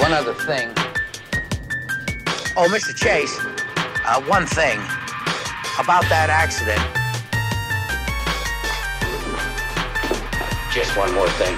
One 0.00 0.12
other 0.12 0.34
thing. 0.34 0.68
Oh, 2.56 2.68
Mr. 2.68 2.94
Chase, 2.94 3.34
uh, 4.04 4.20
one 4.22 4.46
thing 4.46 4.78
about 5.78 6.02
that 6.08 6.28
accident. 6.30 6.82
Just 10.72 10.96
one 10.96 11.12
more 11.14 11.28
thing. 11.40 11.54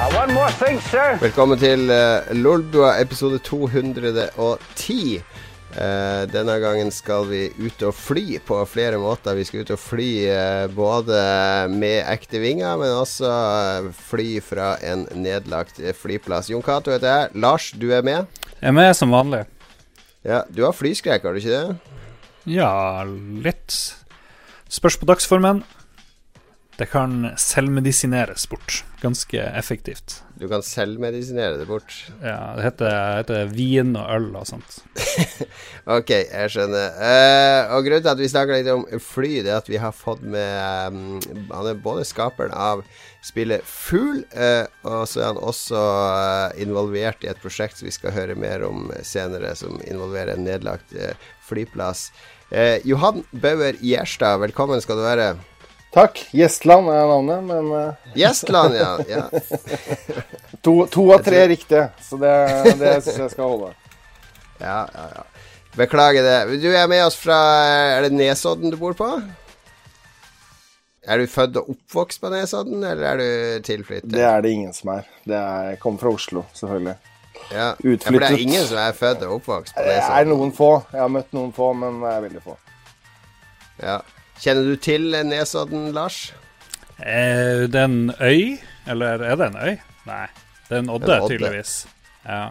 Uh, 0.00 0.10
one 0.14 0.32
more 0.32 0.50
thing, 0.50 0.80
sir. 0.80 1.18
Velkommen 1.20 1.58
til 1.58 1.90
uh, 1.90 2.24
Lolbua 2.32 3.00
episode 3.00 3.38
210. 3.44 5.22
Uh, 5.78 6.24
denne 6.26 6.56
gangen 6.58 6.88
skal 6.90 7.28
vi 7.28 7.44
ut 7.54 7.82
og 7.86 7.92
fly 7.94 8.40
på 8.42 8.56
flere 8.66 8.98
måter. 8.98 9.36
Vi 9.38 9.44
skal 9.46 9.62
ut 9.62 9.70
og 9.70 9.78
fly 9.78 10.08
uh, 10.26 10.64
både 10.74 11.20
med 11.70 12.00
ekte 12.10 12.40
vinger, 12.42 12.72
men 12.80 12.96
også 12.96 13.30
uh, 13.30 13.92
fly 14.10 14.40
fra 14.42 14.72
en 14.82 15.06
nedlagt 15.14 15.78
flyplass. 16.00 16.50
Jon 16.50 16.64
Cato 16.66 16.90
heter 16.90 17.12
jeg. 17.12 17.30
Lars, 17.38 17.70
du 17.78 17.92
er 17.94 18.02
med? 18.02 18.26
Jeg 18.58 18.72
er 18.72 18.74
med 18.74 18.90
som 18.98 19.14
vanlig. 19.14 19.44
Ja, 20.26 20.42
Du 20.50 20.64
har 20.66 20.74
flyskrekk, 20.74 21.22
har 21.22 21.36
du 21.36 21.38
ikke 21.38 21.54
det? 21.54 21.94
Ja, 22.50 23.04
litt. 23.06 23.76
Spørs 24.68 24.98
på 24.98 25.06
dagsformen. 25.06 25.62
Det 26.78 26.86
kan 26.86 27.32
selvmedisineres 27.34 28.44
bort 28.46 28.84
ganske 29.02 29.40
effektivt. 29.42 30.20
Du 30.38 30.44
kan 30.46 30.62
selvmedisinere 30.62 31.56
det 31.58 31.66
bort? 31.66 31.90
Ja, 32.22 32.54
det 32.54 32.68
heter, 32.68 32.92
heter 33.18 33.50
vin 33.50 33.96
og 33.98 34.06
øl 34.14 34.28
og 34.38 34.46
sånt. 34.46 34.76
ok, 35.96 36.12
jeg 36.12 36.52
skjønner. 36.54 36.94
Uh, 36.94 37.74
og 37.74 37.82
Grunnen 37.88 38.06
til 38.06 38.12
at 38.12 38.22
vi 38.22 38.30
snakker 38.30 38.60
litt 38.60 38.70
om 38.70 38.86
fly, 39.02 39.32
det 39.42 39.50
er 39.50 39.58
at 39.58 39.72
vi 39.72 39.82
har 39.82 39.96
fått 39.96 40.22
med 40.22 40.94
um, 40.94 41.18
Han 41.50 41.72
er 41.72 41.82
både 41.82 42.06
skaperen 42.06 42.54
av 42.54 42.86
spillet 43.26 43.66
Fugl, 43.66 44.22
uh, 44.38 44.70
og 44.86 45.02
så 45.10 45.24
er 45.24 45.30
han 45.32 45.42
også 45.50 45.82
uh, 45.82 46.62
involvert 46.62 47.26
i 47.26 47.32
et 47.34 47.42
prosjekt 47.42 47.82
som 47.82 47.90
vi 47.90 47.98
skal 47.98 48.14
høre 48.14 48.38
mer 48.38 48.62
om 48.70 48.86
senere, 49.02 49.56
som 49.58 49.82
involverer 49.82 50.36
en 50.36 50.46
nedlagt 50.46 50.94
flyplass. 51.42 52.12
Johan 52.86 53.24
Bauer 53.42 53.76
Gjerstad, 53.82 54.38
velkommen 54.46 54.80
skal 54.80 55.02
du 55.02 55.08
være. 55.10 55.32
Takk. 55.94 56.20
Gjestland 56.36 56.90
er 56.92 57.06
navnet, 57.08 57.44
men 57.48 57.72
uh... 57.72 58.12
Gjestland, 58.18 58.76
ja. 58.76 58.90
ja. 59.08 59.24
to, 60.64 60.86
to, 60.86 61.06
av 61.14 61.22
tre 61.24 61.40
tror... 61.40 61.48
riktige, 61.48 61.88
så 62.04 62.20
det, 62.20 62.34
det 62.80 62.94
syns 63.06 63.22
jeg 63.24 63.32
skal 63.32 63.54
holde. 63.54 63.72
Ja, 64.60 64.82
ja, 64.92 65.06
ja. 65.16 65.26
Beklager 65.78 66.24
det. 66.26 66.58
Du 66.60 66.68
er 66.74 66.88
med 66.90 67.04
oss 67.06 67.14
fra 67.16 67.36
Er 67.94 68.08
det 68.08 68.16
Nesodden 68.16 68.72
du 68.72 68.76
bor 68.80 68.96
på? 68.98 69.06
Er 71.08 71.22
du 71.22 71.28
født 71.30 71.56
og 71.60 71.70
oppvokst 71.72 72.20
på 72.20 72.32
Nesodden, 72.32 72.82
eller 72.84 73.04
er 73.12 73.20
du 73.20 73.62
tilflyttet? 73.64 74.10
Det 74.12 74.24
er 74.26 74.42
det 74.44 74.50
ingen 74.52 74.74
som 74.76 74.90
er. 74.98 75.06
Det 75.24 75.38
er 75.38 75.70
jeg 75.70 75.78
kommer 75.80 76.02
fra 76.02 76.12
Oslo, 76.12 76.42
selvfølgelig. 76.58 76.96
Ja. 77.54 77.70
Utflyttet. 77.78 78.04
Ja, 78.04 78.12
for 78.12 78.24
det 78.26 78.28
er 78.28 78.44
ingen 78.44 78.66
som 78.68 78.80
er 78.82 78.96
født 78.98 79.24
og 79.24 79.38
oppvokst 79.38 79.76
på 79.76 79.86
Nesodden? 79.86 80.04
Det 80.04 80.20
er 80.20 80.30
noen 80.34 80.54
få. 80.58 80.70
Jeg 80.92 81.04
har 81.04 81.12
møtt 81.14 81.32
noen 81.38 81.54
få, 81.56 81.72
men 81.78 82.02
det 82.02 82.12
er 82.12 82.24
veldig 82.26 82.44
få. 82.44 82.58
Ja. 83.80 83.98
Kjenner 84.38 84.68
du 84.68 84.76
til 84.78 85.10
Nesodden, 85.26 85.88
Lars? 85.96 86.28
Eh, 86.98 87.66
det 87.66 87.78
er 87.78 87.88
en 87.88 88.12
øy, 88.22 88.58
eller 88.86 89.22
er 89.26 89.38
det 89.38 89.48
en 89.48 89.56
øy? 89.58 89.72
Nei, 90.06 90.26
det 90.68 90.76
er 90.76 90.82
en 90.84 90.90
odde, 90.94 91.08
en 91.10 91.24
odde. 91.24 91.32
tydeligvis. 91.32 91.72
Ja. 92.24 92.42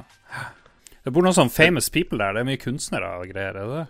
Det 1.03 1.13
bor 1.15 1.23
noen 1.23 1.37
sånn 1.37 1.51
famous 1.53 1.87
people 1.87 2.19
der. 2.19 2.35
Det 2.35 2.43
er 2.43 2.49
mye 2.49 2.59
kunstnere 2.59 3.13
og 3.21 3.31
greier, 3.31 3.55
er 3.55 3.71
det? 3.71 3.85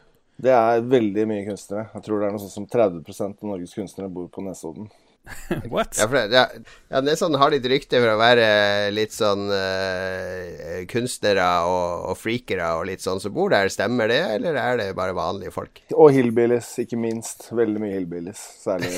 Det 0.45 0.53
er 0.53 0.85
veldig 0.85 1.25
mye 1.31 1.45
kunstnere. 1.47 1.87
Jeg 1.95 2.05
tror 2.05 2.21
det 2.21 2.27
er 2.27 2.35
noe 2.35 2.43
sånn 2.43 2.53
som 2.53 2.67
30% 2.69 3.41
av 3.41 3.49
Norges 3.49 3.73
kunstnere 3.73 4.13
bor 4.13 4.27
på 4.29 4.45
Nesodden. 4.45 4.91
What? 5.73 5.97
Ja, 5.97 6.07
det, 6.07 6.23
ja, 6.33 6.43
ja, 6.89 7.01
Nesodden 7.03 7.37
har 7.41 7.51
litt 7.53 7.65
rykte 7.69 7.99
for 8.01 8.13
å 8.13 8.19
være 8.19 8.47
litt 8.95 9.15
sånn 9.15 9.47
uh, 9.51 10.83
kunstnere 10.91 11.47
og, 11.67 12.09
og 12.11 12.19
freakere 12.19 12.69
og 12.77 12.87
litt 12.89 13.03
sånn 13.03 13.21
som 13.23 13.33
bor 13.35 13.51
der. 13.53 13.71
Stemmer 13.73 14.11
det, 14.11 14.21
eller 14.37 14.59
er 14.61 14.81
det 14.81 14.91
bare 14.97 15.15
vanlige 15.17 15.53
folk? 15.55 15.81
Og 15.95 16.13
hillbillies, 16.15 16.69
ikke 16.83 16.99
minst. 17.01 17.49
Veldig 17.55 17.83
mye 17.83 17.95
hillbillies. 17.95 18.43
Særlig 18.63 18.93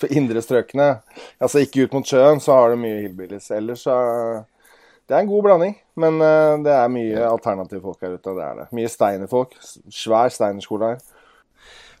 på 0.00 0.10
indre 0.12 0.42
strøkene. 0.44 0.88
Altså 1.40 1.64
ikke 1.64 1.86
ut 1.86 1.98
mot 1.98 2.08
sjøen, 2.08 2.42
så 2.44 2.56
har 2.58 2.72
du 2.72 2.80
mye 2.80 3.02
hillbillies. 3.04 3.50
Ellers 3.56 3.84
så 3.88 3.98
Det 5.08 5.16
er 5.16 5.22
en 5.22 5.30
god 5.30 5.46
blanding, 5.46 5.78
men 5.96 6.18
uh, 6.20 6.58
det 6.60 6.72
er 6.74 6.90
mye 6.92 7.28
alternative 7.30 7.80
folk 7.80 8.02
her 8.04 8.18
ute. 8.18 8.34
Det 8.36 8.44
er 8.44 8.58
det. 8.62 8.66
Mye 8.76 8.90
steinerfolk. 8.92 9.54
Svær 9.88 10.28
steinerskole 10.32 10.92
her. 10.92 11.06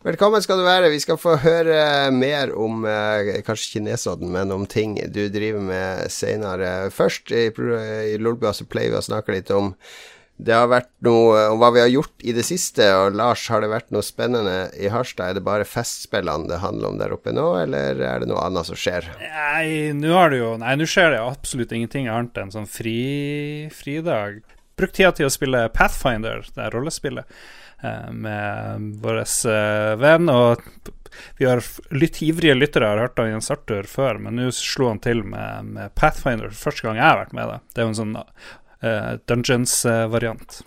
Velkommen 0.06 0.38
skal 0.38 0.60
du 0.60 0.62
være. 0.62 0.92
Vi 0.92 1.00
skal 1.02 1.16
få 1.18 1.32
høre 1.42 1.78
mer 2.14 2.52
om 2.54 2.84
eh, 2.86 3.40
kanskje 3.42 3.64
ikke 3.66 3.80
Nesodden, 3.88 4.28
men 4.30 4.54
om 4.54 4.62
ting 4.70 4.92
du 5.10 5.24
driver 5.26 5.58
med 5.58 6.12
senere. 6.14 6.68
Først 6.94 7.32
i, 7.34 7.48
i 7.50 8.14
Lolbua 8.22 8.52
så 8.54 8.66
pleier 8.70 8.94
vi 8.94 9.00
å 9.00 9.02
snakke 9.02 9.34
litt 9.34 9.50
om 9.50 9.72
det 10.38 10.54
har 10.54 10.68
vært 10.70 10.92
noe 11.02 11.48
om 11.50 11.58
hva 11.58 11.72
vi 11.74 11.82
har 11.82 11.90
gjort 11.90 12.22
i 12.22 12.30
det 12.36 12.44
siste. 12.46 12.86
Og 12.94 13.18
Lars, 13.18 13.48
har 13.50 13.64
det 13.64 13.72
vært 13.72 13.90
noe 13.90 14.06
spennende 14.06 14.68
i 14.78 14.86
Harstad? 14.94 15.32
Er 15.32 15.40
det 15.40 15.46
bare 15.50 15.66
festspillene 15.66 16.46
det 16.46 16.62
handler 16.62 16.92
om 16.92 17.02
der 17.02 17.18
oppe 17.18 17.34
nå, 17.34 17.48
eller 17.64 17.98
er 17.98 18.22
det 18.22 18.30
noe 18.30 18.46
annet 18.46 18.70
som 18.70 18.78
skjer? 18.78 19.10
Nei, 19.18 19.90
nå 19.98 20.14
har 20.14 20.30
det 20.30 20.44
jo 20.44 20.54
Nei, 20.62 20.78
nå 20.78 20.86
skjer 20.86 21.16
det 21.16 21.24
absolutt 21.26 21.74
ingenting 21.74 22.06
annet 22.06 22.38
enn 22.38 22.54
sånn 22.54 22.70
fri, 22.70 23.66
fridag. 23.74 24.44
Brukt 24.78 24.94
tida 24.94 25.10
til 25.10 25.26
å 25.26 25.34
spille 25.34 25.66
Pathfinder, 25.74 26.46
det 26.54 26.68
er 26.68 26.78
rollespillet. 26.78 27.26
Eh, 27.80 28.10
med 28.12 28.80
vår 29.02 29.18
eh, 29.18 29.96
venn. 29.96 30.28
Og 30.28 30.62
vi 31.38 31.46
har 31.46 31.62
litt 31.94 32.20
ivrige 32.22 32.56
lyttere 32.56 32.90
har 32.90 33.02
hørt 33.02 33.20
av 33.22 33.30
Jens 33.30 33.50
Arthur 33.54 33.86
før, 33.90 34.18
men 34.22 34.38
nå 34.38 34.50
slo 34.54 34.90
han 34.90 35.02
til 35.02 35.22
med, 35.26 35.70
med, 35.74 35.94
Pathfinder 35.98 36.50
første 36.54 36.86
gang 36.86 36.98
jeg 36.98 37.06
har 37.06 37.20
vært 37.22 37.36
med. 37.38 37.52
det 37.52 37.74
Det 37.74 37.82
er 37.82 37.86
jo 37.86 37.92
en 37.94 38.00
sånn 38.00 38.16
uh, 38.18 39.12
Dungeons-variant. 39.30 40.60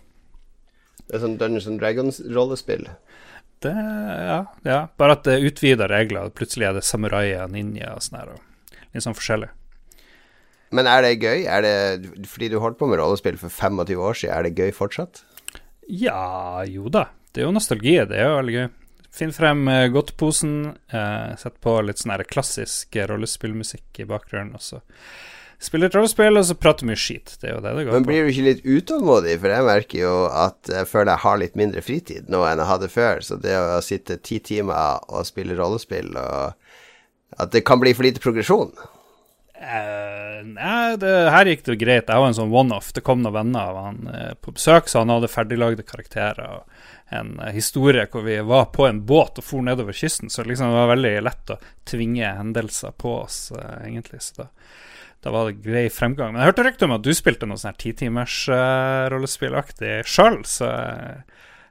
Det 1.06 1.18
er 1.18 1.24
sånn 1.24 1.40
Dungeons 1.40 1.68
and 1.68 1.82
Dragons-rollespill? 1.84 2.88
Det, 3.62 3.72
ja, 3.76 4.42
ja. 4.66 4.80
Bare 4.98 5.18
at 5.20 5.28
det 5.28 5.42
utvider 5.46 5.92
regler. 5.92 6.32
Plutselig 6.34 6.70
er 6.70 6.78
det 6.80 6.86
samurai 6.88 7.28
og 7.36 7.52
ninja 7.54 7.94
og 7.96 8.04
sånn 8.04 8.22
her. 8.22 8.38
Litt 8.92 9.06
sånn 9.06 9.18
forskjellig. 9.18 9.52
Men 10.72 10.88
er 10.88 11.04
det 11.04 11.20
gøy? 11.20 11.44
Er 11.52 11.64
det, 11.66 11.76
fordi 12.32 12.50
du 12.52 12.58
holdt 12.64 12.80
på 12.80 12.88
med 12.88 13.00
rollespill 13.00 13.38
for 13.40 13.52
25 13.52 14.00
år 14.00 14.18
siden, 14.18 14.34
er 14.34 14.48
det 14.48 14.56
gøy 14.56 14.72
fortsatt? 14.76 15.26
Ja, 15.88 16.62
jo 16.68 16.92
da. 16.94 17.08
Det 17.32 17.42
er 17.42 17.50
jo 17.50 17.56
nostalgi. 17.56 17.98
Det 18.08 18.20
er 18.20 18.30
jo 18.30 18.38
veldig 18.40 18.56
gøy. 18.58 18.70
Finn 19.12 19.34
frem 19.36 19.66
uh, 19.68 19.88
godteposen, 19.92 20.56
uh, 20.94 21.34
sett 21.40 21.58
på 21.64 21.76
litt 21.84 22.00
sånn 22.00 22.16
klassisk 22.30 22.96
rollespillmusikk 23.10 24.00
i 24.00 24.08
bakgrunnen, 24.08 24.56
og 24.56 24.64
så 24.64 24.80
spille 25.62 25.90
et 25.90 25.96
rollespill, 25.96 26.40
og 26.40 26.46
så 26.48 26.56
prate 26.58 26.88
mye 26.88 26.98
skit. 26.98 27.36
Det 27.42 27.50
er 27.50 27.58
jo 27.58 27.64
det 27.64 27.74
det 27.76 27.84
går 27.86 27.92
på. 27.92 27.98
Men 28.00 28.08
blir 28.08 28.24
du 28.24 28.32
ikke 28.32 28.46
litt 28.48 28.64
utålmodig? 28.66 29.36
For 29.44 29.54
jeg 29.54 29.68
merker 29.68 30.04
jo 30.04 30.16
at 30.30 30.72
jeg 30.72 30.90
føler 30.90 31.14
jeg 31.14 31.24
har 31.26 31.42
litt 31.44 31.60
mindre 31.60 31.84
fritid 31.86 32.32
nå 32.32 32.42
enn 32.48 32.64
jeg 32.64 32.72
hadde 32.72 32.90
før. 32.94 33.22
Så 33.26 33.38
det 33.44 33.58
å 33.60 33.84
sitte 33.86 34.18
ti 34.24 34.40
timer 34.42 35.04
og 35.12 35.28
spille 35.30 35.58
rollespill, 35.60 36.16
og 36.18 37.38
at 37.42 37.54
det 37.54 37.66
kan 37.68 37.84
bli 37.84 37.94
for 37.96 38.08
lite 38.08 38.24
progresjon 38.24 38.74
Uh, 39.62 40.42
nei, 40.48 40.98
det, 40.98 41.10
her 41.30 41.46
gikk 41.46 41.66
det 41.68 41.78
greit. 41.78 42.10
Jeg 42.10 42.22
var 42.24 42.32
en 42.32 42.38
sånn 42.38 42.54
one-off. 42.54 42.90
Det 42.96 43.04
kom 43.06 43.22
noen 43.22 43.36
venner 43.36 43.70
av 43.70 43.78
han 43.78 44.00
uh, 44.10 44.32
på 44.42 44.56
besøk, 44.58 44.90
så 44.90 45.04
han 45.04 45.14
hadde 45.14 45.30
ferdiglagde 45.30 45.86
karakterer. 45.86 46.58
Og 46.58 47.14
en 47.14 47.36
uh, 47.38 47.52
historie 47.54 48.08
hvor 48.10 48.26
vi 48.26 48.40
var 48.48 48.72
på 48.74 48.88
en 48.88 49.04
båt 49.06 49.38
og 49.38 49.46
for 49.46 49.66
nedover 49.66 49.94
kysten. 49.94 50.34
Så 50.34 50.48
liksom, 50.48 50.74
det 50.74 50.80
var 50.82 50.94
veldig 50.96 51.14
lett 51.28 51.54
å 51.54 51.60
tvinge 51.92 52.34
hendelser 52.40 52.96
på 52.98 53.20
oss, 53.20 53.44
egentlig. 53.84 54.24
Så 54.26 54.42
da, 54.42 54.50
da, 55.22 55.36
var 55.36 55.52
det 55.52 55.62
grei 55.62 55.86
fremgang. 55.94 56.34
Men 56.34 56.42
jeg 56.42 56.54
hørte 56.54 56.66
rykte 56.66 56.90
om 56.90 56.98
at 56.98 57.06
du 57.06 57.14
spilte 57.14 57.50
noe 57.50 57.62
sånn 57.62 57.78
titimers 57.78 58.42
uh, 58.50 59.06
rollespillaktig 59.14 60.00
sjøl, 60.10 60.42
så 60.50 60.74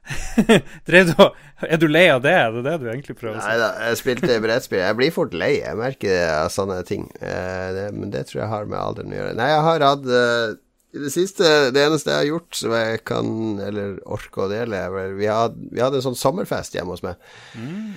du, 0.87 0.95
er 0.95 1.79
du 1.81 1.85
lei 1.87 2.07
av 2.11 2.23
det? 2.23 2.33
Er 2.33 2.55
det 2.55 2.63
det 2.65 2.75
du 2.81 2.87
egentlig 2.89 3.15
prøver 3.19 3.37
å 3.37 3.43
si? 3.43 3.47
Nei 3.47 3.59
da, 3.61 3.69
jeg 3.87 3.99
spilte 4.01 4.39
brettspill. 4.43 4.81
Jeg 4.81 4.97
blir 4.99 5.13
fort 5.15 5.35
lei. 5.37 5.53
Jeg 5.59 5.77
merker 5.79 6.13
det 6.15 6.25
av 6.33 6.49
sånne 6.53 6.81
ting. 6.87 7.07
Eh, 7.21 7.67
det, 7.77 7.85
men 7.95 8.13
det 8.13 8.25
tror 8.29 8.43
jeg 8.43 8.51
har 8.53 8.69
med 8.69 8.79
alderen 8.81 9.13
å 9.13 9.19
gjøre. 9.19 9.37
Nei, 9.37 9.49
jeg 9.51 9.65
har 9.67 9.85
hatt 9.85 10.07
uh, 10.09 10.55
i 10.91 11.03
det 11.05 11.11
siste, 11.13 11.51
det 11.71 11.83
eneste 11.85 12.11
jeg 12.11 12.19
har 12.19 12.31
gjort 12.33 12.57
som 12.57 12.73
jeg 12.75 13.03
kan, 13.07 13.29
eller 13.63 13.99
orker 14.11 14.45
å 14.45 14.49
dele, 14.51 14.81
vi, 15.15 15.29
had, 15.31 15.55
vi 15.71 15.83
hadde 15.83 16.01
en 16.01 16.09
sånn 16.09 16.19
sommerfest 16.19 16.75
hjemme 16.75 16.97
hos 16.97 17.05
meg. 17.05 17.21
Mm. 17.55 17.93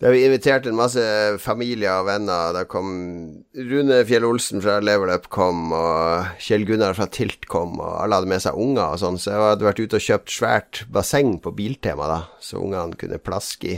Da 0.00 0.08
vi 0.08 0.22
inviterte 0.24 0.70
en 0.70 0.78
masse 0.78 1.02
familie 1.44 1.90
og 1.92 2.06
venner. 2.08 2.54
Da 2.56 2.62
kom 2.68 2.92
Rune 3.52 3.98
Fjell 4.08 4.24
Olsen 4.24 4.62
fra 4.64 4.78
Level 4.80 5.12
kom, 5.28 5.74
og 5.76 6.40
Kjell 6.40 6.64
Gunnar 6.68 6.96
fra 6.96 7.04
Tilt 7.12 7.44
kom, 7.52 7.76
og 7.76 7.98
alle 8.00 8.16
hadde 8.16 8.30
med 8.32 8.40
seg 8.40 8.56
unger 8.56 8.94
og 8.94 9.02
sånn. 9.02 9.20
Så 9.20 9.34
jeg 9.34 9.44
hadde 9.44 9.68
vært 9.68 9.82
ute 9.82 10.00
og 10.00 10.06
kjøpt 10.06 10.32
svært 10.32 10.82
basseng 10.94 11.34
på 11.44 11.52
Biltema, 11.58 12.08
da, 12.08 12.20
så 12.40 12.62
ungene 12.62 12.96
kunne 13.00 13.20
plaske 13.20 13.74
i. 13.74 13.76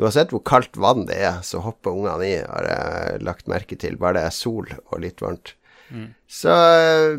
Uansett 0.00 0.32
hvor 0.32 0.42
kaldt 0.48 0.80
vann 0.80 1.04
det 1.12 1.20
er, 1.20 1.38
så 1.44 1.60
hopper 1.62 1.92
ungene 1.92 2.24
i, 2.26 2.40
har 2.40 2.70
jeg 2.70 3.22
lagt 3.28 3.50
merke 3.52 3.76
til. 3.78 4.00
Bare 4.00 4.16
det 4.16 4.26
er 4.30 4.34
sol 4.34 4.72
og 4.72 4.96
litt 5.04 5.20
varmt. 5.22 5.52
Mm. 5.92 6.08
Så 6.24 6.56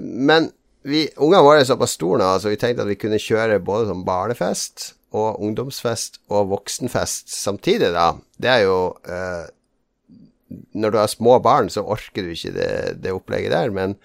Men 0.01 0.49
vi, 0.81 1.05
ungene 1.13 1.45
våre 1.45 1.61
er 1.61 1.69
såpass 1.69 1.93
store 1.93 2.23
nå, 2.25 2.33
så 2.41 2.49
vi 2.49 2.57
tenkte 2.57 2.83
at 2.83 2.89
vi 2.89 2.97
kunne 2.99 3.21
kjøre 3.21 3.61
både 3.61 3.85
som 3.93 4.01
barnefest 4.05 4.94
og 5.15 5.41
ungdomsfest 5.43 6.19
og 6.29 6.51
voksenfest 6.51 7.31
samtidig, 7.33 7.93
da, 7.95 8.11
det 8.41 8.51
er 8.51 8.63
jo 8.67 8.79
eh, 9.07 9.45
Når 10.77 10.91
du 10.93 10.97
har 10.99 11.09
små 11.09 11.39
barn, 11.43 11.71
så 11.73 11.81
orker 11.81 12.23
du 12.23 12.31
ikke 12.31 12.53
det, 12.53 12.71
det 13.01 13.13
opplegget 13.15 13.51
der, 13.51 13.71
men 13.73 13.97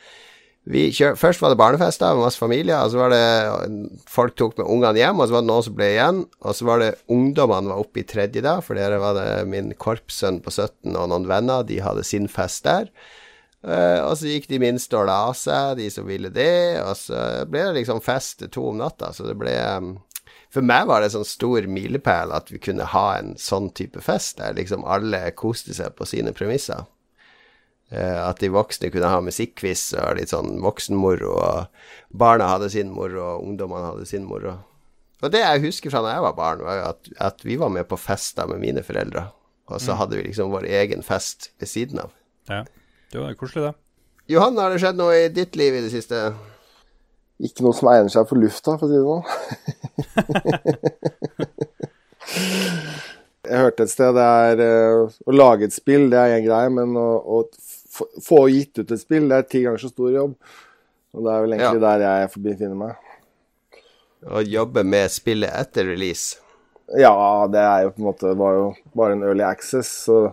kjør, 0.71 1.17
Først 1.17 1.43
var 1.43 1.53
det 1.53 1.59
barnefest 1.59 2.01
da, 2.01 2.15
med 2.15 2.25
masse 2.25 2.39
familier, 2.39 2.81
og 2.81 2.91
så 2.91 2.99
var 2.99 3.12
det 3.12 4.01
folk 4.09 4.37
tok 4.37 4.59
med 4.59 4.67
ungene 4.67 4.99
hjem, 4.99 5.21
og 5.21 5.29
så 5.29 5.35
var 5.35 5.43
det 5.43 5.51
noen 5.51 5.67
som 5.67 5.77
ble 5.77 5.89
igjen. 5.91 6.21
Og 6.41 6.57
så 6.57 6.67
var 6.69 6.83
det 6.83 6.91
ungdommene 7.09 7.73
var 7.73 7.81
oppe 7.85 8.03
i 8.03 8.07
tredje 8.07 8.43
da, 8.45 8.59
for 8.65 8.79
der 8.79 8.99
var 9.01 9.17
det 9.19 9.49
min 9.51 9.73
korpssønn 9.75 10.41
på 10.45 10.51
17 10.51 10.95
og 10.97 11.09
noen 11.11 11.29
venner, 11.31 11.65
de 11.67 11.81
hadde 11.85 12.05
sin 12.05 12.29
fest 12.29 12.65
der. 12.69 12.91
Uh, 13.61 14.01
og 14.07 14.15
så 14.17 14.31
gikk 14.31 14.47
de 14.49 14.61
minste 14.62 14.97
og 14.97 15.05
la 15.11 15.35
seg, 15.37 15.75
de 15.77 15.91
som 15.93 16.07
ville 16.09 16.31
det, 16.33 16.81
og 16.81 16.95
så 16.97 17.45
ble 17.51 17.67
det 17.69 17.83
liksom 17.83 18.01
fest 18.05 18.47
to 18.55 18.71
om 18.71 18.79
natta. 18.81 19.12
Så 19.12 19.27
det 19.29 19.37
ble 19.41 19.53
um, 19.77 19.99
For 20.50 20.67
meg 20.67 20.88
var 20.91 21.02
det 21.02 21.12
sånn 21.14 21.26
stor 21.29 21.67
milepæl 21.70 22.32
at 22.35 22.50
vi 22.50 22.58
kunne 22.62 22.88
ha 22.91 23.05
en 23.20 23.37
sånn 23.38 23.69
type 23.76 24.02
fest 24.02 24.41
der 24.41 24.56
liksom 24.58 24.82
alle 24.82 25.29
koste 25.38 25.76
seg 25.76 25.94
på 25.99 26.08
sine 26.11 26.35
premisser. 26.35 26.88
Uh, 27.91 28.29
at 28.29 28.38
de 28.43 28.50
voksne 28.55 28.91
kunne 28.94 29.11
ha 29.11 29.23
musikkquiz 29.23 29.88
og 29.99 30.19
litt 30.19 30.31
sånn 30.31 30.61
voksenmoro, 30.62 31.32
og 31.35 32.19
barna 32.23 32.52
hadde 32.52 32.70
sin 32.70 32.93
moro, 32.94 33.32
og 33.32 33.47
ungdommene 33.49 33.88
hadde 33.93 34.06
sin 34.06 34.26
moro. 34.26 34.61
Og 35.20 35.32
det 35.35 35.43
jeg 35.43 35.64
husker 35.67 35.93
fra 35.93 36.05
da 36.05 36.14
jeg 36.14 36.25
var 36.25 36.37
barn, 36.38 36.62
var 36.67 36.85
at, 36.93 37.11
at 37.19 37.43
vi 37.44 37.58
var 37.61 37.73
med 37.75 37.88
på 37.91 37.99
fester 37.99 38.47
med 38.50 38.62
mine 38.62 38.85
foreldre, 38.87 39.26
og 39.70 39.82
så 39.82 39.94
mm. 39.94 39.99
hadde 40.02 40.19
vi 40.19 40.29
liksom 40.29 40.55
vår 40.55 40.69
egen 40.81 41.02
fest 41.06 41.50
ved 41.58 41.70
siden 41.70 42.02
av. 42.06 42.14
Ja. 42.50 42.62
Det 43.11 43.19
var 43.19 43.35
koselig, 43.38 43.70
det. 43.70 43.75
Johan, 44.31 44.58
har 44.62 44.70
det 44.70 44.79
skjedd 44.82 44.99
noe 44.99 45.17
i 45.25 45.29
ditt 45.35 45.58
liv 45.58 45.75
i 45.75 45.82
det 45.82 45.91
siste? 45.91 46.29
Ikke 47.43 47.64
noe 47.67 47.75
som 47.75 47.91
egner 47.91 48.12
seg 48.12 48.29
for 48.31 48.38
lufta, 48.38 48.76
for 48.79 48.87
å 48.87 48.91
si 48.91 48.99
det 48.99 49.06
sånn. 49.06 49.79
jeg 53.50 53.58
hørte 53.64 53.87
et 53.87 53.93
sted 53.93 54.14
det 54.17 54.25
er 54.25 54.62
uh, 54.62 55.12
Å 55.26 55.35
lage 55.35 55.69
et 55.69 55.75
spill, 55.75 56.08
det 56.12 56.19
er 56.20 56.37
én 56.38 56.47
greie, 56.47 56.70
men 56.73 56.97
å, 56.99 57.08
å 57.20 57.43
få 58.25 58.49
gitt 58.52 58.82
ut 58.82 58.91
et 58.91 59.02
spill, 59.02 59.29
det 59.31 59.37
er 59.38 59.49
ti 59.50 59.64
ganger 59.64 59.82
så 59.82 59.91
stor 59.93 60.11
jobb. 60.14 60.35
Og 61.11 61.25
det 61.26 61.32
er 61.32 61.41
vel 61.44 61.56
egentlig 61.56 61.81
ja. 61.81 61.87
der 61.88 62.05
jeg 62.06 62.44
befinner 62.44 62.79
meg. 62.79 62.93
Å 64.31 64.44
jobbe 64.44 64.85
med 64.87 65.11
spillet 65.11 65.50
etter 65.56 65.88
release? 65.88 66.38
Ja, 66.99 67.14
det 67.50 67.62
er 67.62 67.87
jo 67.87 67.94
på 67.94 68.02
en 68.02 68.08
måte 68.11 68.35
var 68.38 68.56
jo 68.56 68.67
bare 68.99 69.17
en 69.17 69.25
early 69.26 69.44
access. 69.47 69.91
så 70.06 70.32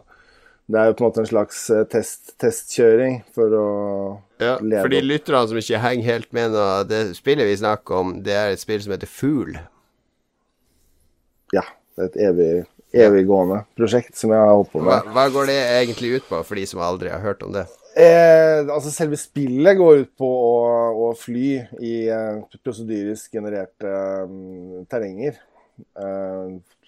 det 0.68 0.80
er 0.80 0.90
jo 0.90 0.98
på 0.98 1.04
en 1.04 1.08
måte 1.08 1.22
en 1.24 1.30
slags 1.30 1.60
eh, 1.72 1.86
test, 1.88 2.34
testkjøring 2.42 3.22
for 3.36 3.54
å 3.56 3.68
ja, 4.42 4.58
For 4.60 4.92
de 4.94 5.02
lytterne 5.02 5.48
som 5.50 5.60
ikke 5.60 5.82
henger 5.82 6.12
helt 6.12 6.30
med 6.36 6.54
nå, 6.54 6.68
det 6.90 7.02
spillet 7.18 7.50
vi 7.50 7.58
snakker 7.60 8.02
om, 8.02 8.16
det 8.26 8.36
er 8.38 8.54
et 8.54 8.62
spill 8.62 8.84
som 8.84 8.94
heter 8.94 9.10
Fugl. 9.10 9.58
Ja. 11.56 11.66
Det 11.98 12.04
er 12.04 12.10
et 12.12 12.18
evig, 12.28 12.52
eviggående 12.94 13.64
prosjekt 13.78 14.20
som 14.20 14.30
jeg 14.30 14.38
har 14.38 14.54
holdt 14.54 14.70
på 14.70 14.84
med. 14.84 14.92
Hva, 14.92 15.14
hva, 15.16 15.26
går 15.34 15.50
det 15.50 15.58
egentlig 15.80 16.12
ut 16.20 16.28
på, 16.30 16.42
for 16.46 16.60
de 16.60 16.66
som 16.70 16.84
aldri 16.86 17.10
har 17.10 17.24
hørt 17.24 17.42
om 17.42 17.56
det? 17.56 17.64
Eh, 17.98 18.60
altså 18.62 18.92
Selve 18.94 19.18
spillet 19.18 19.80
går 19.80 20.04
ut 20.04 20.12
på 20.22 20.28
å, 20.30 20.58
å 21.08 21.14
fly 21.18 21.48
i 21.82 21.96
eh, 22.14 22.60
prosedyrisk 22.62 23.34
genererte 23.40 23.90
eh, 23.90 24.84
terrenger. 24.92 25.40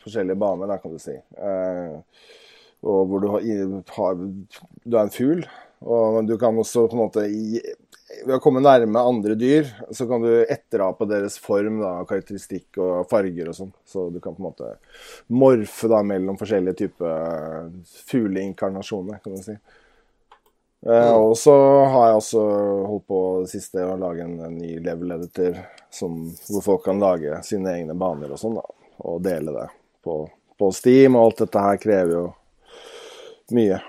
Forskjellige 0.04 0.38
baner, 0.40 0.69
da, 0.69 0.78
kan 0.81 0.94
du 0.94 1.01
si. 1.01 1.18
Eh, 1.18 1.98
og 2.86 3.10
hvor 3.10 3.25
du 3.25 3.31
har, 3.34 4.22
du 4.22 4.96
er 4.96 5.01
en 5.01 5.13
fugl. 5.13 5.42
Og 5.85 6.25
du 6.27 6.35
kan 6.39 6.57
også 6.59 6.87
på 6.89 6.97
en 6.97 7.03
måte 7.05 7.25
ved 8.25 8.35
å 8.35 8.41
komme 8.43 8.61
nærme 8.63 9.01
andre 9.05 9.35
dyr, 9.39 9.67
så 9.95 10.07
kan 10.09 10.23
du 10.23 10.31
etterape 10.41 11.07
deres 11.07 11.37
form, 11.39 11.79
da, 11.83 11.91
karakteristikk 12.09 12.79
og 12.81 13.09
farger 13.11 13.51
og 13.51 13.55
sånn. 13.55 13.73
Så 13.87 14.07
du 14.11 14.17
kan 14.19 14.35
på 14.35 14.43
en 14.43 14.49
måte 14.49 14.71
morfe 15.31 15.89
da 15.91 16.01
mellom 16.03 16.39
forskjellige 16.39 16.79
typer 16.81 17.69
fugleinkarnasjoner, 18.09 19.21
kan 19.23 19.37
du 19.37 19.43
si. 19.45 19.55
Eh, 20.87 21.11
og 21.11 21.35
så 21.37 21.53
har 21.91 22.09
jeg 22.09 22.19
også 22.21 22.43
holdt 22.87 23.07
på 23.11 23.21
det 23.43 23.51
siste 23.51 23.83
å 23.83 23.97
lage 23.99 24.23
en, 24.23 24.37
en 24.47 24.57
ny 24.57 24.77
level 24.83 25.15
editor 25.17 25.59
som, 25.91 26.21
hvor 26.47 26.65
folk 26.65 26.85
kan 26.87 27.01
lage 27.03 27.41
sine 27.47 27.75
egne 27.75 27.97
baner 27.99 28.31
og 28.33 28.41
sånn, 28.41 28.59
da. 28.59 28.65
Og 29.09 29.21
dele 29.23 29.55
det 29.55 29.69
på, 30.03 30.21
på 30.59 30.73
Steam. 30.75 31.15
Og 31.15 31.29
alt 31.29 31.45
dette 31.45 31.63
her 31.63 31.79
krever 31.79 32.15
jo 32.17 32.25
mye. 33.55 33.79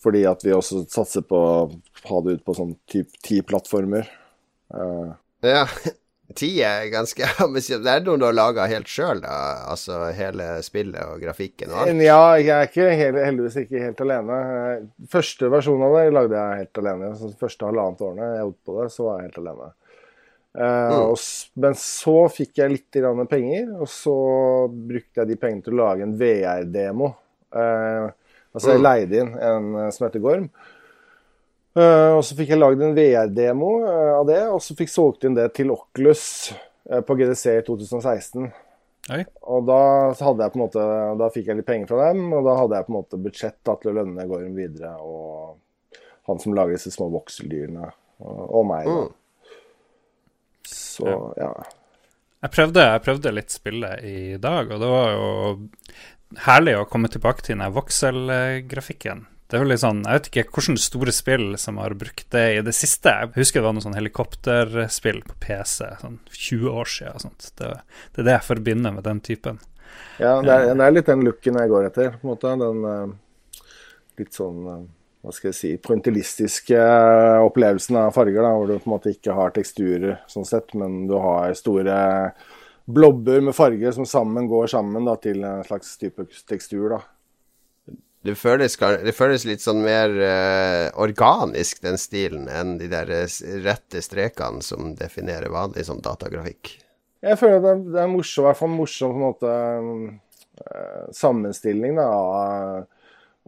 Fordi 0.00 0.24
at 0.28 0.44
vi 0.44 0.56
også 0.56 0.84
satser 0.88 1.24
på 1.28 1.38
å 1.38 1.56
ha 2.08 2.20
det 2.24 2.38
ut 2.38 2.44
på 2.46 2.56
sånn 2.56 2.76
type 2.88 3.20
ti 3.24 3.40
plattformer. 3.44 4.08
Uh, 4.72 5.12
ja, 5.44 5.66
ti 6.40 6.50
er 6.64 6.86
ganske 6.92 7.26
ambisiøst. 7.44 7.84
Det 7.84 7.92
er 7.92 8.06
noe 8.06 8.20
du 8.20 8.24
har 8.24 8.36
laga 8.36 8.68
helt 8.70 8.88
sjøl, 8.88 9.20
da? 9.24 9.34
Altså 9.70 10.06
hele 10.16 10.52
spillet 10.64 11.02
og 11.04 11.20
grafikken 11.24 11.74
og 11.74 11.82
alt? 11.82 12.04
Ja, 12.06 12.22
jeg 12.40 12.54
er 12.56 12.70
ikke 12.70 12.88
helt, 13.02 13.20
heldigvis 13.26 13.58
ikke 13.64 13.84
helt 13.84 14.00
alene. 14.06 14.38
Første 15.12 15.50
versjon 15.52 15.84
av 15.84 15.98
det 15.98 16.06
lagde 16.16 16.38
jeg 16.38 16.62
helt 16.64 16.82
alene. 16.84 17.12
Så 17.18 17.34
første 17.40 17.68
halvannet 17.68 18.06
årene 18.06 18.30
jeg 18.30 18.46
holdt 18.46 18.64
på 18.70 18.78
det, 18.80 18.88
så 18.94 19.08
var 19.08 19.20
jeg 19.20 19.28
helt 19.28 19.44
alene. 19.44 19.70
Uh, 20.50 20.66
mm. 20.66 20.94
og, 21.04 21.20
men 21.62 21.76
så 21.78 22.14
fikk 22.34 22.58
jeg 22.58 22.72
litt 22.72 22.96
penger, 23.30 23.68
og 23.76 23.86
så 23.86 24.14
brukte 24.66 25.20
jeg 25.20 25.28
de 25.28 25.36
pengene 25.38 25.62
til 25.62 25.76
å 25.76 25.84
lage 25.84 26.08
en 26.08 26.16
VR-demo. 26.18 27.12
Uh, 27.54 28.08
Altså 28.54 28.72
jeg 28.72 28.80
mm. 28.80 28.86
leide 28.86 29.20
inn 29.22 29.32
en 29.38 29.68
eh, 29.78 29.90
som 29.94 30.06
heter 30.06 30.22
Gorm. 30.24 30.48
Uh, 31.78 32.16
og 32.16 32.24
så 32.26 32.34
fikk 32.34 32.50
jeg 32.50 32.58
lagd 32.58 32.80
en 32.82 32.96
VR-demo 32.96 33.68
uh, 33.84 34.16
av 34.16 34.24
det, 34.26 34.40
og 34.50 34.58
så 34.64 34.74
fikk 34.74 34.90
solgt 34.90 35.22
inn 35.28 35.36
det 35.36 35.46
til 35.54 35.70
Oculus 35.70 36.24
uh, 36.90 36.98
på 37.06 37.14
GDC 37.14 37.44
i 37.60 37.62
2016. 37.68 38.48
Oi. 39.14 39.20
Og 39.54 39.62
da 39.68 39.78
hadde 40.18 40.44
jeg 40.44 40.52
på 40.52 40.58
en 40.58 40.62
måte 40.62 40.82
Da 41.18 41.28
fikk 41.32 41.46
jeg 41.48 41.56
litt 41.58 41.66
penger 41.66 41.88
fra 41.88 42.10
dem, 42.10 42.26
og 42.36 42.44
da 42.46 42.56
hadde 42.58 42.76
jeg 42.76 42.86
på 42.86 42.92
en 42.92 42.98
måte 42.98 43.20
budsjett 43.22 43.56
da, 43.66 43.76
til 43.80 43.92
å 43.92 43.94
lønne 44.00 44.26
Gorm 44.28 44.58
videre, 44.58 44.92
og 44.98 46.02
han 46.28 46.42
som 46.42 46.54
lager 46.58 46.76
disse 46.76 46.92
små 46.94 47.08
vokseldyrene, 47.14 47.90
og, 48.20 48.42
og 48.60 48.66
meg. 48.68 48.90
Mm. 48.90 49.54
Så, 50.70 51.06
ja. 51.06 51.20
ja. 51.38 51.52
Jeg 52.40 52.54
prøvde, 52.54 52.86
jeg 52.86 53.04
prøvde 53.04 53.36
litt 53.36 53.54
spillet 53.54 54.04
i 54.06 54.18
dag, 54.42 54.70
og 54.74 54.82
det 54.82 54.90
var 54.90 55.10
jo 55.14 55.30
herlig 56.46 56.76
å 56.78 56.86
komme 56.88 57.10
tilbake 57.10 57.44
til 57.44 57.58
den 57.58 57.74
vokselgrafikken. 57.74 59.26
Det 59.50 59.58
er 59.58 59.64
jo 59.64 59.70
litt 59.72 59.82
sånn, 59.82 60.04
Jeg 60.06 60.14
vet 60.14 60.28
ikke 60.28 60.42
hvilke 60.60 60.78
store 60.78 61.12
spill 61.14 61.56
som 61.58 61.80
har 61.82 61.96
brukt 61.98 62.28
det 62.30 62.44
i 62.54 62.60
det 62.62 62.74
siste. 62.76 63.10
Jeg 63.10 63.32
husker 63.34 63.58
det 63.58 63.66
var 63.66 63.74
noe 63.74 63.82
sånn 63.82 63.98
helikopterspill 63.98 65.24
på 65.26 65.34
PC 65.42 65.88
sånn 66.04 66.20
20 66.30 66.70
år 66.70 66.92
siden. 66.92 67.16
og 67.18 67.24
sånt. 67.24 67.50
Det, 67.58 67.72
det, 68.14 68.22
er 68.22 68.28
det 68.28 68.36
jeg 68.36 68.46
forbinder 68.46 68.94
med 68.94 69.04
den 69.08 69.20
typen. 69.26 69.58
Ja, 70.22 70.36
det 70.44 70.54
er, 70.54 70.70
det 70.78 70.86
er 70.86 70.94
litt 70.94 71.10
den 71.10 71.26
looken 71.26 71.58
jeg 71.58 71.72
går 71.72 71.88
etter. 71.88 72.14
på 72.14 72.22
en 72.22 72.30
måte. 72.30 72.54
Den 72.62 72.86
uh, 72.86 73.66
litt 74.22 74.38
sånn 74.38 74.62
uh, 74.68 74.86
hva 75.20 75.34
skal 75.34 75.50
jeg 75.50 75.58
si, 75.58 75.70
pointillistiske 75.82 76.84
opplevelsen 77.44 77.98
av 78.00 78.14
farger, 78.14 78.40
da, 78.40 78.54
hvor 78.54 78.70
du 78.70 78.78
på 78.78 78.88
en 78.88 78.94
måte 78.94 79.12
ikke 79.12 79.34
har 79.36 79.52
teksturer 79.56 80.22
sånn 80.30 80.46
sett, 80.48 80.72
men 80.78 81.02
du 81.10 81.18
har 81.20 81.52
store 81.58 81.98
blobber 82.92 83.40
med 83.40 83.56
farger 83.56 83.92
som 83.92 84.06
sammen 84.08 84.48
går 84.50 84.70
sammen 84.72 85.06
da, 85.08 85.16
til 85.20 85.44
en 85.44 85.64
slags 85.66 85.96
type 86.00 86.26
tekstur. 86.48 86.96
da. 86.96 87.00
Det 88.20 88.34
føles, 88.36 88.76
det 88.76 89.14
føles 89.16 89.46
litt 89.48 89.62
sånn 89.64 89.80
mer 89.80 90.12
uh, 90.12 90.90
organisk, 91.00 91.80
den 91.86 91.96
stilen, 92.00 92.50
enn 92.52 92.76
de 92.80 92.90
der 92.92 93.08
rette 93.64 94.02
strekene 94.04 94.60
som 94.64 94.92
definerer 94.98 95.52
vanlig 95.52 95.86
sånn 95.88 96.02
datagrafikk. 96.04 96.74
Jeg 97.24 97.40
føler 97.40 97.62
det, 97.64 97.74
det 97.94 98.02
er 98.02 98.12
morsom, 98.12 98.44
i 98.44 98.48
hvert 98.48 98.60
fall 98.60 98.74
morsom 98.74 99.14
på 99.14 99.20
en 99.20 99.24
måte 99.24 99.54
uh, 100.66 101.06
sammenstilling 101.16 101.96
da, 101.96 102.08
av, 102.12 102.84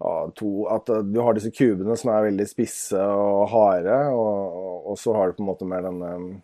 av, 0.00 0.32
to 0.40 0.64
At 0.72 0.88
uh, 0.88 1.02
du 1.04 1.20
har 1.20 1.36
disse 1.36 1.52
kubene 1.52 1.96
som 2.00 2.14
er 2.14 2.30
veldig 2.30 2.48
spisse 2.48 2.96
og 3.00 3.44
harde, 3.52 3.98
og, 4.16 4.56
og, 4.62 4.74
og 4.92 4.98
så 5.04 5.18
har 5.18 5.28
du 5.28 5.36
på 5.36 5.44
en 5.44 5.52
måte 5.52 5.68
mer 5.68 5.84
den 5.84 6.00
Eh, 6.00 6.42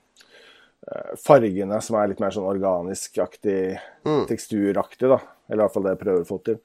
fargene 1.21 1.81
som 1.85 1.99
er 2.01 2.13
litt 2.13 2.21
mer 2.23 2.33
sånn 2.35 2.47
organisk-aktig, 2.49 3.63
mm. 4.07 4.23
teksturaktig, 4.31 5.09
da. 5.11 5.21
Eller 5.49 5.63
i 5.63 5.67
hvert 5.67 5.75
fall 5.75 5.87
det 5.89 5.95
jeg 5.97 6.03
prøver 6.05 6.25
å 6.25 6.29
få 6.29 6.39
til. 6.47 6.61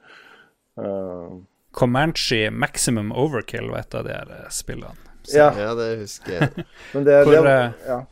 Uh, 0.80 1.42
Comanche 1.74 2.50
Maximum 2.52 3.12
Overkill 3.12 3.70
var 3.72 3.80
et 3.84 3.96
av 3.98 4.08
de 4.08 4.14
her 4.14 4.34
eh, 4.36 4.50
spillene. 4.54 4.96
Ja. 5.34 5.54
ja. 5.58 5.72
det 5.78 5.88
husker 6.04 6.36
jeg. 6.36 6.66
det, 7.08 7.16
Hvor, 7.26 7.48
det, 7.48 7.56
ja. 7.88 8.04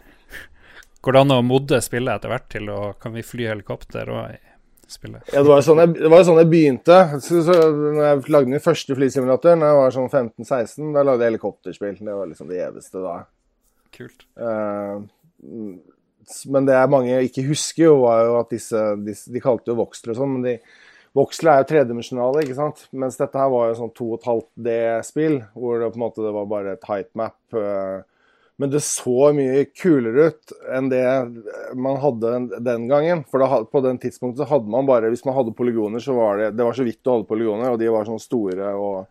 Går 1.02 1.18
det 1.18 1.26
an 1.26 1.36
å 1.36 1.42
modde 1.46 1.82
spillet 1.84 2.16
etter 2.16 2.32
hvert 2.32 2.48
til 2.50 2.72
å 2.72 2.80
Kan 3.02 3.14
vi 3.18 3.26
fly 3.26 3.50
helikopter 3.52 4.10
og 4.14 4.38
spille? 4.90 5.22
Ja, 5.30 5.44
det 5.44 5.50
var 5.50 5.62
jo 5.62 5.68
sånn 5.68 5.82
jeg, 5.84 5.94
det 6.00 6.12
var 6.14 6.26
sånn 6.26 6.40
jeg 6.42 6.50
begynte. 6.52 6.98
Så, 7.22 7.44
så, 7.46 7.58
når 7.70 8.02
jeg 8.06 8.34
lagde 8.34 8.54
min 8.56 8.64
første 8.64 8.98
flysimulator 8.98 9.60
Når 9.60 9.74
jeg 9.74 9.80
var 9.82 9.96
sånn 9.98 10.10
15-16, 10.10 10.92
da 10.96 11.06
lagde 11.06 11.26
jeg 11.26 11.36
helikopterspill. 11.36 12.02
Det 12.02 12.18
var 12.18 12.32
liksom 12.32 12.50
det 12.50 12.62
gjeveste 12.64 13.04
da. 13.06 13.16
Kult. 13.92 14.26
Uh, 14.40 15.04
men 16.54 16.68
det 16.68 16.78
er 16.78 16.92
mange 16.92 17.18
ikke 17.28 17.48
husker, 17.50 17.88
jo, 17.88 17.98
var 18.06 18.24
jo 18.28 18.38
at 18.42 18.54
disse, 18.54 18.80
disse 19.06 19.32
De 19.34 19.42
kalte 19.44 19.72
jo 19.72 19.80
voksler 19.80 20.14
og 20.14 20.20
sånn, 20.20 20.36
men 20.38 20.46
de, 20.46 20.56
voksler 21.18 21.52
er 21.52 21.64
jo 21.64 21.70
tredimensjonale, 21.72 22.46
ikke 22.46 22.58
sant. 22.58 22.86
Mens 22.96 23.20
dette 23.20 23.40
her 23.40 23.52
var 23.52 23.70
jo 23.70 23.80
sånn 23.82 23.94
2,5D-spill, 23.98 25.42
hvor 25.58 25.82
det 25.82 25.92
på 25.92 26.00
en 26.00 26.06
måte 26.06 26.24
det 26.24 26.34
var 26.36 26.50
bare 26.52 26.78
et 26.78 26.88
height-map. 26.88 27.38
men 28.62 28.70
det 28.70 28.84
så 28.86 29.32
mye 29.34 29.66
kulere 29.74 30.30
ut 30.30 30.52
enn 30.70 30.90
det 30.92 31.04
man 31.74 31.98
hadde 32.04 32.34
den 32.64 32.88
gangen. 32.88 33.26
For 33.32 33.44
da, 33.44 33.64
på 33.66 33.84
den 33.84 34.00
tidspunktet 34.00 34.44
så 34.44 34.50
hadde 34.54 34.72
man 34.72 34.86
bare 34.86 35.10
Hvis 35.10 35.26
man 35.26 35.36
hadde 35.36 35.56
polygoner, 35.58 36.00
så 36.00 36.14
var 36.14 36.38
det 36.38 36.52
Det 36.56 36.64
var 36.64 36.78
så 36.78 36.86
vidt 36.86 37.04
du 37.04 37.12
hadde 37.12 37.30
polygoner, 37.30 37.72
og 37.72 37.80
de 37.82 37.90
var 37.92 38.06
sånn 38.08 38.22
store 38.22 38.74
og, 38.78 39.08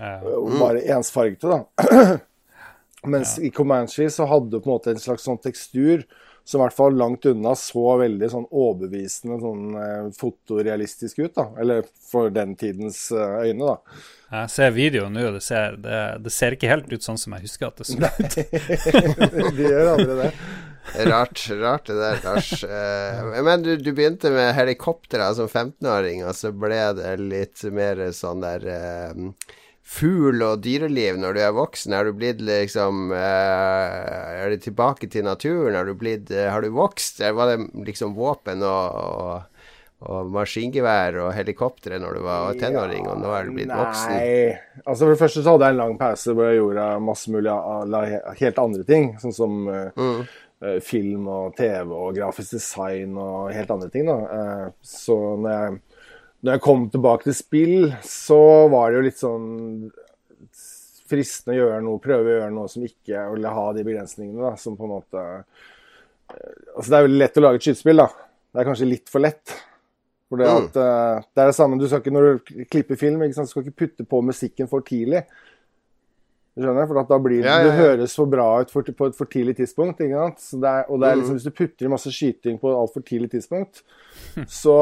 og 0.00 0.52
bare 0.60 0.86
ensfargete, 0.94 1.50
da. 1.50 2.18
Mens 3.12 3.34
i 3.42 3.50
Comanche 3.50 4.06
så 4.14 4.24
hadde 4.30 4.52
du 4.52 4.60
på 4.62 4.70
en 4.70 4.76
måte 4.76 4.92
en 4.94 5.02
slags 5.02 5.26
sånn 5.26 5.40
tekstur 5.42 6.06
som 6.44 6.60
i 6.60 6.64
hvert 6.64 6.76
fall 6.76 6.96
langt 6.98 7.26
unna 7.26 7.54
så 7.58 7.96
veldig 8.00 8.30
sånn 8.32 8.48
overbevisende 8.50 9.38
sånn 9.42 9.76
eh, 9.78 10.08
fotorealistisk 10.18 11.22
ut. 11.22 11.34
da, 11.38 11.46
Eller 11.62 11.86
for 12.10 12.32
den 12.34 12.56
tidens 12.58 13.04
eh, 13.14 13.38
øyne, 13.46 13.74
da. 13.74 14.02
Jeg 14.32 14.50
ser 14.54 14.74
videoen 14.74 15.14
nå, 15.14 15.28
og 15.28 15.38
det 15.38 15.44
ser, 15.44 15.78
det, 15.84 16.02
det 16.24 16.32
ser 16.32 16.56
ikke 16.56 16.70
helt 16.72 16.92
ut 16.92 17.04
sånn 17.04 17.20
som 17.20 17.36
jeg 17.36 17.46
husker 17.46 17.68
at 17.68 17.82
det 17.82 17.88
så 17.90 17.98
ut. 18.00 18.36
De 19.58 19.66
gjør 19.66 19.94
aldri 19.94 20.20
det. 20.22 20.30
Rart, 21.06 21.50
rart 21.60 21.86
det 21.86 21.94
der, 21.94 22.20
Lars. 22.24 22.64
Eh, 22.64 23.42
men 23.44 23.62
du, 23.62 23.76
du 23.76 23.92
begynte 23.92 24.32
med 24.34 24.54
helikoptre 24.56 25.28
som 25.36 25.48
15-åring, 25.48 26.24
og 26.26 26.34
så 26.36 26.50
ble 26.52 26.80
det 26.98 27.12
litt 27.20 27.62
mer 27.70 28.02
sånn 28.16 28.42
der 28.42 28.66
eh, 28.72 29.28
fugl- 29.92 30.42
og 30.46 30.60
dyreliv 30.64 31.18
når 31.20 31.34
du 31.36 31.40
er 31.44 31.52
voksen? 31.56 31.92
Er 31.96 32.04
du 32.08 32.12
blitt 32.16 32.40
liksom 32.40 33.12
eh, 33.12 34.42
Er 34.42 34.50
det 34.52 34.62
tilbake 34.64 35.08
til 35.12 35.24
naturen? 35.26 35.74
Har 35.76 35.84
du 35.88 35.94
blitt 35.98 36.30
eh, 36.32 36.48
Har 36.50 36.62
du 36.64 36.70
vokst? 36.74 37.20
Eller 37.20 37.36
var 37.38 37.52
det 37.52 37.86
liksom 37.88 38.14
våpen 38.16 38.62
og, 38.66 39.00
og, 39.02 39.42
og 40.02 40.30
maskingevær 40.34 41.20
og 41.26 41.32
helikoptre 41.36 42.00
når 42.02 42.16
du 42.18 42.22
var 42.26 42.56
tenåring, 42.58 43.04
og 43.06 43.20
nå 43.22 43.34
er 43.36 43.46
du 43.46 43.52
blitt 43.58 43.70
voksen? 43.70 44.16
Nei. 44.16 44.56
Altså 44.86 45.04
For 45.04 45.12
det 45.14 45.20
første 45.20 45.42
så 45.44 45.52
hadde 45.54 45.68
jeg 45.68 45.76
en 45.76 45.82
lang 45.84 45.98
pause 46.00 46.34
hvor 46.34 46.48
jeg 46.50 46.58
gjorde 46.62 46.86
masse 47.06 47.30
mulig 47.30 47.52
av- 47.52 48.34
helt 48.40 48.58
andre 48.64 48.86
ting. 48.88 49.12
Sånn 49.22 49.36
som 49.36 49.60
eh, 49.70 49.90
Mm. 49.98 50.24
eh, 50.62 50.78
film 50.82 51.28
og 51.30 51.54
TV 51.58 51.90
og 51.94 52.14
grafisk 52.18 52.56
design 52.56 53.14
og 53.18 53.52
helt 53.54 53.70
andre 53.70 53.90
ting. 53.94 54.06
da. 54.10 54.18
Eh, 54.40 54.68
Så 54.82 55.14
når 55.38 55.50
jeg, 55.58 55.80
når 56.42 56.56
jeg 56.56 56.62
kom 56.64 56.88
tilbake 56.90 57.28
til 57.28 57.36
spill, 57.38 57.76
så 58.06 58.40
var 58.72 58.90
det 58.90 58.98
jo 58.98 59.04
litt 59.06 59.20
sånn 59.20 59.50
fristende 61.12 61.54
å 61.54 61.60
gjøre 61.60 61.82
noe, 61.84 62.00
prøve 62.02 62.24
å 62.24 62.34
gjøre 62.38 62.54
noe 62.54 62.70
som 62.72 62.86
ikke 62.86 63.26
ville 63.34 63.52
ha 63.52 63.66
de 63.76 63.84
begrensningene, 63.86 64.42
da, 64.42 64.54
som 64.58 64.78
på 64.78 64.88
en 64.88 64.94
måte 64.96 65.22
eh, 65.22 65.68
Altså 66.72 66.88
Det 66.88 66.96
er 66.96 67.06
veldig 67.06 67.20
lett 67.20 67.38
å 67.38 67.44
lage 67.44 67.60
et 67.60 67.66
skytespill, 67.66 68.00
da. 68.00 68.08
Det 68.52 68.60
er 68.62 68.68
kanskje 68.70 68.88
litt 68.88 69.10
for 69.12 69.20
lett. 69.20 69.54
For 70.32 70.40
det, 70.40 70.46
Mm. 70.48 70.56
at, 70.64 70.76
mm. 70.78 71.26
det 71.28 71.42
er 71.42 71.50
det 71.50 71.56
samme, 71.58 71.78
du 71.78 71.86
skal 71.86 72.00
ikke, 72.00 72.14
Når 72.16 72.22
du 72.24 72.52
klipper 72.72 72.96
film, 72.96 73.22
ikke 73.22 73.36
sant, 73.36 73.50
du 73.50 73.52
skal 73.52 73.66
ikke 73.66 73.80
putte 73.84 74.06
på 74.08 74.22
musikken 74.24 74.70
for 74.70 74.80
tidlig. 74.80 75.26
Skjønner? 76.58 76.86
For 76.86 76.98
at 77.00 77.08
da 77.08 77.16
blir 77.18 77.42
Ja, 77.44 77.58
ja, 77.58 77.64
det 77.64 77.72
høres 77.78 78.14
for 78.14 78.26
bra 78.28 78.60
ut 78.60 78.70
for, 78.70 78.82
på 78.82 79.06
et 79.08 79.14
for 79.16 79.24
tidlig 79.26 79.56
tidspunkt. 79.56 80.00
ikke 80.04 80.18
sant? 80.20 80.38
Så 80.38 80.60
det 80.60 80.68
er, 80.68 80.84
og 80.90 81.00
det 81.00 81.08
er 81.08 81.14
Mm. 81.16 81.20
liksom, 81.22 81.34
Hvis 81.38 81.44
du 81.44 81.50
putter 81.50 81.86
i 81.86 81.88
masse 81.88 82.10
skyting 82.12 82.58
på 82.60 82.68
et 82.70 82.76
altfor 82.76 83.02
tidlig 83.04 83.30
tidspunkt, 83.30 83.82
så, 84.46 84.76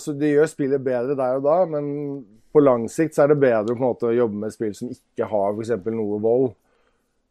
så 0.00 0.14
det 0.18 0.32
gjør 0.34 0.48
spillet 0.48 0.82
bedre 0.84 1.16
der 1.16 1.36
og 1.36 1.42
da, 1.44 1.58
men 1.66 2.24
på 2.54 2.62
lang 2.64 2.88
sikt 2.90 3.14
så 3.14 3.24
er 3.24 3.28
det 3.34 3.40
bedre 3.40 3.66
på 3.74 3.78
en 3.78 3.84
måte 3.84 4.08
å 4.08 4.16
jobbe 4.16 4.34
med 4.34 4.52
spill 4.52 4.72
som 4.74 4.88
ikke 4.88 5.28
har 5.28 5.52
f.eks. 5.54 5.70
noe 5.92 6.20
vold. 6.24 6.54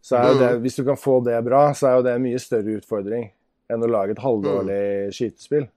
Så 0.01 0.15
er 0.15 0.29
jo 0.29 0.36
Mm. 0.36 0.39
det, 0.39 0.62
Hvis 0.62 0.75
du 0.77 0.84
kan 0.86 0.96
få 0.96 1.24
det 1.25 1.43
bra, 1.43 1.72
så 1.74 1.88
er 1.89 1.96
jo 1.98 2.03
det 2.03 2.13
en 2.15 2.24
mye 2.24 2.39
større 2.39 2.77
utfordring 2.79 3.31
enn 3.69 3.84
å 3.84 3.89
lage 3.89 4.12
et 4.12 4.17
Mm. 4.22 4.24
halvdårlig 4.24 5.12
skytespill. 5.13 5.67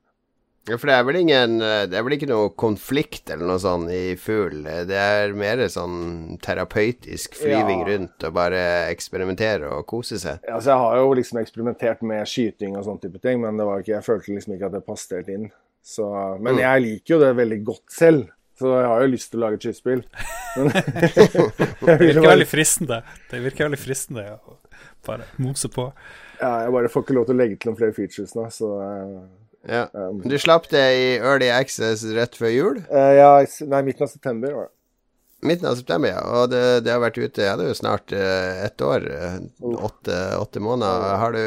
Ja, 0.70 0.76
for 0.78 0.86
det 0.86 0.94
er 0.94 1.02
vel 1.08 1.16
ingen 1.18 1.56
eh, 1.58 1.86
Det 1.90 1.96
er 1.98 2.04
vel 2.06 2.14
ikke 2.14 2.28
noe 2.30 2.52
konflikt 2.54 3.30
eller 3.34 3.48
noe 3.50 3.58
sånn 3.58 3.88
i 3.90 4.14
fugl? 4.20 4.60
Det 4.86 4.94
er 4.94 5.32
mer 5.34 5.58
sånn 5.72 6.36
terapeutisk 6.44 7.34
flyving 7.40 7.80
Ja. 7.82 7.88
rundt 7.88 8.26
og 8.28 8.36
bare 8.36 8.60
eksperimentere 8.92 9.66
og 9.74 9.86
kose 9.90 10.20
seg? 10.22 10.38
Ja, 10.46 10.60
så 10.62 10.70
jeg 10.70 10.78
har 10.84 11.00
jo 11.00 11.08
liksom 11.18 11.40
eksperimentert 11.42 12.04
med 12.06 12.28
skyting 12.30 12.76
og 12.78 12.86
sånn 12.86 13.00
type 13.02 13.18
ting, 13.24 13.40
men 13.42 13.58
det 13.58 13.66
var 13.66 13.82
ikke, 13.82 13.96
jeg 13.96 14.06
følte 14.06 14.36
liksom 14.36 14.54
ikke 14.54 14.70
at 14.70 14.76
det 14.78 14.84
passet 14.86 15.16
helt 15.18 15.32
inn. 15.34 15.48
Så, 15.82 16.06
men 16.38 16.54
Mm. 16.54 16.62
jeg 16.62 16.82
liker 16.86 17.14
jo 17.16 17.20
det 17.24 17.32
veldig 17.42 17.60
godt 17.66 17.90
selv, 17.90 18.28
så 18.54 18.76
jeg 18.78 18.86
har 18.86 19.00
jo 19.02 19.10
lyst 19.16 19.30
til 19.32 19.40
å 19.40 19.44
lage 19.48 19.58
et 19.58 19.66
skytespill. 19.66 20.04
Det 21.82 21.98
virker 21.98 22.28
veldig 22.28 22.46
fristende. 22.46 23.02
Det 23.32 23.40
virker 23.42 23.66
veldig 23.66 23.80
fristende 23.82 24.24
å 24.38 24.58
bare 25.06 25.26
mose 25.42 25.66
på. 25.72 25.88
ja, 26.38 26.52
jeg 26.68 26.72
bare 26.78 26.88
får 26.92 27.02
ikke 27.02 27.14
lov 27.18 27.26
til 27.26 27.34
å 27.34 27.38
legge 27.42 27.56
til 27.58 27.72
noen 27.72 27.78
flere 27.82 27.94
features 27.98 28.36
nå, 28.38 28.46
så 28.54 28.68
Ja. 29.68 29.84
um, 29.94 30.20
Du 30.26 30.34
slapp 30.42 30.68
det 30.72 30.84
i 30.98 31.04
Early 31.20 31.48
Access 31.54 32.02
rett 32.16 32.34
før 32.38 32.50
jul? 32.50 32.78
Uh, 32.90 33.12
ja, 33.14 33.28
Nei, 33.70 33.82
midten 33.86 34.06
av 34.08 34.10
september 34.10 34.56
var 34.56 34.70
det. 34.70 34.74
Midten 35.42 35.66
av 35.70 35.74
september, 35.78 36.12
ja. 36.14 36.22
Og 36.38 36.50
det, 36.52 36.62
det 36.86 36.92
har 36.94 37.00
vært 37.02 37.18
ute 37.18 37.42
Ja, 37.46 37.56
det 37.58 37.64
er 37.66 37.72
jo 37.72 37.78
snart 37.78 38.12
uh, 38.14 38.62
ett 38.66 38.82
år. 38.86 39.06
eh, 39.10 39.38
Åtte, 39.74 40.18
åtte 40.38 40.62
måneder. 40.62 41.16
Har 41.18 41.34
du 41.34 41.44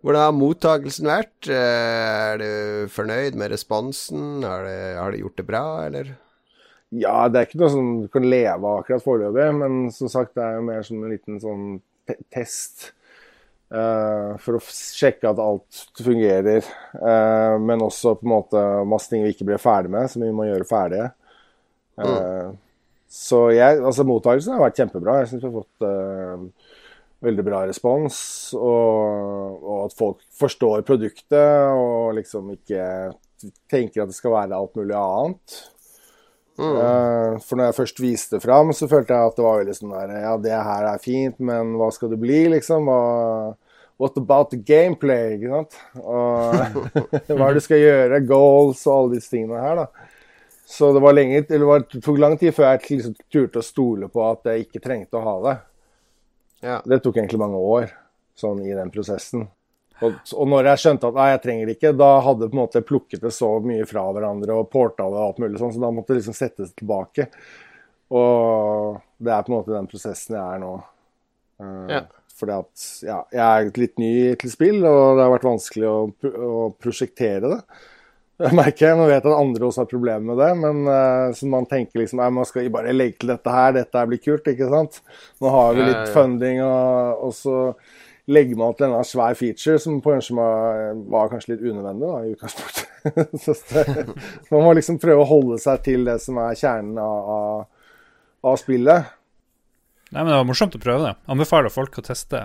Hvordan 0.00 0.22
har 0.22 0.32
mottagelsen 0.32 1.08
vært? 1.10 1.48
Er 1.52 2.38
du 2.40 2.86
fornøyd 2.94 3.34
med 3.36 3.50
responsen? 3.52 4.40
Har 4.46 4.62
det, 4.64 4.78
har 4.96 5.12
det 5.12 5.20
gjort 5.20 5.36
det 5.42 5.46
bra, 5.50 5.64
eller? 5.88 6.14
Ja, 6.90 7.28
det 7.28 7.38
er 7.42 7.46
ikke 7.50 7.60
noe 7.60 7.72
som 7.74 7.90
du 8.00 8.06
kan 8.10 8.24
leve 8.26 8.64
av 8.64 8.80
akkurat 8.80 9.04
foreløpig, 9.04 9.44
men 9.60 9.76
som 9.94 10.08
sagt, 10.10 10.32
det 10.38 10.42
er 10.46 10.56
jo 10.56 10.64
mer 10.70 10.86
som 10.88 11.02
en 11.04 11.12
liten 11.12 11.36
sånn 11.42 11.66
te 12.08 12.16
test. 12.34 12.88
Eh, 13.74 14.32
for 14.42 14.58
å 14.58 14.62
sjekke 14.64 15.30
at 15.30 15.40
alt 15.42 15.84
fungerer. 16.00 16.66
Uh, 16.96 17.56
men 17.62 17.84
også 17.86 18.16
på 18.18 18.26
en 18.26 18.34
måte 18.34 18.64
masse 18.88 19.10
ting 19.12 19.24
vi 19.24 19.32
ikke 19.34 19.48
ble 19.48 19.60
ferdig 19.62 19.92
med, 19.94 20.10
som 20.12 20.24
vi 20.24 20.32
må 20.34 20.48
gjøre 20.48 20.68
ferdige. 20.68 21.10
Eh, 22.00 22.50
Så 23.10 23.40
jeg, 23.50 23.80
altså 23.82 24.04
mottakelsen 24.06 24.54
har 24.54 24.62
vært 24.62 24.78
kjempebra. 24.78 25.16
Jeg 25.20 25.32
syns 25.32 25.42
vi 25.42 25.48
har 25.50 25.56
fått 25.56 25.86
veldig 27.26 27.44
bra 27.44 27.64
respons. 27.66 28.20
Og, 28.54 29.64
og 29.64 29.80
at 29.88 29.96
folk 29.98 30.22
forstår 30.38 30.84
produktet 30.86 31.74
og 31.74 32.14
liksom 32.16 32.52
ikke 32.54 32.84
tenker 33.72 34.04
at 34.04 34.12
det 34.12 34.16
skal 34.16 34.36
være 34.36 34.56
alt 34.56 34.78
mulig 34.78 34.96
annet. 34.96 35.58
Eh, 36.60 37.38
for 37.46 37.58
når 37.58 37.70
jeg 37.70 37.76
først 37.78 38.02
viste 38.02 38.36
det 38.36 38.44
fram, 38.44 38.72
så 38.76 38.88
følte 38.90 39.16
jeg 39.16 39.32
at 39.32 39.38
det 39.38 39.44
var 39.46 39.58
veldig 39.62 39.76
sånn 39.78 39.96
der 39.96 40.14
Ja, 40.22 40.36
det 40.40 40.54
her 40.54 40.88
er 40.92 41.02
fint, 41.02 41.38
men 41.40 41.74
hva 41.80 41.90
skal 41.94 42.12
det 42.12 42.20
bli, 42.20 42.42
liksom? 42.52 42.90
Hva, 42.90 43.56
what 44.00 44.18
about 44.20 44.52
the 44.52 44.60
gameplay? 44.60 45.38
Ikke 45.38 45.54
sant? 45.54 45.78
Og 46.00 46.58
hva 47.36 47.38
er 47.38 47.44
det 47.46 47.60
du 47.60 47.66
skal 47.66 47.82
gjøre? 47.84 48.22
Goals 48.28 48.84
og 48.86 48.96
alle 48.96 49.18
disse 49.18 49.32
tingene 49.32 49.62
her, 49.64 49.84
da. 49.84 50.10
Så 50.70 50.92
det 50.94 51.02
var 51.02 51.16
lenge, 51.16 51.42
eller 51.48 51.66
var, 51.66 51.86
det 51.90 52.02
tok 52.04 52.20
lang 52.22 52.36
tid 52.38 52.54
før 52.54 52.68
jeg 52.68 53.00
liksom 53.00 53.16
turte 53.32 53.58
å 53.58 53.66
stole 53.66 54.06
på 54.12 54.22
at 54.22 54.52
jeg 54.52 54.68
ikke 54.68 54.82
trengte 54.84 55.18
å 55.18 55.24
ha 55.24 55.38
det. 55.48 55.56
Ja. 56.62 56.76
Det 56.86 57.00
tok 57.02 57.18
egentlig 57.18 57.40
mange 57.42 57.58
år, 57.58 57.88
sånn 58.38 58.60
i 58.62 58.76
den 58.76 58.92
prosessen. 58.94 59.48
Og, 60.00 60.14
og 60.32 60.48
når 60.48 60.70
jeg 60.70 60.80
skjønte 60.84 61.08
at 61.10 61.18
nei, 61.18 61.26
jeg 61.34 61.42
trenger 61.44 61.66
det 61.68 61.74
ikke, 61.76 61.92
da 62.00 62.10
hadde 62.24 62.48
på 62.48 62.56
en 62.56 62.62
måte 62.62 62.84
plukket 62.88 63.24
det 63.24 63.32
så 63.36 63.50
mye 63.64 63.88
fra 63.88 64.06
hverandre 64.16 64.56
og 64.56 64.70
porta 64.72 65.04
det 65.04 65.18
og 65.18 65.26
alt 65.26 65.42
mulig 65.42 65.60
sånn, 65.60 65.74
så 65.74 65.82
da 65.82 65.90
måtte 65.92 66.14
det 66.14 66.22
liksom 66.22 66.36
settes 66.38 66.72
tilbake. 66.78 67.26
Og 68.10 68.96
det 69.20 69.34
er 69.34 69.44
på 69.46 69.52
en 69.52 69.58
måte 69.58 69.74
den 69.76 69.90
prosessen 69.90 70.38
jeg 70.38 70.56
er 70.56 70.64
nå. 70.64 70.72
Eh, 71.60 71.84
Ja. 71.98 72.00
Fordi 72.40 72.54
at 72.56 72.84
ja, 73.04 73.16
jeg 73.36 73.44
er 73.44 73.74
litt 73.76 73.98
ny 74.00 74.12
til 74.40 74.48
spill, 74.48 74.78
og 74.88 75.18
det 75.18 75.24
har 75.26 75.32
vært 75.34 75.44
vanskelig 75.44 75.88
å, 75.90 75.96
å 76.48 76.60
prosjektere 76.80 77.50
det. 77.52 77.58
Jeg 78.40 78.56
merker 78.56 78.86
jeg, 78.86 78.96
Nå 78.96 79.04
vet 79.10 79.26
at 79.28 79.36
andre 79.36 79.66
også 79.66 79.82
har 79.82 79.90
problemer 79.90 80.24
med 80.30 80.38
det, 80.40 80.48
men 80.62 80.78
eh, 80.88 81.34
så 81.36 81.48
man 81.52 81.66
tenker 81.68 82.00
liksom 82.00 82.22
man 82.32 82.48
skal 82.48 82.70
bare 82.72 82.94
legge 82.96 83.18
til 83.20 83.34
dette 83.34 83.52
her, 83.52 83.74
dette 83.76 84.00
her 84.00 84.08
blir 84.08 84.22
kult, 84.24 84.48
ikke 84.48 84.70
sant. 84.72 85.02
Nå 85.44 85.52
har 85.52 85.76
vi 85.76 85.84
litt 85.90 86.14
funding, 86.14 86.62
og, 86.64 87.26
og 87.28 87.34
så 87.36 87.58
legger 88.26 88.58
man 88.60 88.74
til 88.76 88.88
en 88.88 89.06
svær 89.06 89.36
feature 89.38 89.78
som 89.80 90.00
på 90.02 90.14
kanskje 90.14 90.36
var, 90.38 90.94
var 91.12 91.30
kanskje 91.32 91.54
litt 91.54 91.64
unødvendig 91.64 92.08
da, 92.08 92.18
i 92.24 92.34
utgangspunktet. 92.34 92.86
så 93.44 93.54
det, 93.70 94.06
man 94.50 94.66
må 94.66 94.74
liksom 94.76 95.00
prøve 95.02 95.24
å 95.24 95.30
holde 95.30 95.60
seg 95.62 95.84
til 95.86 96.04
det 96.08 96.18
som 96.24 96.40
er 96.42 96.58
kjernen 96.58 97.00
av, 97.00 97.32
av, 97.36 97.96
av 98.52 98.60
spillet. 98.60 99.16
Nei, 100.10 100.24
men 100.24 100.32
Det 100.32 100.38
var 100.40 100.46
morsomt 100.48 100.74
å 100.74 100.80
prøve 100.82 101.04
det. 101.04 101.10
Anbefaler 101.30 101.70
folk 101.70 102.00
å 102.00 102.02
teste, 102.02 102.40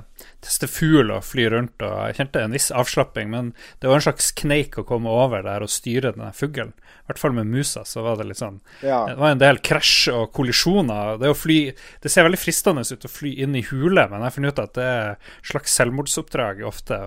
teste 0.45 0.67
fugl 0.69 1.09
og 1.15 1.23
fly 1.25 1.47
rundt. 1.49 1.81
og 1.81 1.93
Jeg 2.11 2.17
kjente 2.19 2.43
en 2.45 2.53
viss 2.53 2.67
avslapping, 2.69 3.31
men 3.31 3.53
det 3.81 3.89
var 3.89 3.97
en 3.97 4.05
slags 4.05 4.27
kneik 4.37 4.77
å 4.77 4.85
komme 4.85 5.09
over 5.09 5.41
der 5.45 5.65
og 5.65 5.71
styre 5.73 6.11
den 6.13 6.35
fuglen. 6.37 6.75
I 7.05 7.09
hvert 7.09 7.21
fall 7.21 7.33
med 7.37 7.49
musa 7.49 7.81
så 7.85 8.03
var 8.05 8.19
det 8.19 8.27
litt 8.29 8.41
sånn 8.41 8.59
Ja. 8.85 9.05
Det 9.09 9.17
var 9.17 9.33
en 9.33 9.41
del 9.41 9.57
krasj 9.65 10.11
og 10.13 10.29
kollisjoner. 10.37 11.17
Det, 11.21 11.31
å 11.33 11.37
fly, 11.37 11.57
det 12.01 12.11
ser 12.13 12.27
veldig 12.27 12.41
fristende 12.41 12.85
ut 12.85 13.07
å 13.07 13.11
fly 13.11 13.31
inn 13.45 13.57
i 13.57 13.63
hule, 13.65 14.05
men 14.11 14.19
jeg 14.19 14.27
har 14.27 14.35
funnet 14.35 14.53
ut 14.53 14.61
at 14.61 14.75
det 14.77 14.85
er 14.89 15.09
et 15.15 15.49
slags 15.49 15.73
selvmordsoppdrag 15.79 16.61
ofte. 16.69 16.99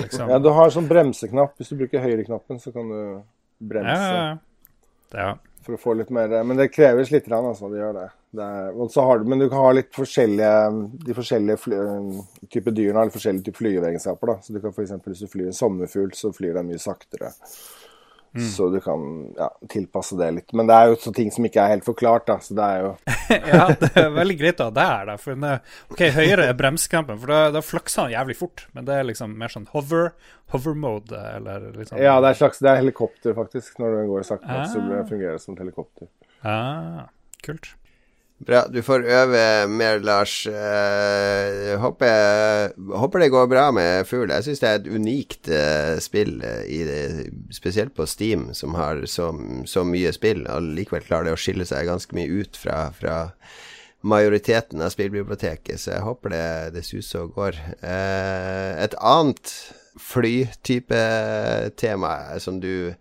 liksom... 0.00 0.32
ja, 0.34 0.40
du 0.42 0.50
har 0.50 0.74
sånn 0.74 0.90
bremseknapp. 0.90 1.54
Hvis 1.60 1.70
du 1.70 1.78
bruker 1.78 2.02
høyreknappen, 2.02 2.58
så 2.58 2.74
kan 2.74 2.90
du 2.90 3.02
bremse. 3.62 4.10
ja, 4.18 4.34
ja, 5.14 5.30
for 5.62 5.76
å 5.76 5.78
få 5.78 5.94
litt 5.94 6.10
mer 6.10 6.32
Men 6.42 6.58
det 6.58 6.72
kreves 6.74 7.12
litt, 7.14 7.30
altså. 7.30 7.70
Det 7.70 7.78
gjør 7.78 7.94
det. 8.00 8.08
Er, 8.40 9.02
har 9.04 9.24
men 9.28 9.42
du 9.42 9.48
kan 9.50 9.60
ha 9.60 9.72
litt 9.76 9.90
forskjellige 9.92 10.52
De 11.04 11.16
forskjellige 11.16 11.58
fly, 11.60 11.80
typer 12.48 12.72
dyrene 12.72 13.02
har 13.02 13.10
litt 13.10 13.16
forskjellige 13.16 13.50
typer 13.50 13.64
flyveegenskaper. 13.66 14.32
da. 14.32 14.38
Så 14.40 14.54
du 14.54 14.60
kan 14.60 14.72
eksempel, 14.72 15.12
Hvis 15.12 15.26
du 15.26 15.32
flyr 15.32 15.50
en 15.50 15.60
sommerfugl, 15.60 16.12
så 16.16 16.32
flyr 16.32 16.56
den 16.56 16.70
mye 16.72 16.80
saktere. 16.80 17.34
Så 18.56 18.68
du 18.68 18.80
kan 18.80 19.32
ja, 19.36 19.58
tilpasse 19.68 20.16
det 20.16 20.30
litt. 20.30 20.52
Men 20.56 20.66
det 20.66 20.76
er 20.76 20.88
jo 20.88 20.96
så 21.02 21.12
ting 21.12 21.28
som 21.34 21.44
ikke 21.44 21.60
er 21.60 21.74
helt 21.74 21.84
forklart, 21.84 22.24
da. 22.30 22.38
Så 22.40 22.56
det 22.56 22.64
er 22.64 22.78
jo 22.80 22.92
ja, 23.52 23.66
det 23.76 23.90
er 24.00 24.08
veldig 24.14 24.36
greit 24.40 24.62
å 24.62 24.70
ha 24.70 24.74
det 24.78 24.86
her, 24.88 25.10
da. 25.10 25.16
For 25.20 25.36
den 25.36 25.48
ok, 25.92 26.00
høyere 26.16 26.46
er 26.48 26.56
bremsekampen, 26.56 27.20
for 27.20 27.34
da, 27.34 27.42
da 27.52 27.60
flakser 27.64 28.06
han 28.06 28.14
jævlig 28.14 28.38
fort. 28.40 28.64
Men 28.72 28.88
det 28.88 28.96
er 28.96 29.08
liksom 29.10 29.36
mer 29.36 29.52
sånn 29.52 29.68
hover, 29.74 30.14
hover 30.54 30.78
mode, 30.86 31.20
eller 31.36 31.68
liksom 31.76 32.00
Ja, 32.00 32.16
det 32.24 32.32
er 32.32 32.40
slags 32.40 32.64
Det 32.64 32.72
er 32.72 32.80
helikopter, 32.80 33.36
faktisk. 33.36 33.76
Når 33.82 33.98
du 33.98 34.02
går 34.14 34.26
sakte 34.30 34.48
ah. 34.48 34.64
så 34.64 34.80
fungerer 34.80 35.36
det 35.36 35.44
som 35.44 35.58
et 35.58 35.64
helikopter. 35.66 36.08
Ah, 36.40 37.10
kult. 37.44 37.74
Bra. 38.46 38.64
Du 38.68 38.82
får 38.82 39.04
øve 39.06 39.66
mer, 39.70 40.00
Lars. 40.02 40.46
Uh, 40.46 41.78
håper, 41.78 42.72
håper, 42.96 43.18
det 43.18 43.28
går 43.30 43.46
bra 43.46 43.68
med 43.70 44.06
Fugl. 44.06 44.32
Jeg 44.34 44.44
syns 44.44 44.62
det 44.62 44.68
er 44.68 44.80
et 44.80 44.88
unikt 44.90 45.50
uh, 45.52 45.98
spill, 46.02 46.40
uh, 46.42 46.64
det, 46.66 47.28
spesielt 47.54 47.94
på 47.94 48.06
Steam, 48.06 48.48
som 48.54 48.74
har 48.74 49.04
så, 49.06 49.30
så, 49.66 49.84
mye 49.86 50.10
spill, 50.12 50.42
og 50.50 50.72
likevel 50.74 51.06
klarer 51.06 51.30
det 51.30 51.36
å 51.36 51.38
skille 51.38 51.66
seg 51.68 51.86
ganske 51.86 52.18
mye 52.18 52.42
ut 52.42 52.58
fra, 52.58 52.88
fra 52.98 53.16
majoriteten 54.02 54.82
av 54.82 54.90
spillbiblioteket. 54.90 55.78
Så 55.78 55.94
jeg 55.94 56.06
håper 56.08 56.34
det, 56.34 56.46
det 56.78 56.86
suser 56.88 57.28
og 57.28 57.38
går. 57.38 57.62
et 57.82 58.98
annet 58.98 59.54
flytype 60.02 61.04
tema 61.78 62.16
som 62.42 62.58
du 62.60 62.94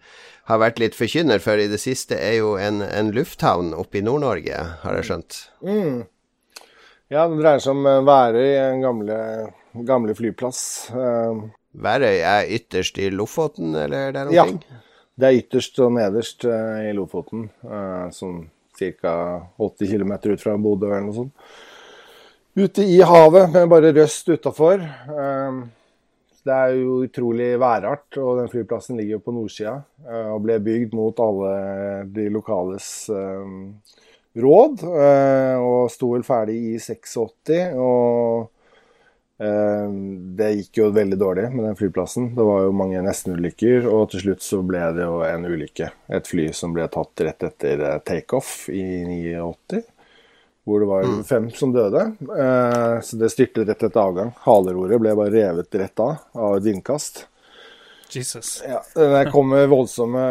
har 0.50 0.62
vært 0.62 0.82
litt 0.82 0.98
forkynner 0.98 1.42
for 1.44 1.62
i 1.62 1.70
det 1.72 1.80
siste, 1.82 2.18
er 2.18 2.40
jo 2.40 2.56
en, 2.60 2.82
en 2.86 3.12
lufthavn 3.16 3.74
oppe 3.78 4.00
i 4.00 4.06
Nord-Norge, 4.06 4.58
har 4.84 4.98
jeg 5.00 5.10
skjønt? 5.10 5.40
Mm. 5.66 6.04
Ja, 7.12 7.26
det 7.28 7.42
dreier 7.42 7.60
seg 7.60 7.76
om 7.76 7.90
eh, 7.90 8.04
Værøy, 8.08 8.48
en 8.56 8.86
gamle, 8.86 9.18
gamle 9.88 10.16
flyplass. 10.16 10.62
Uh, 10.96 11.50
Værøy 11.84 12.22
er 12.24 12.48
ytterst 12.56 13.02
i 13.04 13.10
Lofoten, 13.12 13.76
eller 13.76 14.16
der 14.16 14.32
omkring? 14.32 14.62
Ja, 14.64 15.04
det 15.20 15.28
er 15.28 15.42
ytterst 15.42 15.82
og 15.84 15.92
nederst 15.98 16.48
uh, 16.48 16.80
i 16.88 16.94
Lofoten. 16.96 17.50
Sånn 18.16 18.46
ca. 18.80 19.14
80 19.60 19.92
km 19.92 20.16
ut 20.32 20.42
fra 20.42 20.56
Bodø 20.58 20.88
eller 20.90 21.04
noe 21.06 21.18
sånt. 21.20 21.52
Ute 22.58 22.84
i 22.84 22.98
havet, 23.08 23.52
med 23.54 23.70
bare 23.72 23.92
røst 23.96 24.32
utafor. 24.32 24.82
Det 26.42 26.54
er 26.54 26.76
jo 26.80 27.02
utrolig 27.06 27.52
værart, 27.62 28.08
og 28.18 28.40
den 28.40 28.50
flyplassen 28.50 28.98
ligger 28.98 29.20
jo 29.20 29.26
på 29.28 29.34
nordsida 29.36 29.76
eh, 30.08 30.30
og 30.34 30.42
ble 30.46 30.58
bygd 30.64 30.96
mot 30.98 31.20
alle 31.22 31.52
de 32.16 32.26
lokales 32.34 32.88
um, 33.14 33.76
råd. 34.42 34.82
Uh, 34.82 35.62
og 35.62 35.92
sto 35.94 36.16
vel 36.16 36.26
ferdig 36.26 36.58
i 36.72 36.74
86. 36.82 37.78
Og 37.78 38.50
det 39.42 40.48
gikk 40.54 40.78
jo 40.78 40.92
veldig 40.94 41.18
dårlig 41.18 41.48
med 41.50 41.64
den 41.66 41.78
flyplassen. 41.80 42.28
Det 42.38 42.44
var 42.46 42.68
jo 42.68 42.76
mange 42.78 43.00
nestenulykker, 43.02 43.88
og 43.90 44.12
til 44.12 44.22
slutt 44.22 44.46
så 44.46 44.60
ble 44.62 44.84
det 44.94 45.08
jo 45.08 45.16
en 45.26 45.48
ulykke. 45.50 45.88
Et 46.14 46.30
fly 46.30 46.52
som 46.54 46.76
ble 46.76 46.86
tatt 46.94 47.24
rett 47.26 47.48
etter 47.48 47.82
takeoff 48.06 48.68
i 48.70 48.84
89 49.34 49.82
hvor 50.64 50.80
det 50.80 50.86
var 50.86 51.04
mm. 51.04 51.24
fem 51.24 51.52
som 51.52 51.74
døde. 51.74 52.12
Eh, 52.38 53.02
så 53.02 53.18
det 53.18 53.32
styrtet 53.34 53.68
rett 53.68 53.84
etter 53.84 54.02
avgang. 54.02 54.32
Haleroret 54.46 55.02
ble 55.02 55.16
bare 55.18 55.34
revet 55.34 55.82
rett 55.82 56.04
av 56.04 56.22
av 56.38 56.58
et 56.58 56.68
vindkast. 56.70 57.26
Jesus. 58.16 58.64
Ja, 58.68 58.82
det 58.96 59.32
kommer 59.32 59.68
voldsomme, 59.72 60.22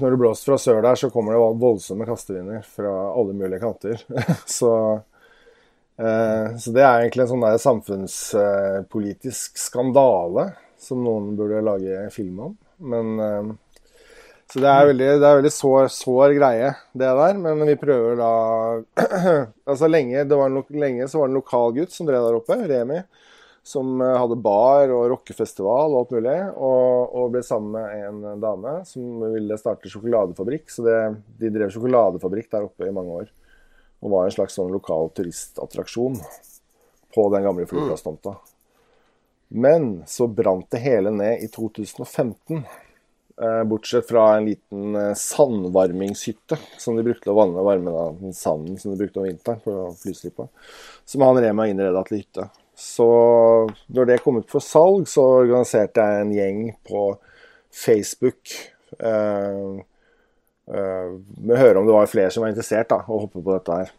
Når 0.00 0.10
det 0.10 0.16
blåser 0.16 0.52
fra 0.52 0.58
sør 0.58 0.82
der, 0.82 0.96
så 0.96 1.10
kommer 1.12 1.36
det 1.36 1.60
voldsomme 1.60 2.06
kastevinder 2.08 2.62
fra 2.64 2.92
alle 3.12 3.36
mulige 3.36 3.60
kanter. 3.60 4.00
så, 4.48 4.72
eh, 6.00 6.56
så, 6.56 6.72
det 6.72 6.86
er 6.86 7.02
egentlig 7.02 7.26
en 7.26 7.32
sånn 7.34 7.44
der 7.44 7.60
samfunnspolitisk 7.60 9.60
skandale 9.60 10.48
som 10.80 11.04
noen 11.04 11.34
burde 11.38 11.60
lage 11.64 12.06
film 12.14 12.40
om. 12.48 12.56
Men 12.82 13.20
eh, 13.20 13.52
så 14.52 14.60
det 14.60 14.68
er 14.68 14.88
veldig, 14.90 15.06
det 15.22 15.24
er 15.28 15.38
veldig 15.38 15.52
sår, 15.54 15.86
sår, 15.94 16.34
greie, 16.36 16.72
det 16.92 17.10
der. 17.18 17.38
Men 17.40 17.62
vi 17.64 17.76
prøver 17.80 18.18
da 18.20 18.32
Altså 19.70 19.88
lenge, 19.88 20.26
det 20.28 20.36
var 20.36 20.50
en, 20.50 20.58
lenge 20.76 21.08
så 21.08 21.22
var 21.22 21.30
det 21.30 21.32
en 21.32 21.38
lokal 21.40 21.76
gutt 21.78 21.94
som 21.94 22.08
drev 22.08 22.26
der 22.26 22.36
oppe, 22.36 22.58
Remi. 22.68 22.98
Som 23.64 24.02
eh, 24.02 24.18
hadde 24.18 24.36
bar 24.44 24.92
og 24.92 25.06
rockefestival 25.14 25.94
og 25.94 26.02
alt 26.02 26.14
mulig. 26.18 26.36
Og, 26.52 27.14
og, 27.14 27.30
ble 27.32 27.44
sammen 27.46 27.78
med 27.78 28.28
en 28.28 28.44
dame 28.44 28.76
som 28.88 29.24
ville 29.24 29.56
starte 29.60 29.88
sjokoladefabrikk. 29.88 30.68
Så 30.74 30.84
det, 30.84 30.98
de 31.40 31.54
drev 31.54 31.72
sjokoladefabrikk 31.72 32.52
der 32.52 32.68
oppe 32.68 32.90
i 32.90 32.94
mange 32.94 33.22
år. 33.22 33.32
Og 34.02 34.12
var 34.12 34.28
en 34.28 34.36
slags 34.36 34.58
sånn 34.58 34.72
lokal 34.74 35.14
turistattraksjon 35.16 36.20
på 37.14 37.28
den 37.32 37.48
gamle 37.48 37.64
flyplasstomta. 37.70 38.36
Men 39.48 40.02
så 40.06 40.26
brant 40.28 40.70
det 40.72 40.80
hele 40.84 41.10
ned 41.12 41.40
i 41.44 41.48
2015. 41.48 42.64
Eh, 43.40 43.64
bortsett 43.64 44.08
fra 44.08 44.36
en 44.36 44.44
liten 44.44 44.96
eh, 44.96 45.14
sandvarmingshytte 45.14 46.58
som 46.78 46.96
de 46.96 47.04
brukte 47.06 47.30
å 47.32 47.36
vanne 47.36 47.64
varme 47.64 47.94
da, 47.94 48.02
den 48.18 48.34
sanden 48.36 48.76
som 48.78 48.92
de 48.92 48.98
brukte 49.00 49.22
om 49.22 49.28
vinteren 49.28 49.62
for 49.64 49.78
på 49.88 49.94
flyslippe. 50.02 50.48
Som 51.08 51.24
han 51.24 51.40
Rema 51.40 51.66
innreda 51.70 52.02
til 52.04 52.20
hytte. 52.20 52.50
Så 52.76 53.06
når 53.88 54.10
det 54.10 54.18
kom 54.24 54.42
ut 54.42 54.52
for 54.52 54.64
salg, 54.64 55.08
så 55.08 55.24
organiserte 55.40 56.04
jeg 56.04 56.26
en 56.26 56.34
gjeng 56.36 56.60
på 56.84 57.06
Facebook 57.72 58.52
eh, 58.98 59.64
eh, 60.68 61.08
med 61.40 61.56
å 61.56 61.62
høre 61.62 61.80
om 61.80 61.88
det 61.88 61.96
var 61.96 62.12
flere 62.12 62.34
som 62.34 62.44
var 62.44 62.52
interessert 62.52 62.92
da, 62.92 63.00
å 63.06 63.22
hoppe 63.24 63.40
på 63.40 63.56
dette 63.56 63.80
her. 63.80 63.96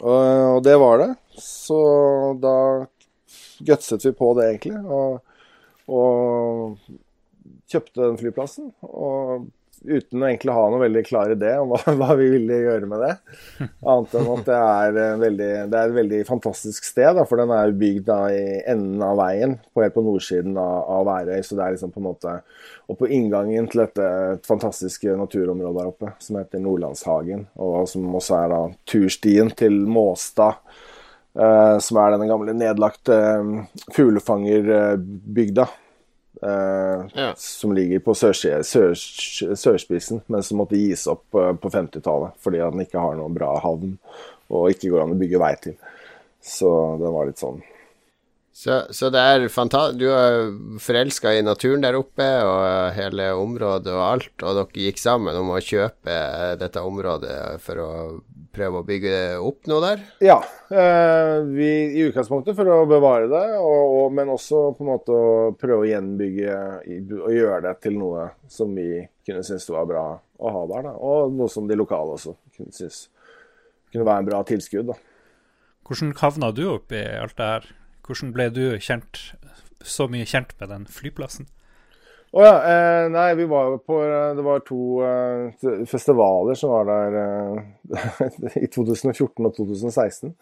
Og, 0.00 0.18
og 0.56 0.60
det 0.66 0.74
var 0.80 1.00
det. 1.04 1.10
Så 1.38 1.78
da 2.42 2.58
gutset 3.62 4.08
vi 4.08 4.14
på 4.16 4.34
det, 4.40 4.50
egentlig. 4.50 4.80
Og, 4.90 5.20
og 5.86 6.78
kjøpte 7.74 8.00
den 8.00 8.18
flyplassen. 8.20 8.72
og 8.86 9.50
Uten 9.84 10.22
å 10.22 10.28
egentlig 10.30 10.52
ha 10.56 10.62
noen 10.72 10.80
veldig 10.80 11.00
klar 11.04 11.32
idé 11.34 11.50
om 11.60 11.74
hva, 11.74 11.80
hva, 12.00 12.14
vi 12.16 12.30
ville 12.32 12.60
gjøre 12.62 12.88
med 12.88 13.02
det. 13.04 13.10
Annet 13.84 14.14
enn 14.16 14.30
at 14.32 14.46
det 14.46 14.60
er, 14.60 15.18
veldig, 15.20 15.50
det 15.72 15.80
er 15.80 15.90
et 15.90 15.98
veldig 15.98 16.20
fantastisk 16.28 16.88
sted. 16.88 17.10
Da, 17.18 17.26
for 17.28 17.40
den 17.40 17.52
er 17.52 17.74
bygd 17.76 18.06
da, 18.08 18.20
i 18.32 18.62
enden 18.70 19.04
av 19.04 19.18
veien, 19.20 19.58
på, 19.74 19.84
helt 19.84 19.96
på 19.96 20.06
nordsiden 20.06 20.56
av, 20.60 20.78
av 20.96 21.04
Værøy. 21.10 21.42
Så 21.44 21.58
det 21.58 21.66
er 21.66 21.76
liksom 21.76 21.92
på 21.92 22.00
en 22.00 22.08
måte 22.08 22.38
Og 22.88 22.98
på 23.00 23.08
inngangen 23.12 23.68
til 23.72 23.84
dette 23.84 24.08
fantastiske 24.48 25.18
naturområdet 25.20 25.76
der 25.78 25.92
oppe, 25.92 26.14
som 26.20 26.40
heter 26.40 26.64
Nordlandshagen, 26.64 27.46
og 27.60 27.84
som 27.90 28.08
også 28.16 28.40
er 28.40 28.50
da 28.52 28.64
turstien 28.88 29.52
til 29.56 29.84
Måstad. 29.88 30.60
Uh, 31.34 31.80
som 31.82 31.98
er 31.98 32.12
denne 32.14 32.28
gamle 32.30 32.52
nedlagte 32.54 33.16
uh, 33.42 33.88
fuglefangerbygda 33.96 35.64
Uh, 35.66 35.83
ja. 36.42 37.32
Som 37.38 37.74
ligger 37.76 38.02
på 38.04 38.14
sørspissen, 38.18 38.64
sør, 38.66 39.54
sørspissen, 39.56 40.24
men 40.26 40.42
som 40.44 40.60
måtte 40.60 40.78
gis 40.80 41.06
opp 41.10 41.36
eh, 41.38 41.52
på 41.56 41.70
50-tallet 41.72 42.34
fordi 42.42 42.62
den 42.62 42.84
ikke 42.84 43.02
har 43.02 43.14
noen 43.18 43.36
bra 43.36 43.52
havn 43.64 43.94
og 44.52 44.72
ikke 44.72 44.90
går 44.92 45.04
an 45.04 45.14
å 45.14 45.20
bygge 45.20 45.40
vei 45.40 45.54
til. 45.62 45.78
Så 46.44 46.68
det 47.00 47.12
var 47.14 47.30
litt 47.30 47.40
sånn. 47.40 47.62
Så, 48.54 48.76
så 48.94 49.08
det 49.10 49.18
er 49.18 49.44
fantastisk 49.50 49.98
Du 49.98 50.12
er 50.14 50.52
forelska 50.78 51.32
i 51.34 51.40
naturen 51.42 51.82
der 51.82 51.96
oppe 51.98 52.26
og 52.46 52.92
hele 52.94 53.32
området 53.34 53.90
og 53.90 54.04
alt, 54.04 54.34
og 54.44 54.60
dere 54.60 54.84
gikk 54.84 55.00
sammen 55.02 55.34
om 55.40 55.50
å 55.50 55.62
kjøpe 55.64 56.18
dette 56.60 56.84
området 56.86 57.38
for 57.64 57.82
å 57.82 57.90
prøve 58.54 58.80
å 58.80 58.86
bygge 58.86 59.14
opp 59.42 59.68
noe 59.70 59.82
der? 59.84 60.04
Ja, 60.24 60.36
eh, 60.70 61.38
vi, 61.48 61.70
i 61.98 62.04
utgangspunktet 62.08 62.56
for 62.58 62.70
å 62.70 62.84
bevare 62.88 63.28
det, 63.30 63.44
og, 63.58 63.94
og, 63.98 64.06
men 64.16 64.32
også 64.32 64.66
på 64.76 64.84
en 64.84 64.90
måte 64.92 65.14
å 65.14 65.32
prøve 65.58 65.82
å 65.82 65.88
gjenbygge 65.90 66.58
og 67.20 67.34
gjøre 67.34 67.62
det 67.68 67.74
til 67.84 67.98
noe 68.00 68.28
som 68.50 68.74
vi 68.76 69.02
kunne 69.26 69.44
synes 69.46 69.66
det 69.68 69.76
var 69.76 69.90
bra 69.90 70.04
å 70.14 70.54
ha 70.56 70.62
der. 70.70 70.88
Da. 70.88 70.94
Og 70.98 71.34
noe 71.34 71.50
som 71.52 71.68
de 71.70 71.78
lokale 71.78 72.16
også 72.18 72.36
kunne 72.56 72.74
synes 72.74 73.08
kunne 73.94 74.06
være 74.08 74.24
en 74.24 74.30
bra 74.30 74.42
tilskudd. 74.46 74.90
Da. 74.90 74.98
Hvordan 75.86 76.14
havna 76.18 76.50
du 76.54 76.64
opp 76.72 76.94
i 76.94 77.04
alt 77.20 77.36
det 77.38 77.50
her? 77.50 77.68
Hvordan 78.04 78.32
ble 78.36 78.48
du 78.52 78.64
kjent, 78.82 79.20
så 79.84 80.08
mye 80.10 80.26
kjent 80.28 80.56
med 80.60 80.72
den 80.72 80.88
flyplassen? 80.90 81.48
Å 82.34 82.40
oh, 82.40 82.42
ja. 82.42 82.54
Eh, 82.66 83.08
nei, 83.14 83.28
vi 83.38 83.44
var 83.46 83.76
på 83.86 84.00
eh, 84.02 84.32
Det 84.34 84.42
var 84.42 84.62
to 84.66 84.78
eh, 85.06 85.84
festivaler 85.86 86.56
som 86.58 86.72
var 86.72 86.88
der 86.88 87.18
eh, 87.20 88.56
i 88.64 88.66
2014 88.66 89.46
og 89.46 89.52
2016. 89.54 90.32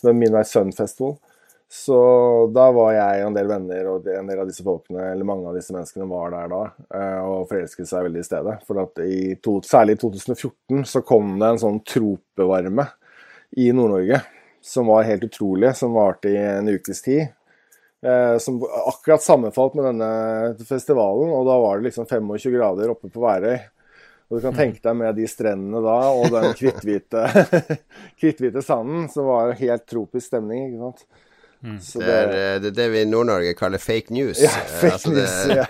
Som 0.00 0.08
er 0.08 0.16
Midnight 0.16 0.48
Sun 0.48 0.72
Festival. 0.72 1.18
Så 1.68 1.98
da 2.54 2.70
var 2.72 2.94
jeg 2.94 3.24
og 3.24 3.28
en 3.28 3.36
del 3.36 3.50
venner 3.50 3.88
og 3.90 4.08
en 4.08 4.28
del 4.30 4.40
av 4.40 4.48
disse 4.48 4.64
folkene, 4.64 5.10
eller 5.10 5.28
mange 5.28 5.50
av 5.50 5.56
disse 5.58 5.74
menneskene 5.74 6.06
var 6.08 6.30
der 6.32 6.50
da, 6.52 6.60
eh, 6.94 7.20
og 7.26 7.48
forelsket 7.50 7.90
seg 7.90 8.06
veldig 8.06 8.22
i 8.22 8.28
stedet. 8.30 8.56
For 8.64 9.02
i 9.04 9.20
to, 9.42 9.58
særlig 9.66 9.98
i 9.98 10.02
2014 10.06 10.86
så 10.88 11.02
kom 11.04 11.34
det 11.42 11.50
en 11.50 11.64
sånn 11.66 11.82
tropevarme 11.84 12.86
i 13.60 13.68
Nord-Norge 13.76 14.22
som 14.64 14.88
var 14.88 15.04
helt 15.10 15.26
utrolig, 15.28 15.74
som 15.76 15.92
varte 15.94 16.32
i 16.32 16.38
en 16.40 16.70
ukes 16.70 17.04
tid. 17.04 17.28
Eh, 18.04 18.38
som 18.38 18.60
akkurat 18.86 19.22
sammenfalt 19.22 19.74
med 19.74 19.84
denne 19.88 20.66
festivalen, 20.68 21.30
og 21.32 21.46
da 21.48 21.56
var 21.58 21.78
det 21.78 21.88
liksom 21.88 22.06
25 22.06 22.52
grader 22.52 22.92
oppe 22.92 23.08
på 23.08 23.22
Værøy. 23.24 23.56
Og 24.26 24.36
Du 24.36 24.42
kan 24.42 24.56
tenke 24.58 24.82
deg 24.82 24.96
med 24.98 25.14
de 25.16 25.26
strendene 25.30 25.80
da, 25.84 25.98
og 26.10 26.28
den 26.34 26.50
kritthvite, 26.58 27.22
kritthvite 28.20 28.62
sanden, 28.62 29.06
som 29.12 29.30
var 29.30 29.52
det 29.52 29.62
helt 29.62 29.86
tropisk 29.88 30.26
stemning. 30.28 30.68
ikke 30.68 30.82
sant? 30.82 31.06
Mm. 31.64 31.78
Det, 31.80 31.98
det, 32.02 32.12
er, 32.12 32.28
eh, 32.28 32.58
det, 32.60 32.68
er, 32.68 32.74
det 32.76 32.88
vi 32.92 33.00
i 33.00 33.08
Nord-Norge 33.08 33.54
kaller 33.56 33.80
fake 33.80 34.12
news. 34.14 34.42
Ja, 34.44 34.50
fake 34.50 34.92
altså 34.92 35.14
news, 35.14 35.34
ja. 35.56 35.64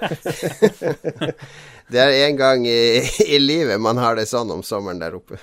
det 1.95 2.03
er 2.03 2.17
en 2.25 2.41
gang 2.41 2.67
i, 2.67 3.05
i, 3.29 3.39
livet 3.39 3.79
man 3.81 4.01
har 4.03 4.19
det 4.19 4.27
sånn 4.27 4.51
om 4.51 4.65
sommeren 4.67 4.99
der 5.01 5.15
oppe. 5.21 5.39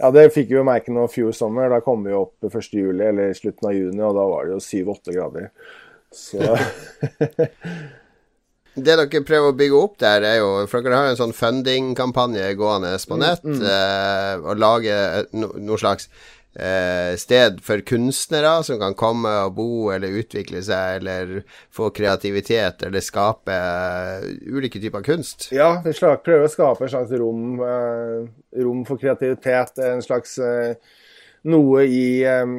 ja, 0.00 0.10
det 0.10 0.26
fikk 0.34 0.50
vi 0.50 0.58
jo 0.58 0.66
merke 0.66 0.92
nå 0.92 1.06
fjor 1.12 1.32
sommer. 1.36 1.70
Da 1.70 1.78
kom 1.84 2.02
vi 2.08 2.16
opp 2.16 2.50
1. 2.50 2.58
juli 2.74 3.06
eller 3.06 3.32
slutten 3.38 3.70
av 3.70 3.78
juni, 3.78 4.02
og 4.02 4.18
da 4.18 4.26
var 4.34 4.50
det 4.50 4.58
jo 4.58 4.64
7-8 4.66 5.14
grader. 5.14 5.48
Så 6.14 6.40
Det 8.74 8.96
dere 8.98 9.22
prøver 9.22 9.52
å 9.52 9.54
bygge 9.54 9.78
opp 9.78 9.98
der, 10.02 10.24
er 10.26 10.40
jo 10.40 10.48
For 10.70 10.82
dere 10.82 10.98
har 10.98 11.04
jo 11.06 11.14
en 11.14 11.20
sånn 11.20 11.36
funding-kampanje 11.36 12.48
gående 12.58 12.96
på 13.06 13.18
mm, 13.18 13.22
nett. 13.22 13.44
Mm, 13.46 13.60
mm. 13.60 13.66
Eh, 13.70 14.32
og 14.42 14.58
lage 14.58 14.96
no, 15.38 15.52
noe 15.62 15.78
slags 15.78 16.08
eh, 16.58 17.14
sted 17.20 17.60
for 17.62 17.84
kunstnere 17.86 18.56
som 18.66 18.80
kan 18.82 18.96
komme 18.98 19.30
og 19.44 19.54
bo 19.58 19.68
eller 19.94 20.18
utvikle 20.18 20.62
seg 20.66 21.00
eller 21.00 21.44
få 21.74 21.92
kreativitet 21.94 22.82
eller 22.86 23.04
skape 23.04 23.54
uh, 23.54 24.26
ulike 24.50 24.82
typer 24.82 25.06
kunst? 25.06 25.52
Ja, 25.54 25.76
vi 25.84 25.94
prøver 25.94 26.46
å 26.48 26.52
skape 26.52 26.86
en 26.86 26.94
slags 26.96 27.14
rom, 27.20 27.60
uh, 27.62 28.26
rom 28.58 28.82
for 28.88 28.98
kreativitet. 28.98 29.78
En 29.86 30.02
slags 30.02 30.34
uh, 30.42 30.74
noe 31.50 31.86
i 31.86 32.06
um, 32.42 32.58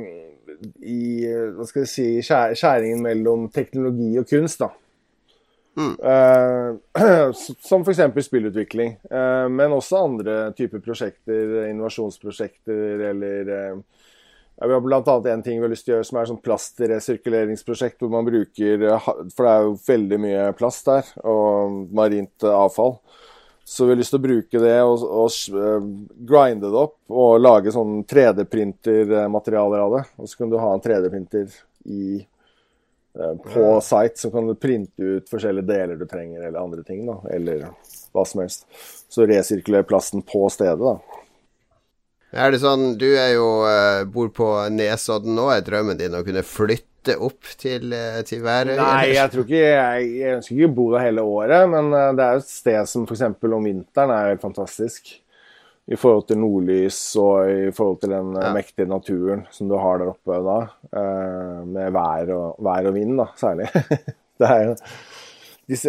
i 0.81 1.27
hva 1.55 1.67
skal 1.67 1.83
jeg 1.83 1.91
si, 1.91 2.07
skjæringen 2.25 3.03
mellom 3.05 3.49
teknologi 3.53 4.13
og 4.21 4.27
kunst. 4.29 4.63
da. 4.63 4.71
Mm. 5.75 5.95
Uh, 6.95 7.31
som 7.59 7.83
f.eks. 7.83 8.25
spillutvikling, 8.25 8.95
uh, 9.11 9.47
men 9.51 9.73
også 9.75 9.99
andre 10.05 10.35
typer 10.55 10.79
prosjekter, 10.79 11.65
innovasjonsprosjekter 11.67 13.03
eller 13.09 13.51
uh, 13.51 14.05
Vi 14.63 14.71
har 14.71 14.79
bl.a. 14.79 15.33
en 15.33 15.43
ting 15.43 15.59
vi 15.59 15.65
har 15.65 15.73
lyst 15.73 15.83
til 15.83 15.93
å 15.93 15.97
gjøre 15.97 16.07
som 16.07 16.19
er 16.21 16.29
sånn 16.29 16.39
plastresirkuleringsprosjekt, 16.45 17.99
hvor 17.99 18.13
man 18.13 18.23
bruker 18.23 18.85
For 19.35 19.43
det 19.43 19.51
er 19.51 19.65
jo 19.65 19.73
veldig 19.89 20.19
mye 20.23 20.45
plast 20.55 20.87
der, 20.87 21.09
og 21.27 21.91
marint 21.91 22.47
avfall. 22.47 22.95
Så 23.65 23.87
vi 23.87 23.95
har 23.95 23.97
lyst 23.97 24.13
til 24.13 24.21
å 24.21 24.25
bruke 24.27 24.59
det 24.61 24.75
og, 24.85 25.01
og 25.03 26.19
grinde 26.29 26.69
det 26.69 26.77
opp 26.77 26.99
og 27.09 27.39
lage 27.41 27.73
sånn 27.73 28.03
3D-printermaterialer 28.05 29.81
av 29.81 29.95
det. 29.97 30.03
Og 30.21 30.29
så 30.29 30.43
kan 30.43 30.51
du 30.51 30.59
ha 30.61 30.69
en 30.75 30.83
3D-printer 30.83 31.49
i 31.89 32.19
Eh, 33.19 33.53
på 33.53 33.81
site, 33.81 34.13
så 34.15 34.31
kan 34.31 34.47
du 34.47 34.55
printe 34.55 35.03
ut 35.03 35.29
forskjellige 35.29 35.67
deler 35.67 35.95
du 35.95 36.05
trenger, 36.05 36.41
eller 36.41 36.59
andre 36.59 36.83
ting. 36.83 37.05
da, 37.05 37.21
Eller 37.31 37.67
hva 38.13 38.25
som 38.27 38.41
helst. 38.41 38.65
Så 39.09 39.27
resirkuler 39.27 39.83
plasten 39.83 40.21
på 40.21 40.49
stedet. 40.49 40.79
da. 40.79 40.99
Er 42.31 42.51
det 42.51 42.59
sånn, 42.59 42.97
Du 42.97 43.07
er 43.15 43.33
jo 43.33 43.63
uh, 43.63 44.03
bor 44.03 44.27
på 44.29 44.69
Nesodden 44.69 45.35
nå. 45.35 45.47
Er 45.49 45.61
drømmen 45.61 45.97
din 45.97 46.15
å 46.15 46.23
kunne 46.23 46.43
flytte 46.43 46.83
opp 47.13 47.51
til, 47.61 47.93
uh, 47.93 48.23
til 48.25 48.41
Værøy? 48.45 48.73
Nei, 48.79 49.11
jeg 49.13 49.33
tror 49.33 49.45
ikke, 49.45 49.61
jeg, 49.61 50.07
jeg 50.21 50.39
ønsker 50.39 50.55
ikke 50.55 50.71
å 50.71 50.77
bo 50.79 50.87
der 50.95 51.05
hele 51.05 51.27
året. 51.35 51.69
Men 51.69 51.93
uh, 51.93 52.09
det 52.17 52.25
er 52.25 52.41
et 52.41 52.49
sted 52.49 52.89
som 52.89 53.05
f.eks. 53.05 53.27
om 53.29 53.69
vinteren 53.69 54.15
er 54.15 54.33
helt 54.33 54.43
fantastisk 54.45 55.13
i 55.85 55.97
forhold 55.99 56.25
til 56.29 56.39
nordlys 56.41 56.97
og 57.21 57.49
i 57.49 57.73
forhold 57.75 57.99
til 58.01 58.13
den 58.15 58.31
eh, 58.33 58.47
ja. 58.47 58.53
mektige 58.55 58.89
naturen 58.89 59.43
som 59.53 59.69
du 59.69 59.75
har 59.77 60.01
der 60.01 60.11
oppe 60.15 60.39
da. 60.45 60.59
Eh, 60.89 61.59
med 61.75 61.91
vær 61.93 62.31
og, 62.33 62.47
vær 62.65 62.89
og 62.89 62.95
vind, 62.97 63.13
da, 63.21 63.27
særlig. 63.37 63.69
det 64.41 64.49
er 64.49 64.63
jo 64.71 64.77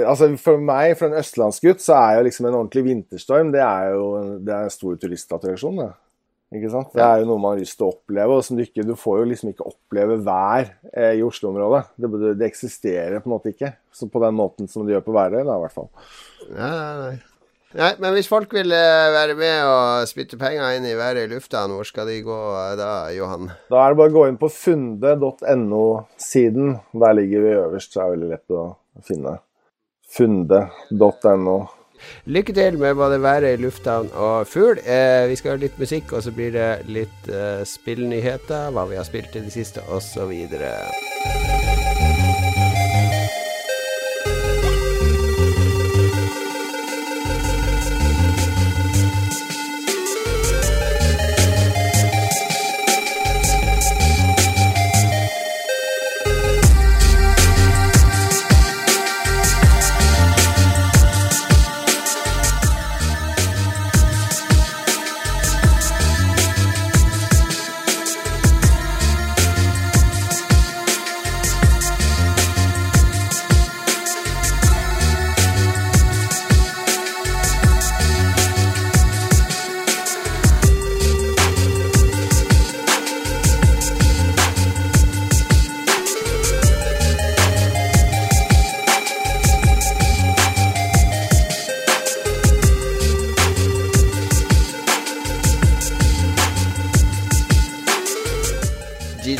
altså 0.08 0.30
For 0.40 0.60
meg, 0.60 0.94
for 0.96 1.10
en 1.10 1.20
østlandsgutt, 1.20 1.82
så 1.84 1.96
er 1.98 2.18
jo 2.18 2.26
liksom 2.28 2.46
en 2.48 2.58
ordentlig 2.62 2.84
vinterstorm 2.86 3.50
det 3.52 3.60
er 3.60 3.90
jo 3.92 4.06
det 4.40 4.54
er 4.56 4.68
en 4.68 4.72
stor 4.72 4.96
turistattraksjon. 5.00 5.80
Det. 5.82 5.90
Ikke 6.54 6.68
sant? 6.70 6.92
Det 6.94 7.02
er 7.02 7.20
jo 7.20 7.26
noe 7.26 7.40
man 7.42 7.56
har 7.56 7.62
lyst 7.64 7.74
til 7.78 7.86
å 7.88 7.92
oppleve. 7.96 8.32
og 8.36 8.44
som 8.46 8.56
Du 8.56 8.62
ikke, 8.62 8.84
du 8.86 8.94
får 8.98 9.18
jo 9.20 9.24
liksom 9.32 9.48
ikke 9.50 9.66
oppleve 9.66 10.14
vær 10.26 10.64
eh, 10.92 11.14
i 11.18 11.22
Oslo-området. 11.26 11.82
Det, 11.98 12.06
det, 12.38 12.46
eksisterer 12.46 13.18
på 13.18 13.26
en 13.30 13.34
måte 13.34 13.52
ikke 13.54 13.70
så 13.90 14.04
på 14.12 14.22
den 14.22 14.34
måten 14.38 14.64
som 14.70 14.86
det 14.86 14.92
gjør 14.94 15.08
på 15.08 15.16
Værøy, 15.16 15.40
i 15.42 15.46
hvert 15.46 15.74
fall. 15.74 15.90
Nei, 16.52 16.70
nei, 16.70 16.96
nei. 17.02 17.16
Nei, 17.76 17.92
men 18.00 18.12
hvis 18.14 18.30
folk 18.30 18.52
vil 18.54 18.70
uh, 18.72 19.12
være 19.12 19.34
med 19.36 19.66
og 19.68 20.08
spytte 20.08 20.38
penger 20.40 20.76
inn 20.78 20.86
i 20.88 20.94
været 20.96 21.26
i 21.26 21.28
lufta, 21.34 21.66
hvor 21.68 21.84
skal 21.84 22.08
de 22.08 22.22
gå 22.24 22.32
uh, 22.32 22.72
da, 22.78 23.10
Johan? 23.12 23.50
Da 23.68 23.82
er 23.82 23.90
det 23.92 23.98
bare 24.00 24.12
å 24.12 24.14
gå 24.14 24.22
inn 24.30 24.38
på 24.40 24.48
funde.no-siden. 24.54 26.66
Der 27.02 27.12
ligger 27.18 27.40
vi 27.44 27.58
øverst, 27.58 27.90
så 27.92 27.98
er 28.00 28.04
det 28.06 28.14
veldig 28.14 28.30
lett 28.32 28.48
å 28.54 28.56
finne. 29.04 29.32
Funde.no. 30.16 31.58
Lykke 32.26 32.54
til 32.56 32.78
med 32.78 32.94
både 32.98 33.20
været 33.22 33.52
i 33.52 33.62
lufthavn 33.62 34.10
og 34.12 34.46
fugl. 34.46 34.80
Eh, 34.84 35.28
vi 35.30 35.36
skal 35.36 35.56
ha 35.56 35.62
litt 35.62 35.78
musikk, 35.78 36.12
og 36.12 36.24
så 36.26 36.34
blir 36.34 36.54
det 36.56 36.70
litt 36.90 37.30
eh, 37.32 37.62
spillnyheter, 37.66 38.72
hva 38.74 38.88
vi 38.90 38.98
har 39.00 39.08
spilt 39.08 39.36
i 39.36 39.44
det 39.46 39.54
siste, 39.54 39.84
osv. 39.88 40.32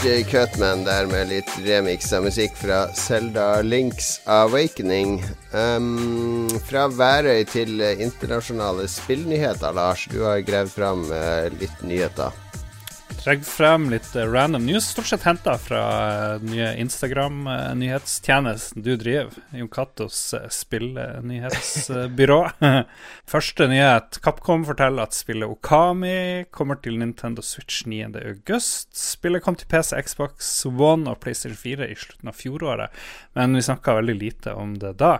Cutman 0.06 0.84
der 0.86 1.08
med 1.10 1.32
litt 1.32 1.50
remix 1.64 2.12
av 2.14 2.22
musikk 2.28 2.54
fra 2.60 2.84
Selda 2.94 3.62
Links 3.66 4.20
Awakening. 4.30 5.18
Um, 5.50 6.46
fra 6.68 6.86
Værøy 6.94 7.42
til 7.50 7.82
internasjonale 7.82 8.86
spillnyheter, 8.92 9.74
Lars. 9.74 10.06
Du 10.12 10.20
har 10.22 10.46
gravd 10.46 10.74
fram 10.78 11.06
uh, 11.10 11.50
litt 11.58 11.82
nyheter 11.82 12.45
trekke 13.26 13.46
frem 13.48 13.88
litt 13.90 14.12
eh, 14.14 14.28
random 14.30 14.66
news. 14.68 14.86
Stort 14.92 15.08
sett 15.10 15.24
henta 15.26 15.56
fra 15.58 15.80
den 16.38 16.52
nye 16.52 16.68
Instagram-nyhetstjenesten 16.82 18.84
du 18.86 18.92
driver. 18.96 19.34
Jon 19.50 19.68
Catos 19.72 20.34
spillnyhetsbyrå. 20.50 20.50
spillenyhetsbyrå. 20.50 22.50
Første 23.32 23.66
nyhet. 23.72 24.20
Capcom 24.22 24.64
forteller 24.68 25.02
at 25.08 25.16
spillet 25.16 25.50
Okami 25.50 26.44
kommer 26.54 26.76
til 26.82 26.98
Nintendo 27.02 27.42
Switch 27.42 27.82
9.8. 27.88 28.60
Spillet 28.94 29.42
kom 29.42 29.54
til 29.58 29.70
PC, 29.70 29.96
Xbox 30.06 30.66
One 30.70 31.10
og 31.10 31.20
PlayStation 31.24 31.58
4 31.58 31.90
i 31.90 31.98
slutten 31.98 32.30
av 32.30 32.38
fjoråret, 32.38 32.94
men 33.34 33.58
vi 33.58 33.66
snakka 33.66 33.98
veldig 33.98 34.16
lite 34.20 34.54
om 34.54 34.78
det 34.78 34.94
da. 35.02 35.16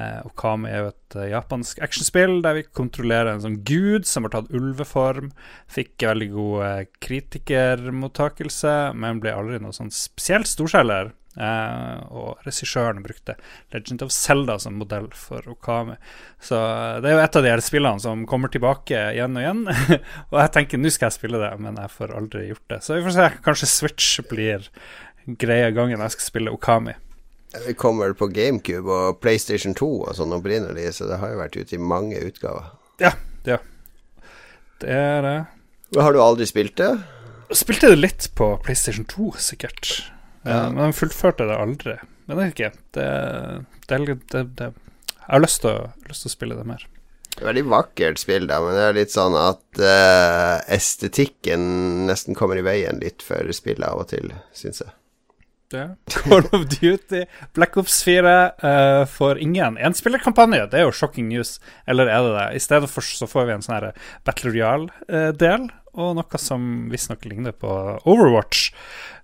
Eh, 0.00 0.20
Okami 0.24 0.70
er 0.70 0.84
jo 0.84 0.90
et 0.92 1.16
uh, 1.18 1.26
japansk 1.28 1.80
actionspill 1.84 2.38
der 2.44 2.56
vi 2.56 2.66
kontrollerer 2.76 3.34
en 3.34 3.42
sånn 3.44 3.58
gud 3.66 4.08
som 4.08 4.24
har 4.26 4.34
tatt 4.36 4.52
ulveform. 4.56 5.32
Fikk 5.70 6.06
veldig 6.08 6.28
god 6.32 6.58
uh, 6.64 6.82
kritikermottakelse, 7.04 8.76
men 8.96 9.20
ble 9.20 9.34
aldri 9.36 9.60
noe 9.60 9.76
sånn 9.76 9.92
spesielt 9.94 10.48
storselger. 10.50 11.12
Uh, 11.40 12.00
og 12.10 12.40
regissøren 12.42 13.04
brukte 13.04 13.36
Legend 13.70 14.02
of 14.02 14.10
Zelda 14.14 14.56
som 14.62 14.80
modell 14.80 15.06
for 15.14 15.44
Okami. 15.52 15.94
Så 16.42 16.58
det 17.02 17.10
er 17.10 17.14
jo 17.16 17.22
et 17.26 17.38
av 17.38 17.46
de 17.46 17.52
her 17.52 17.62
spillene 17.64 18.02
som 18.02 18.24
kommer 18.30 18.50
tilbake 18.52 19.04
igjen 19.14 19.36
og 19.36 19.44
igjen. 19.44 19.62
og 20.32 20.40
jeg 20.40 20.54
tenker 20.56 20.80
nå 20.80 20.90
skal 20.94 21.10
jeg 21.10 21.18
spille 21.20 21.42
det, 21.42 21.52
men 21.62 21.78
jeg 21.82 21.94
får 21.98 22.16
aldri 22.18 22.48
gjort 22.48 22.66
det. 22.72 22.82
Så 22.86 22.96
vi 22.96 23.06
får 23.06 23.16
se. 23.18 23.28
Kanskje 23.46 23.70
Switch 23.74 24.10
blir 24.32 24.72
greia 25.40 25.70
gangen 25.74 26.02
jeg 26.02 26.16
skal 26.16 26.30
spille 26.32 26.56
Okami. 26.56 26.96
Det 27.50 27.74
kommer 27.74 28.12
på 28.14 28.28
GameCube 28.30 28.90
og 28.94 29.18
PlayStation 29.22 29.74
2 29.74 29.88
og 30.04 30.12
sånn 30.18 30.34
opprinnelig, 30.36 30.92
så 30.98 31.08
det 31.10 31.18
har 31.18 31.32
jo 31.32 31.40
vært 31.40 31.58
ute 31.58 31.74
i 31.74 31.82
mange 31.82 32.20
utgaver. 32.22 32.70
Ja, 33.02 33.14
ja. 33.48 33.58
Det 34.80 34.92
er 34.94 35.24
det. 35.26 35.38
Har 35.98 36.14
du 36.14 36.20
aldri 36.22 36.46
spilt 36.46 36.76
det? 36.78 36.92
Spilte 37.58 37.90
det 37.90 37.98
litt 37.98 38.28
på 38.38 38.52
PlayStation 38.62 39.04
2, 39.10 39.32
sikkert. 39.42 39.90
Ja. 40.44 40.68
Uh, 40.68 40.70
men 40.76 40.94
fullførte 40.96 41.48
det 41.50 41.58
aldri. 41.58 41.96
Men 42.28 42.38
det 42.38 42.44
er 42.44 42.54
ikke 42.54 42.70
det, 42.94 43.08
det, 43.90 44.16
det, 44.30 44.44
det, 44.60 44.70
Jeg 45.18 45.26
har 45.26 45.42
lyst 45.42 45.64
til, 45.64 45.74
å, 45.74 45.90
lyst 46.06 46.24
til 46.24 46.30
å 46.30 46.36
spille 46.36 46.58
det 46.60 46.68
mer. 46.68 46.86
Er 47.40 47.48
veldig 47.50 47.66
vakkert 47.72 48.22
spill, 48.22 48.46
da, 48.50 48.60
men 48.62 48.78
det 48.78 48.86
er 48.86 48.96
litt 49.00 49.14
sånn 49.14 49.34
at 49.38 49.82
uh, 49.82 50.62
estetikken 50.70 51.66
nesten 52.06 52.38
kommer 52.38 52.60
i 52.60 52.64
veien 52.66 53.02
litt 53.02 53.24
for 53.26 53.50
spillet 53.56 53.86
av 53.88 54.04
og 54.04 54.10
til, 54.14 54.30
syns 54.54 54.84
jeg. 54.84 54.94
Call 55.70 56.46
of 56.52 56.66
Duty, 56.68 57.24
Black 57.54 57.76
Ops 57.76 58.02
4 58.02 58.26
uh, 58.26 58.70
eh, 58.70 59.04
får 59.06 59.38
ingen 59.38 59.78
enspillerkampanje. 59.78 60.66
Det 60.72 60.80
er 60.80 60.88
jo 60.88 60.96
shocking 60.96 61.28
news, 61.30 61.58
eller 61.86 62.10
er 62.10 62.26
det 62.26 62.34
det? 62.36 62.48
I 62.56 62.64
stedet 62.64 62.90
for 62.90 63.06
så 63.06 63.28
får 63.30 63.46
vi 63.46 63.54
en 63.54 63.64
sånn 63.64 63.90
Battle 64.26 64.50
Royale-del, 64.50 65.70
og 65.94 66.12
noe 66.18 66.42
som 66.42 66.90
visstnok 66.90 67.24
ligner 67.30 67.54
på 67.54 67.70
Overwatch. 68.02 68.70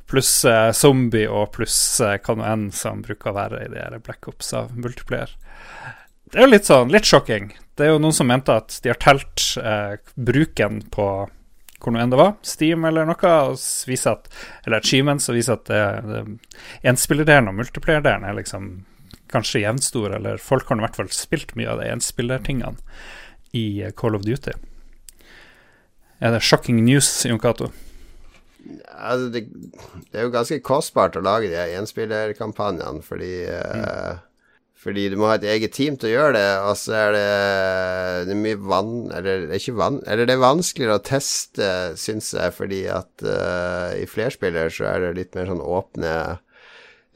Pluss 0.07 0.33
uh, 0.47 0.71
zombie 0.71 1.27
og 1.27 1.51
pluss 1.57 1.79
uh, 1.99 2.15
nå 2.15 2.47
enn 2.47 2.69
som 2.71 3.03
bruker 3.03 3.33
å 3.33 3.39
være 3.41 3.65
i 3.65 3.71
de 3.73 3.83
her 3.83 3.99
Black 3.99 4.29
Ops 4.31 4.53
av 4.55 4.71
multiplayer. 4.79 5.33
Det 6.31 6.39
er 6.39 6.47
jo 6.47 6.53
litt 6.53 6.69
sånn, 6.69 6.93
litt 6.95 7.07
shocking. 7.07 7.51
Det 7.79 7.87
er 7.87 7.95
jo 7.95 8.03
noen 8.03 8.15
som 8.15 8.31
mente 8.31 8.55
at 8.55 8.79
de 8.83 8.91
har 8.93 9.01
telt 9.03 9.43
uh, 9.59 9.99
bruken 10.15 10.81
på 10.95 11.09
hvor 11.81 11.93
nå 11.93 12.01
enn 12.01 12.13
det 12.13 12.21
var, 12.21 12.35
Steam 12.47 12.85
eller 12.89 13.09
noe, 13.09 13.33
at, 13.53 14.29
eller 14.65 14.79
achievements, 14.79 15.29
og 15.29 15.37
viser 15.37 15.59
at 15.59 15.67
det, 15.69 15.83
det 16.09 16.23
enspillerdelen 16.89 17.51
og 17.53 17.59
multiplierdelen 17.61 18.25
er 18.25 18.39
liksom 18.39 18.71
kanskje 19.33 19.65
jevnstor, 19.65 20.15
eller 20.17 20.41
folk 20.41 20.69
har 20.71 20.79
i 20.79 20.87
hvert 20.87 20.99
fall 20.99 21.11
spilt 21.15 21.57
mye 21.59 21.69
av 21.73 21.83
de 21.83 21.91
enspillertingene 21.93 22.79
i 23.57 23.67
Call 23.99 24.17
of 24.19 24.25
Duty. 24.27 24.55
Er 26.25 26.33
det 26.33 26.45
shocking 26.45 26.81
news, 26.85 27.09
Jon 27.29 27.41
Cato? 27.43 27.71
Altså, 28.97 29.29
det, 29.35 29.45
det, 30.11 30.15
er 30.17 30.27
jo 30.27 30.33
ganske 30.35 30.59
kostbart 30.65 31.19
å 31.19 31.25
lage 31.25 31.51
de 31.53 31.77
enspillerkampanjene, 31.77 33.03
fordi 33.05 33.35
mm. 33.47 33.85
uh, 33.85 34.23
fordi 34.77 35.07
du 35.11 35.17
må 35.19 35.31
ha 35.31 35.39
et 35.39 35.47
eget 35.49 35.73
team 35.75 35.97
til 35.99 36.11
å 36.11 36.13
gjøre 36.13 36.37
det, 36.37 36.49
og 36.69 36.75
så 36.79 36.97
er 36.99 37.15
det, 37.17 37.29
det 38.29 38.35
er 38.35 38.43
mye 38.43 38.59
vann 38.61 38.93
Eller 39.09 39.47
det 39.47 39.57
er 39.57 39.63
ikke 39.63 39.79
vann 39.81 39.99
Eller 40.05 40.29
det 40.29 40.37
er 40.37 40.43
vanskeligere 40.43 40.99
å 41.01 41.05
teste, 41.07 41.71
syns 41.99 42.29
jeg, 42.37 42.53
fordi 42.55 42.83
at 42.93 43.25
uh, 43.25 43.97
i 43.97 44.05
flerspiller 44.11 44.71
så 44.73 44.91
er 44.93 45.03
det 45.03 45.17
litt 45.17 45.39
mer 45.39 45.49
sånn 45.51 45.65
åpne 45.65 46.15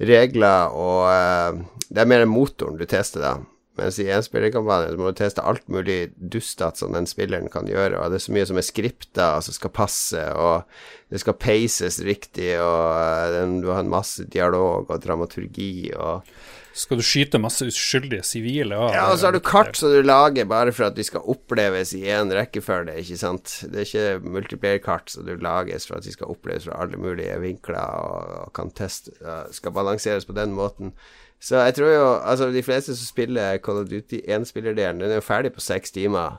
regler, 0.01 0.73
og 0.73 1.03
uh, 1.12 1.83
det 1.92 2.01
er 2.01 2.09
mer 2.09 2.25
motoren 2.31 2.79
du 2.81 2.87
tester, 2.88 3.20
da. 3.20 3.35
Mens 3.77 3.99
i 4.01 4.09
enspillerkampanje 4.12 4.96
må 4.99 5.12
du 5.12 5.18
teste 5.20 5.44
alt 5.46 5.66
mulig 5.73 6.14
dustete 6.16 6.81
som 6.81 6.96
den 6.96 7.07
spilleren 7.09 7.53
kan 7.53 7.68
gjøre, 7.68 8.01
og 8.01 8.11
det 8.11 8.18
er 8.18 8.25
så 8.25 8.35
mye 8.35 8.46
som 8.49 8.59
er 8.61 8.66
skripta 8.66 9.29
som 9.44 9.57
skal 9.57 9.73
passe, 9.77 10.25
og 10.33 10.64
det 11.12 11.20
skal 11.20 11.37
paces 11.37 12.01
riktig, 12.09 12.55
og 12.57 12.81
uh, 12.96 13.29
den, 13.37 13.61
du 13.61 13.68
har 13.75 13.85
en 13.85 13.92
masse 13.92 14.25
dialog 14.33 14.88
og 14.88 15.05
dramaturgi 15.05 15.92
og 15.94 16.25
skal 16.73 17.01
du 17.01 17.03
skyte 17.03 17.39
masse 17.43 17.67
uskyldige 17.67 18.23
sivile? 18.27 18.77
Ja, 18.95 19.09
og 19.11 19.19
så 19.19 19.29
har 19.29 19.35
du 19.35 19.41
kart 19.43 19.75
som 19.79 19.91
du 19.91 20.05
lager 20.07 20.47
bare 20.49 20.73
for 20.75 20.87
at 20.87 20.97
de 20.97 21.05
skal 21.07 21.25
oppleves 21.33 21.93
i 21.99 22.05
én 22.07 22.31
rekkefølge, 22.35 22.95
ikke 23.03 23.19
sant. 23.19 23.57
Det 23.67 23.83
er 23.83 23.89
ikke 23.89 24.35
multiplierkart 24.37 25.11
som 25.11 25.27
du 25.27 25.35
lages 25.43 25.89
for 25.89 25.99
at 25.99 26.07
de 26.07 26.15
skal 26.15 26.31
oppleves 26.31 26.69
fra 26.69 26.79
alle 26.83 27.01
mulige 27.01 27.41
vinkler 27.43 27.81
og, 27.81 28.37
og 28.45 28.53
kan 28.55 28.71
teste 28.71 29.11
Skal 29.51 29.75
balanseres 29.75 30.29
på 30.29 30.37
den 30.37 30.55
måten. 30.55 30.95
Så 31.41 31.57
jeg 31.57 31.75
tror 31.75 31.91
jo 31.91 32.07
Altså, 32.21 32.51
de 32.53 32.63
fleste 32.63 32.95
som 32.97 33.07
spiller 33.07 33.59
Call 33.59 33.83
of 33.83 33.89
Duty 33.89 34.21
enspillerdelen, 34.29 35.01
den 35.01 35.11
er 35.11 35.19
jo 35.19 35.27
ferdig 35.27 35.53
på 35.53 35.61
seks 35.61 35.91
timer. 35.91 36.39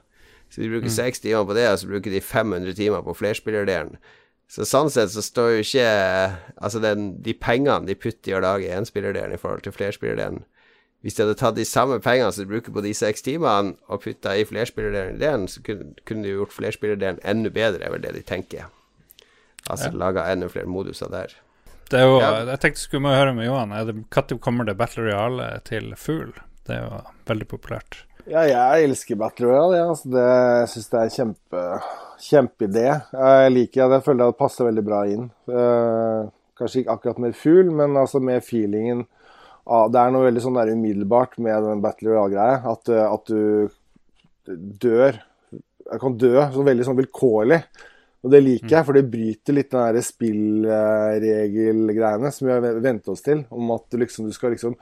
Så 0.52 0.62
de 0.62 0.70
bruker 0.70 0.88
mm. 0.88 0.96
seks 0.96 1.20
timer 1.20 1.44
på 1.46 1.54
det, 1.54 1.68
og 1.68 1.80
så 1.80 1.88
bruker 1.88 2.12
de 2.12 2.22
500 2.22 2.74
timer 2.74 3.02
på 3.02 3.14
flerspillerdelen. 3.14 3.96
Så 4.52 4.66
sånn 4.68 4.90
sett 4.92 5.14
så 5.14 5.24
står 5.24 5.54
jo 5.54 5.60
ikke 5.64 5.84
Altså 6.60 6.82
den, 6.84 7.14
de 7.24 7.36
pengene 7.38 7.88
de 7.88 7.96
putter 7.96 8.34
i 8.34 8.36
å 8.36 8.42
lage 8.44 8.74
enspillerdelen 8.76 9.36
i 9.36 9.40
forhold 9.40 9.64
til 9.64 9.76
flerspillerdelen 9.76 10.42
Hvis 11.06 11.16
de 11.16 11.24
hadde 11.24 11.38
tatt 11.40 11.56
de 11.56 11.68
samme 11.68 12.02
pengene 12.04 12.34
som 12.36 12.44
de 12.44 12.52
bruker 12.52 12.76
på 12.76 12.84
de 12.84 12.92
seks 12.98 13.24
timene, 13.26 13.78
og 13.88 14.04
putta 14.04 14.36
i 14.38 14.44
flerspillerdelen, 14.46 15.48
så 15.50 15.64
kunne, 15.66 15.96
kunne 16.06 16.28
de 16.28 16.36
gjort 16.36 16.54
flerspillerdelen 16.54 17.18
enda 17.26 17.50
bedre, 17.50 17.88
er 17.88 17.96
vel 17.96 18.04
det 18.04 18.12
de 18.20 18.22
tenker. 18.22 18.68
Altså 19.66 19.90
ja. 19.90 19.96
laga 19.98 20.28
enda 20.30 20.50
flere 20.54 20.70
moduser 20.70 21.10
der. 21.10 21.34
Det 21.90 22.04
er 22.04 22.06
jo, 22.06 22.20
ja. 22.22 22.30
Jeg 22.52 22.62
tenkte 22.62 22.84
skulle 22.84 23.10
vi 23.10 23.18
høre 23.18 23.34
med 23.34 23.50
Johan. 23.50 23.74
Når 23.74 24.38
kommer 24.46 24.70
det 24.70 24.78
Battle 24.78 25.08
Royale 25.10 25.50
til 25.66 25.90
Fugl? 25.98 26.36
Det 26.70 26.78
er 26.78 26.86
jo 26.86 27.02
veldig 27.34 27.50
populært. 27.50 28.04
Ja, 28.30 28.46
jeg 28.46 28.86
elsker 28.86 29.18
Battle 29.18 29.50
Royale. 29.50 29.82
Ja. 29.82 29.90
Altså, 29.90 30.14
det 30.14 30.70
syns 30.76 30.94
jeg 30.94 31.02
er 31.02 31.16
kjempe 31.18 31.66
kjempeidé. 32.22 32.86
Jeg 33.12 33.54
liker 33.56 33.90
det. 33.90 34.00
Jeg 34.00 34.06
føler 34.06 34.30
det 34.30 34.40
passer 34.40 34.68
veldig 34.68 34.84
bra 34.86 35.02
inn. 35.10 35.26
Eh, 35.50 36.30
kanskje 36.60 36.80
ikke 36.84 36.96
akkurat 36.98 37.20
med 37.24 37.38
fugl, 37.38 37.68
men 37.74 37.98
altså 37.98 38.18
med 38.22 38.44
feelingen 38.46 39.00
Det 39.62 40.00
er 40.02 40.10
noe 40.12 40.26
veldig 40.26 40.42
sånn 40.44 40.58
der 40.58 40.72
umiddelbart 40.74 41.38
med 41.42 41.64
den 41.64 41.82
Battle 41.84 42.10
Royale-greia. 42.12 42.58
At, 42.74 42.84
eh, 42.90 43.08
at, 43.08 43.26
du 43.26 43.70
dør 44.82 45.14
Jeg 45.92 46.00
kan 46.02 46.18
dø 46.18 46.36
så 46.54 46.64
veldig 46.66 46.86
sånn 46.88 47.00
vilkårlig. 47.00 47.60
Og 48.22 48.30
det 48.30 48.38
liker 48.46 48.76
jeg, 48.76 48.86
for 48.86 48.94
det 48.94 49.10
bryter 49.10 49.56
litt 49.58 49.72
den 49.74 50.04
spillregelgreiene 50.06 52.30
som 52.30 52.46
vi 52.46 52.54
har 52.54 52.62
vent 52.84 53.08
oss 53.10 53.26
til. 53.26 53.42
Om 53.50 53.72
at 53.74 53.90
du 53.90 53.98
liksom, 53.98 54.30
du 54.30 54.34
skal 54.36 54.52
liksom 54.54 54.76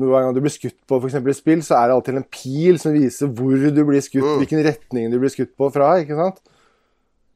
Hver 0.00 0.22
gang 0.24 0.32
du 0.36 0.40
blir 0.44 0.52
skutt 0.52 0.80
på 0.88 0.96
f.eks. 1.00 1.16
i 1.20 1.34
spill, 1.36 1.62
så 1.64 1.74
er 1.76 1.84
det 1.88 1.94
alltid 1.96 2.16
en 2.20 2.32
pil 2.32 2.78
som 2.80 2.92
viser 2.96 3.26
hvor 3.32 3.56
du 3.56 3.84
blir 3.84 4.00
skutt, 4.04 4.24
mm. 4.24 4.38
hvilken 4.42 4.60
retning 4.64 5.10
du 5.12 5.18
blir 5.20 5.32
skutt 5.32 5.54
på 5.56 5.70
fra. 5.72 5.98
ikke 6.00 6.16
sant? 6.18 6.38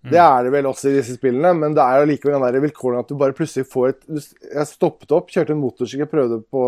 Det 0.08 0.16
er 0.16 0.44
det 0.46 0.52
vel 0.54 0.68
også 0.70 0.88
i 0.88 0.96
disse 0.96 1.14
spillene, 1.18 1.52
men 1.56 1.74
det 1.76 1.82
er 1.84 2.02
allikevel 2.02 2.38
den 2.38 2.44
der 2.46 2.62
vilkårene 2.64 3.02
at 3.02 3.10
du 3.10 3.18
bare 3.20 3.36
plutselig 3.36 3.68
får 3.68 3.90
et 3.90 4.30
Jeg 4.46 4.68
stoppet 4.70 5.12
opp, 5.12 5.28
kjørte 5.32 5.52
en 5.52 5.60
motorsykkel, 5.60 6.08
prøvde 6.08 6.38
på, 6.48 6.62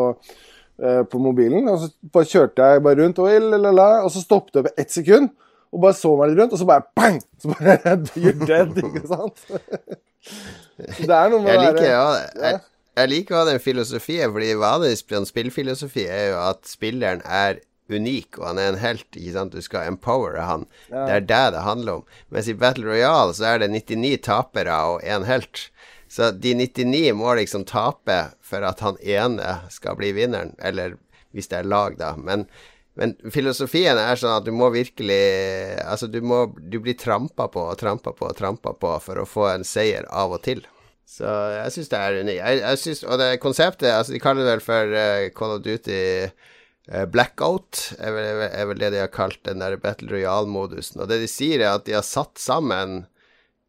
uh, 0.85 1.03
på 1.09 1.21
mobilen, 1.23 1.71
og 1.73 1.79
så 1.81 1.89
bare 2.13 2.29
kjørte 2.29 2.67
jeg 2.75 2.85
bare 2.85 3.01
rundt, 3.01 3.23
og, 3.25 3.49
lalala, 3.55 4.03
og 4.05 4.13
så 4.13 4.21
stoppet 4.25 4.61
jeg 4.61 4.69
på 4.69 4.75
ett 4.85 4.93
sekund, 4.93 5.33
og 5.73 5.87
bare 5.87 5.97
så 5.97 6.13
meg 6.19 6.33
litt 6.33 6.43
rundt, 6.43 6.53
og 6.53 6.61
så 6.61 6.69
bare 6.69 6.85
bang! 7.01 7.23
Så 7.41 7.55
bare 7.55 7.97
You're 8.21 8.37
dead, 8.45 8.77
ikke 8.77 9.07
sant? 9.09 9.47
det 11.01 11.17
er 11.17 11.33
noe 11.33 11.41
med 11.41 11.55
jeg 11.55 11.65
liker, 11.65 11.89
ja, 11.89 12.07
jeg, 12.37 12.61
jeg 13.01 13.13
liker 13.15 13.49
den 13.49 13.65
filosofien, 13.65 14.29
fordi 14.37 14.53
vanligvis 14.61 15.07
spillfilosofi 15.33 16.05
er 16.05 16.35
jo 16.35 16.41
at 16.51 16.67
spilleren 16.69 17.25
er 17.25 17.63
unik, 17.93 18.39
og 18.41 18.47
han 18.51 18.61
er 18.61 18.73
en 18.73 18.81
helt. 18.83 19.09
ikke 19.13 19.35
sant? 19.37 19.55
Du 19.57 19.65
skal 19.65 19.91
empowere 19.91 20.47
han. 20.49 20.67
Ja. 20.89 21.07
Det 21.07 21.15
er 21.15 21.29
det 21.29 21.45
det 21.57 21.65
handler 21.67 22.01
om. 22.01 22.05
Mens 22.35 22.49
i 22.49 22.57
Battle 22.59 22.89
Royale 22.89 23.37
så 23.37 23.53
er 23.53 23.63
det 23.63 23.73
99 23.75 24.17
tapere 24.27 24.77
og 24.95 25.05
én 25.05 25.27
helt. 25.29 25.69
Så 26.13 26.31
de 26.31 26.55
99 26.55 27.15
må 27.17 27.35
liksom 27.39 27.65
tape 27.65 28.19
for 28.45 28.65
at 28.69 28.83
han 28.85 28.99
ene 29.01 29.57
skal 29.73 29.97
bli 29.97 30.11
vinneren. 30.13 30.53
Eller 30.61 30.99
hvis 31.33 31.49
det 31.49 31.63
er 31.63 31.71
lag, 31.73 31.97
da. 31.97 32.13
Men, 32.21 32.45
men 33.01 33.15
filosofien 33.33 33.97
er 33.97 34.21
sånn 34.21 34.37
at 34.37 34.45
du 34.45 34.53
må 34.53 34.69
virkelig 34.75 35.23
Altså, 35.81 36.11
du 36.13 36.21
må 36.21 36.45
Du 36.61 36.77
blir 36.85 36.99
trampa 37.01 37.47
på 37.49 37.65
og 37.71 37.79
trampa 37.81 38.13
på 38.13 38.29
og 38.29 38.37
trampa 38.37 38.75
på 38.77 38.93
for 39.01 39.23
å 39.23 39.29
få 39.29 39.49
en 39.55 39.65
seier 39.65 40.05
av 40.13 40.37
og 40.37 40.45
til. 40.45 40.61
Så 41.09 41.29
jeg 41.57 41.73
syns 41.75 41.91
det 41.93 41.99
er 41.99 42.21
unikt. 42.21 42.39
Jeg, 42.39 42.61
jeg 42.61 42.81
synes, 42.85 43.03
og 43.05 43.19
det 43.21 43.31
konseptet 43.43 43.91
altså 43.93 44.15
De 44.15 44.21
kaller 44.23 44.45
det 44.45 44.53
vel 44.55 44.65
for 44.65 44.95
uh, 44.97 45.31
Call 45.37 45.57
of 45.57 45.65
Duty 45.65 46.03
blackout 46.87 47.93
er 48.03 48.15
vel, 48.15 48.41
er 48.49 48.67
vel, 48.67 48.81
det 48.81 48.93
de 48.95 49.03
har 49.05 49.13
kalt 49.15 49.39
den 49.47 49.63
der 49.63 49.77
Battle 49.81 50.11
Royale-modusen. 50.11 51.03
Og 51.03 51.11
det 51.11 51.21
de 51.23 51.29
sier, 51.31 51.63
er 51.63 51.77
at 51.77 51.87
de 51.87 51.95
har 51.95 52.07
satt 52.07 52.41
sammen 52.43 53.05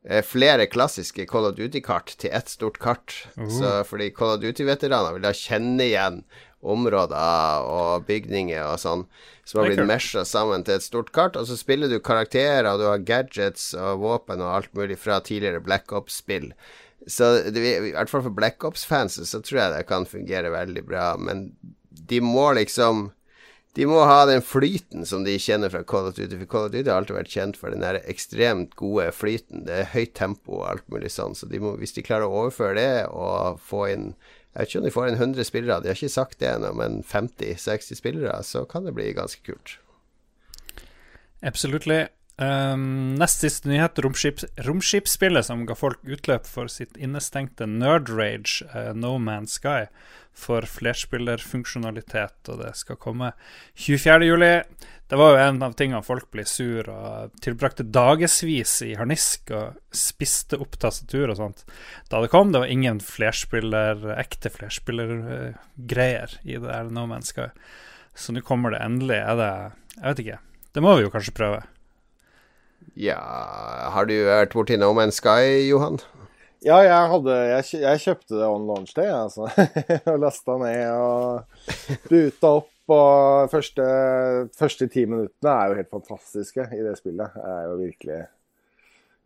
eh, 0.08 0.24
flere 0.26 0.66
klassiske 0.72 1.28
Call 1.30 1.52
of 1.52 1.58
Duty-kart 1.60 2.16
til 2.18 2.34
ett 2.34 2.50
stort 2.50 2.80
kart. 2.80 3.14
Uh 3.38 3.44
-huh. 3.44 3.60
Så 3.60 3.84
fordi 3.84 4.10
Call 4.10 4.38
of 4.38 4.42
Duty-veteraner 4.42 5.14
vil 5.14 5.22
da 5.22 5.34
kjenne 5.34 5.84
igjen 5.84 6.24
områder 6.64 7.66
og 7.68 8.06
bygninger 8.08 8.64
og 8.64 8.80
sånn 8.80 9.04
som 9.44 9.60
har 9.60 9.70
blitt 9.70 9.88
mesha 9.88 10.24
sammen 10.26 10.64
til 10.64 10.80
et 10.80 10.86
stort 10.86 11.12
kart. 11.16 11.36
Og 11.36 11.48
så 11.50 11.58
spiller 11.60 11.92
du 11.92 12.00
karakterer, 12.00 12.70
og 12.72 12.80
du 12.80 12.88
har 12.88 13.04
gadgets 13.04 13.74
og 13.74 14.00
våpen 14.00 14.42
og 14.42 14.56
alt 14.56 14.74
mulig 14.74 14.98
fra 14.98 15.20
tidligere 15.20 15.64
Black 15.64 15.92
Ops-spill. 15.92 16.54
Så 17.08 17.52
det, 17.52 17.60
i 17.60 17.92
hvert 17.92 18.12
fall 18.12 18.24
for 18.24 18.36
Black 18.36 18.64
Ops-fans 18.64 19.20
så 19.28 19.42
tror 19.44 19.60
jeg 19.60 19.74
det 19.74 19.88
kan 19.90 20.08
fungere 20.08 20.54
veldig 20.54 20.86
bra. 20.88 21.18
Men 21.20 21.50
de 21.94 22.22
må 22.24 22.52
liksom 22.58 23.12
De 23.74 23.88
må 23.90 24.04
ha 24.06 24.26
den 24.30 24.44
flyten 24.46 25.06
som 25.10 25.24
de 25.26 25.34
kjenner 25.42 25.72
fra 25.74 25.82
Call 25.82 26.12
of 26.12 26.14
Duty. 26.14 26.38
For 26.44 26.50
Call 26.52 26.68
of 26.68 26.74
Duty 26.76 26.92
har 26.92 27.00
alltid 27.02 27.18
vært 27.18 27.34
kjent 27.34 27.58
for 27.58 27.74
den 27.74 27.82
der 27.82 27.98
ekstremt 28.06 28.76
gode 28.78 29.08
flyten. 29.18 29.64
Det 29.66 29.80
er 29.80 29.92
høyt 29.96 30.14
tempo 30.20 30.60
og 30.60 30.68
alt 30.70 30.86
mulig 30.94 31.10
sånn. 31.10 31.34
Så 31.34 31.50
de 31.50 31.58
må, 31.58 31.72
hvis 31.82 31.96
de 31.96 32.04
klarer 32.06 32.30
å 32.30 32.44
overføre 32.44 32.78
det 32.78 33.08
og 33.10 33.58
få 33.66 33.88
inn 33.96 34.12
Jeg 34.54 34.60
vet 34.60 34.70
ikke 34.70 34.80
om 34.80 34.86
de 34.86 34.94
får 34.94 35.08
inn 35.10 35.18
100 35.18 35.48
spillere, 35.50 35.80
de 35.82 35.90
har 35.90 35.98
ikke 35.98 36.14
sagt 36.14 36.38
det 36.38 36.52
ennå, 36.52 36.70
men 36.78 37.00
50-60 37.10 37.98
spillere, 37.98 38.36
så 38.46 38.62
kan 38.70 38.86
det 38.86 38.94
bli 38.94 39.08
ganske 39.18 39.42
kult. 39.42 39.80
Absolutely. 41.42 42.04
Um, 42.42 43.14
nest 43.22 43.44
siste 43.44 43.70
nyhet, 43.70 44.00
romskip, 44.02 44.40
romskipspillet 44.66 45.46
som 45.46 45.68
ga 45.70 45.76
folk 45.78 46.02
utløp 46.02 46.48
for 46.50 46.72
sitt 46.72 46.98
innestengte 46.98 47.68
nerdrage, 47.70 48.66
uh, 48.74 48.90
No 48.98 49.20
Man's 49.22 49.60
Sky 49.60 49.86
for 50.34 50.66
flerspillerfunksjonalitet, 50.66 52.50
og 52.50 52.64
det 52.64 52.72
skal 52.80 52.98
komme 52.98 53.36
24.07. 53.78 54.64
Det 55.14 55.20
var 55.20 55.30
jo 55.30 55.42
en 55.44 55.62
av 55.62 55.76
tingene 55.78 56.02
folk 56.02 56.32
ble 56.34 56.46
sur 56.50 56.88
og 56.90 57.36
tilbrakte 57.44 57.86
dagevis 57.86 58.80
i 58.82 58.96
harnisk 58.98 59.52
og 59.54 59.78
spiste 59.94 60.58
opp 60.58 60.80
tastatur 60.82 61.30
og 61.30 61.38
sånt 61.38 61.62
da 62.10 62.24
det 62.24 62.32
kom. 62.34 62.50
Det 62.50 62.64
var 62.64 62.74
ingen 62.74 62.98
flerspiller, 63.04 64.08
ekte 64.16 64.50
flerspillergreier 64.56 66.34
i 66.42 66.58
det 66.58 66.66
der 66.66 66.90
No 66.90 67.06
Man's 67.12 67.30
Sky. 67.30 67.52
Så 68.18 68.34
nå 68.34 68.42
kommer 68.46 68.74
det 68.74 68.82
endelig. 68.82 69.22
Er 69.22 69.38
det 69.38 69.54
Jeg 70.00 70.08
vet 70.08 70.26
ikke. 70.26 70.42
Det 70.74 70.82
må 70.82 70.96
vi 70.98 71.06
jo 71.06 71.14
kanskje 71.14 71.38
prøve. 71.38 71.62
Ja 73.00 73.20
Har 73.94 74.06
du 74.06 74.14
vært 74.28 74.54
borti 74.54 74.78
No 74.78 74.92
Man's 74.94 75.18
Sky, 75.22 75.66
Johan? 75.68 75.98
Ja, 76.64 76.78
jeg, 76.80 77.08
hadde, 77.12 77.34
jeg, 77.82 78.00
kjøpte 78.06 78.38
det 78.38 78.46
on 78.48 78.70
launch 78.70 78.94
day, 78.96 79.10
altså. 79.12 79.50
og 80.14 80.22
lasta 80.24 80.56
ned 80.62 80.86
og 80.96 82.08
ruta 82.08 82.52
opp. 82.62 82.70
Og 82.94 83.52
første, 83.52 83.84
første 84.60 84.88
ti 84.92 85.04
minuttene 85.08 85.52
er 85.52 85.72
jo 85.72 85.78
helt 85.82 85.92
fantastiske 85.92 86.70
i 86.72 86.80
det 86.86 86.96
spillet. 87.00 87.36
Det 87.36 87.52
er 87.52 87.68
jo 87.68 87.76
virkelig 87.82 88.22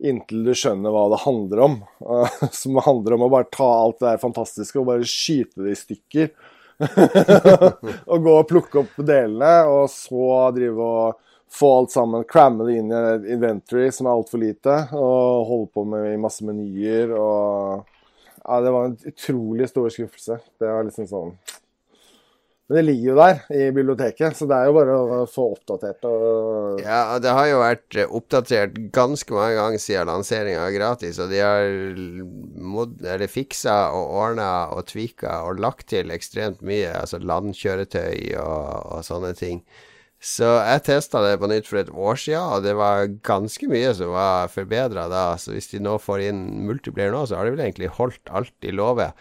Inntil 0.08 0.44
du 0.46 0.52
skjønner 0.54 0.94
hva 0.94 1.08
det 1.10 1.22
handler 1.24 1.62
om. 1.64 1.78
Som 2.60 2.78
handler 2.82 3.16
om 3.16 3.26
å 3.26 3.30
bare 3.32 3.50
ta 3.54 3.66
alt 3.84 3.98
det 3.98 4.12
der 4.12 4.22
fantastiske 4.22 4.78
og 4.78 4.90
bare 4.90 5.06
skyte 5.06 5.62
det 5.62 5.74
i 5.74 5.78
stykker. 5.78 6.34
og 8.10 8.26
gå 8.26 8.34
og 8.34 8.46
plukke 8.50 8.82
opp 8.82 8.98
delene, 9.02 9.54
og 9.66 9.88
så 9.90 10.28
drive 10.54 10.90
og 10.90 11.24
få 11.50 11.78
alt 11.78 11.90
sammen, 11.90 12.24
cramme 12.24 12.64
det 12.64 12.78
inn 12.78 12.92
i 12.92 13.34
inventory 13.34 13.90
som 13.92 14.08
er 14.08 14.16
altfor 14.16 14.42
lite, 14.42 14.80
og 14.96 15.46
holde 15.48 15.70
på 15.74 15.84
med 15.88 16.18
masse 16.22 16.46
menyer 16.46 17.14
og 17.16 17.86
Ja, 18.48 18.60
det 18.64 18.70
var 18.72 18.86
en 18.88 18.98
utrolig 19.04 19.66
stor 19.68 19.90
skuffelse. 19.92 20.38
Det 20.56 20.68
var 20.72 20.86
liksom 20.86 21.08
sånn 21.08 21.32
Men 22.68 22.76
det 22.78 22.84
ligger 22.86 23.10
jo 23.10 23.16
der 23.18 23.42
i 23.52 23.66
biblioteket, 23.76 24.36
så 24.36 24.46
det 24.48 24.56
er 24.56 24.68
jo 24.68 24.76
bare 24.76 24.94
å 24.96 25.18
få 25.28 25.46
oppdatert 25.56 26.06
og 26.08 26.80
Ja, 26.84 27.18
det 27.20 27.34
har 27.36 27.50
jo 27.50 27.60
vært 27.64 27.96
eh, 27.96 28.14
oppdatert 28.20 28.78
ganske 28.94 29.36
mange 29.36 29.58
ganger 29.58 29.82
siden 29.84 30.08
lanseringa 30.12 30.64
er 30.66 30.76
gratis, 30.76 31.20
og 31.20 31.32
de 31.32 31.42
har 31.44 32.00
mod 32.60 33.04
fiksa 33.32 33.78
og 33.96 34.16
ordna 34.22 34.50
og 34.76 34.88
tvika 34.92 35.42
og 35.48 35.60
lagt 35.64 35.88
til 35.92 36.12
ekstremt 36.12 36.64
mye, 36.64 36.92
altså 36.92 37.20
landkjøretøy 37.20 38.36
og, 38.36 38.64
og 38.96 39.06
sånne 39.08 39.34
ting. 39.36 39.64
Så 40.18 40.46
jeg 40.66 40.82
testa 40.88 41.20
det 41.22 41.36
på 41.38 41.46
nytt 41.50 41.68
for 41.70 41.78
et 41.78 41.90
år 41.94 42.18
siden, 42.18 42.42
og 42.42 42.64
det 42.66 42.74
var 42.78 43.06
ganske 43.26 43.68
mye 43.70 43.92
som 43.94 44.10
var 44.16 44.50
forbedra 44.50 45.06
da. 45.10 45.24
Så 45.38 45.54
hvis 45.54 45.70
de 45.70 45.82
nå 45.82 45.94
får 46.02 46.24
inn 46.26 46.42
multiplayer 46.66 47.14
nå, 47.14 47.22
så 47.26 47.38
har 47.38 47.46
de 47.46 47.54
vel 47.54 47.62
egentlig 47.68 47.92
holdt 48.00 48.32
alt 48.34 48.54
de 48.64 48.74
lover. 48.74 49.14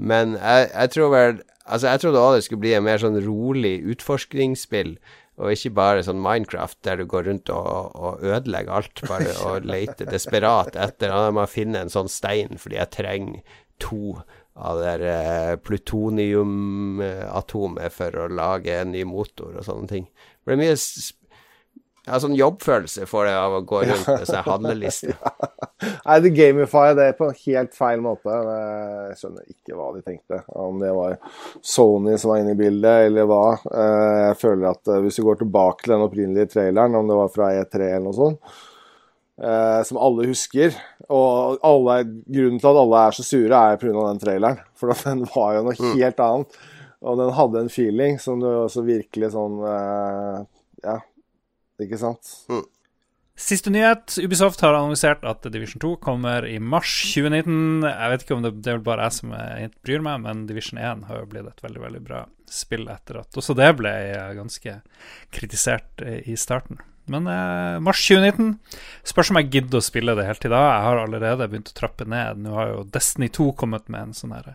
Men 0.00 0.38
jeg, 0.38 0.70
jeg 0.72 0.96
tror 0.96 1.16
vel 1.16 1.40
Altså, 1.70 1.86
jeg 1.86 2.00
trodde 2.02 2.18
også 2.18 2.34
det 2.34 2.44
skulle 2.44 2.62
bli 2.64 2.70
en 2.74 2.82
mer 2.82 2.98
sånn 2.98 3.18
rolig 3.22 3.76
utforskningsspill, 3.92 4.96
og 5.38 5.52
ikke 5.54 5.70
bare 5.76 6.02
sånn 6.02 6.18
Minecraft 6.18 6.78
der 6.82 6.98
du 6.98 7.04
går 7.06 7.28
rundt 7.28 7.52
og, 7.54 7.94
og 7.94 8.24
ødelegger 8.26 8.80
alt, 8.80 9.02
bare 9.06 9.36
og 9.46 9.68
leter 9.68 10.08
desperat 10.10 10.74
etter 10.74 11.12
Ja, 11.12 11.28
jeg 11.28 11.36
må 11.36 11.46
finne 11.46 11.84
en 11.84 11.92
sånn 11.92 12.10
stein 12.10 12.58
fordi 12.58 12.80
jeg 12.80 12.92
trenger 12.96 13.60
to 13.80 14.18
av 14.60 14.76
det 14.82 15.08
eh, 15.08 15.56
plutoniumatomet 15.64 17.92
for 17.94 18.10
å 18.20 18.28
lage 18.32 18.80
en 18.80 18.92
ny 18.92 19.04
motor 19.08 19.56
og 19.56 19.64
sånne 19.66 19.88
ting. 19.90 20.04
Det 20.10 20.44
blir 20.50 20.60
mye 20.60 20.76
ja, 22.06 22.18
sånn 22.20 22.34
jobbfølelse 22.34 23.06
får 23.06 23.26
jeg 23.28 23.36
av 23.38 23.52
å 23.58 23.66
gå 23.68 23.78
rundt 23.84 24.08
med 24.08 24.26
seg 24.28 24.44
handleliste. 24.48 25.14
Nei, 26.06 26.20
det 26.24 26.36
gamifier 26.36 26.94
det 26.96 27.16
på 27.18 27.24
en 27.28 27.36
helt 27.44 27.74
feil 27.76 28.00
måte. 28.04 28.30
Jeg 28.32 29.16
skjønner 29.20 29.44
ikke 29.52 29.76
hva 29.76 29.88
de 29.94 30.00
tenkte. 30.04 30.36
Om 30.48 30.80
det 30.82 30.92
var 30.96 31.12
Sony 31.60 32.14
som 32.18 32.30
var 32.32 32.38
inne 32.42 32.54
i 32.56 32.58
bildet, 32.58 32.96
eller 33.10 33.24
hva. 33.30 33.46
Eh, 33.68 34.18
Jeg 34.30 34.36
føler 34.40 34.64
at 34.72 34.82
eh, 34.90 35.02
hvis 35.04 35.18
vi 35.20 35.26
går 35.28 35.36
tilbake 35.44 35.80
til 35.84 35.92
den 35.94 36.06
opprinnelige 36.08 36.52
traileren, 36.56 36.98
om 36.98 37.06
det 37.08 37.20
var 37.20 37.30
fra 37.36 37.46
E3 37.60 37.72
eller 37.86 38.06
noe 38.08 38.18
sånt, 38.18 38.40
som 39.88 39.96
alle 39.96 40.26
husker 40.28 40.68
Og 41.10 41.62
alle, 41.66 41.96
grunnen 42.26 42.60
til 42.62 42.70
at 42.70 42.80
alle 42.84 43.04
er 43.06 43.16
så 43.16 43.26
sure, 43.26 43.60
er 43.60 43.80
pga. 43.80 43.94
den 43.98 44.22
traileren. 44.22 44.60
For 44.78 44.94
den 45.04 45.24
var 45.34 45.56
jo 45.56 45.64
noe 45.66 45.94
helt 45.98 46.22
annet. 46.26 46.60
Og 47.00 47.16
den 47.18 47.32
hadde 47.34 47.62
en 47.64 47.72
feeling 47.72 48.18
som 48.20 48.42
du 48.42 48.48
også 48.50 48.84
virkelig 48.84 49.32
sånn 49.32 49.56
uh, 49.64 50.42
Ja, 50.84 50.98
ikke 51.80 51.98
sant? 52.00 52.34
Siste 53.40 53.72
nyhet. 53.72 54.18
Ubisoft 54.20 54.60
har 54.60 54.76
annonsert 54.76 55.24
at 55.24 55.46
Division 55.48 55.80
2 55.80 55.94
kommer 56.04 56.44
i 56.44 56.58
mars 56.60 56.92
2019. 57.14 57.86
Jeg 57.88 58.12
vet 58.12 58.24
ikke 58.26 58.36
om 58.36 58.44
det, 58.44 58.52
det 58.60 58.74
er 58.74 58.82
bare 58.84 59.06
jeg 59.08 59.16
som 59.16 59.32
er, 59.32 59.72
bryr 59.80 60.04
meg, 60.04 60.20
men 60.26 60.44
Division 60.50 60.80
1 60.80 61.06
har 61.08 61.22
jo 61.22 61.30
blitt 61.32 61.48
et 61.48 61.64
veldig 61.64 61.80
veldig 61.86 62.02
bra 62.04 62.26
spill 62.50 62.84
etter 62.92 63.22
at 63.22 63.40
også 63.40 63.56
det 63.56 63.70
ble 63.78 63.94
eh, 64.10 64.34
ganske 64.36 64.76
kritisert 65.32 66.04
eh, 66.04 66.20
i 66.28 66.36
starten. 66.36 66.82
Men 67.10 67.26
eh, 67.26 67.76
mars 67.82 68.00
2019 68.06 68.54
Spørs 69.10 69.30
om 69.32 69.38
jeg 69.40 69.50
gidder 69.56 69.80
å 69.80 69.84
spille 69.84 70.14
det 70.18 70.26
helt 70.28 70.40
til 70.44 70.52
da. 70.54 70.60
Jeg 70.76 70.84
har 70.86 71.00
allerede 71.02 71.48
begynt 71.50 71.72
å 71.72 71.76
trappe 71.80 72.06
ned. 72.08 72.40
Nå 72.44 72.54
har 72.54 72.72
jo 72.74 72.84
Destiny 72.94 73.28
2 73.34 73.48
kommet 73.58 73.88
med 73.90 74.10
en 74.10 74.16
sånn 74.16 74.34
her 74.36 74.52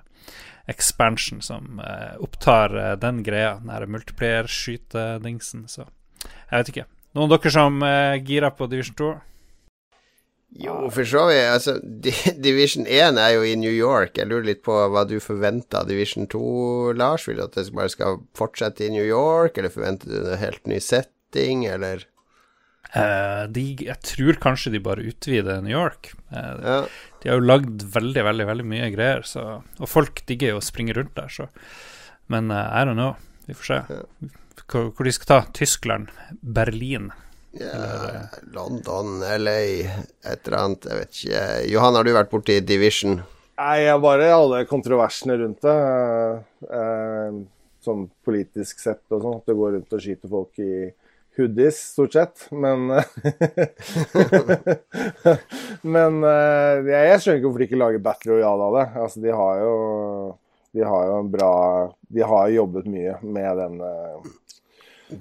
expansion 0.71 1.43
som 1.45 1.77
eh, 1.83 2.15
opptar 2.25 2.73
eh, 2.79 2.93
den 3.01 3.19
greia, 3.25 3.55
den 3.59 3.69
derre 3.69 3.89
multiplayer-skytedingsen, 3.93 5.67
så 5.69 5.83
jeg 6.25 6.57
vet 6.57 6.71
ikke. 6.71 6.85
Noen 7.15 7.29
av 7.29 7.35
dere 7.37 7.51
som 7.53 7.77
eh, 7.85 8.15
girer 8.25 8.53
på 8.57 8.67
Division 8.71 8.95
2? 8.97 9.09
Jo, 10.65 10.75
for 10.93 11.03
så 11.09 11.25
vidt. 11.29 11.43
Altså, 11.51 11.75
Di- 11.83 12.33
Division 12.47 12.87
1 12.87 13.19
er 13.21 13.33
jo 13.35 13.43
i 13.45 13.55
New 13.59 13.73
York. 13.75 14.17
Jeg 14.17 14.29
lurer 14.31 14.47
litt 14.53 14.63
på 14.65 14.75
hva 14.93 15.03
du 15.09 15.17
forventer 15.23 15.81
av 15.83 15.89
Division 15.91 16.25
2, 16.31 16.41
Lars. 16.97 17.27
Vil 17.27 17.37
du 17.41 17.45
at 17.45 17.57
det 17.59 17.67
bare 17.75 17.91
skal 17.91 18.21
fortsette 18.39 18.87
i 18.87 18.91
New 18.93 19.05
York, 19.05 19.57
eller 19.59 19.73
forventer 19.73 20.11
du 20.13 20.19
en 20.31 20.39
helt 20.41 20.63
ny 20.71 20.79
setting, 20.83 21.65
eller 21.69 22.05
Eh, 22.93 23.43
de, 23.51 23.63
jeg 23.87 23.97
tror 24.05 24.37
kanskje 24.43 24.71
de 24.75 24.79
bare 24.79 25.03
utvider 25.09 25.61
New 25.65 25.73
York. 25.73 26.13
Uh, 26.31 26.53
Ja. 26.63 26.77
de 27.21 27.29
har 27.29 27.39
jo 27.39 27.45
lagd 27.47 27.81
veldig, 27.95 28.23
veldig 28.23 28.45
veldig 28.47 28.65
mye 28.65 28.89
greier, 28.93 29.23
så, 29.25 29.61
og 29.79 29.89
folk 29.89 30.21
digger 30.29 30.53
jo 30.53 30.59
å 30.61 30.63
springe 30.63 30.93
rundt 30.95 31.15
der, 31.17 31.27
så 31.27 31.47
Men 32.29 32.49
uh, 32.51 32.69
I 32.73 32.85
don't 32.85 32.95
know. 32.97 33.15
Vi 33.47 33.53
får 33.53 33.65
se 33.65 33.79
hvor, 34.67 34.91
hvor 34.95 35.03
de 35.05 35.11
skal 35.11 35.27
ta. 35.29 35.39
Tyskland, 35.53 36.09
Berlin. 36.41 37.11
ja 37.53 38.25
London, 38.53 39.19
LA, 39.21 39.59
et 40.25 40.47
eller 40.47 40.57
annet. 40.57 40.85
Jeg 40.89 40.99
vet 41.01 41.19
ikke. 41.19 41.43
Johan, 41.73 41.95
har 41.99 42.03
du 42.07 42.13
vært 42.15 42.31
borti 42.31 42.59
Division? 42.65 43.19
Nei, 43.59 43.75
jeg 43.85 44.01
bare 44.03 44.31
alle 44.33 44.63
kontroversene 44.67 45.37
rundt 45.39 45.61
det. 45.63 45.75
Eh, 46.79 47.37
sånn 47.85 48.07
politisk 48.25 48.81
sett 48.81 49.03
og 49.13 49.21
sånn. 49.21 49.37
At 49.39 49.45
du 49.47 49.53
går 49.55 49.77
rundt 49.77 49.93
og 49.95 50.01
skyter 50.03 50.31
folk 50.31 50.59
i 50.59 50.89
hoodies, 51.41 51.77
stort 51.93 52.13
sett. 52.15 52.47
Men 52.51 52.87
Men 55.95 56.23
eh, 56.23 56.89
jeg, 56.89 57.19
skjønner 57.21 57.39
ikke 57.39 57.47
hvorfor 57.47 57.61
de 57.61 57.67
ikke 57.69 57.81
lager 57.81 58.05
Battle 58.05 58.31
Royale 58.37 58.63
av 58.69 58.73
det. 58.79 58.87
Altså, 59.03 59.17
de 59.25 59.31
har 59.35 59.53
jo 59.61 59.75
De 60.75 60.81
har 60.85 61.05
jo 61.09 61.19
en 61.19 61.31
bra 61.31 61.53
De 62.11 62.21
har 62.25 62.49
jobbet 62.55 62.85
mye 62.91 63.13
med 63.21 63.57
den 63.61 63.75
eh, 63.85 64.17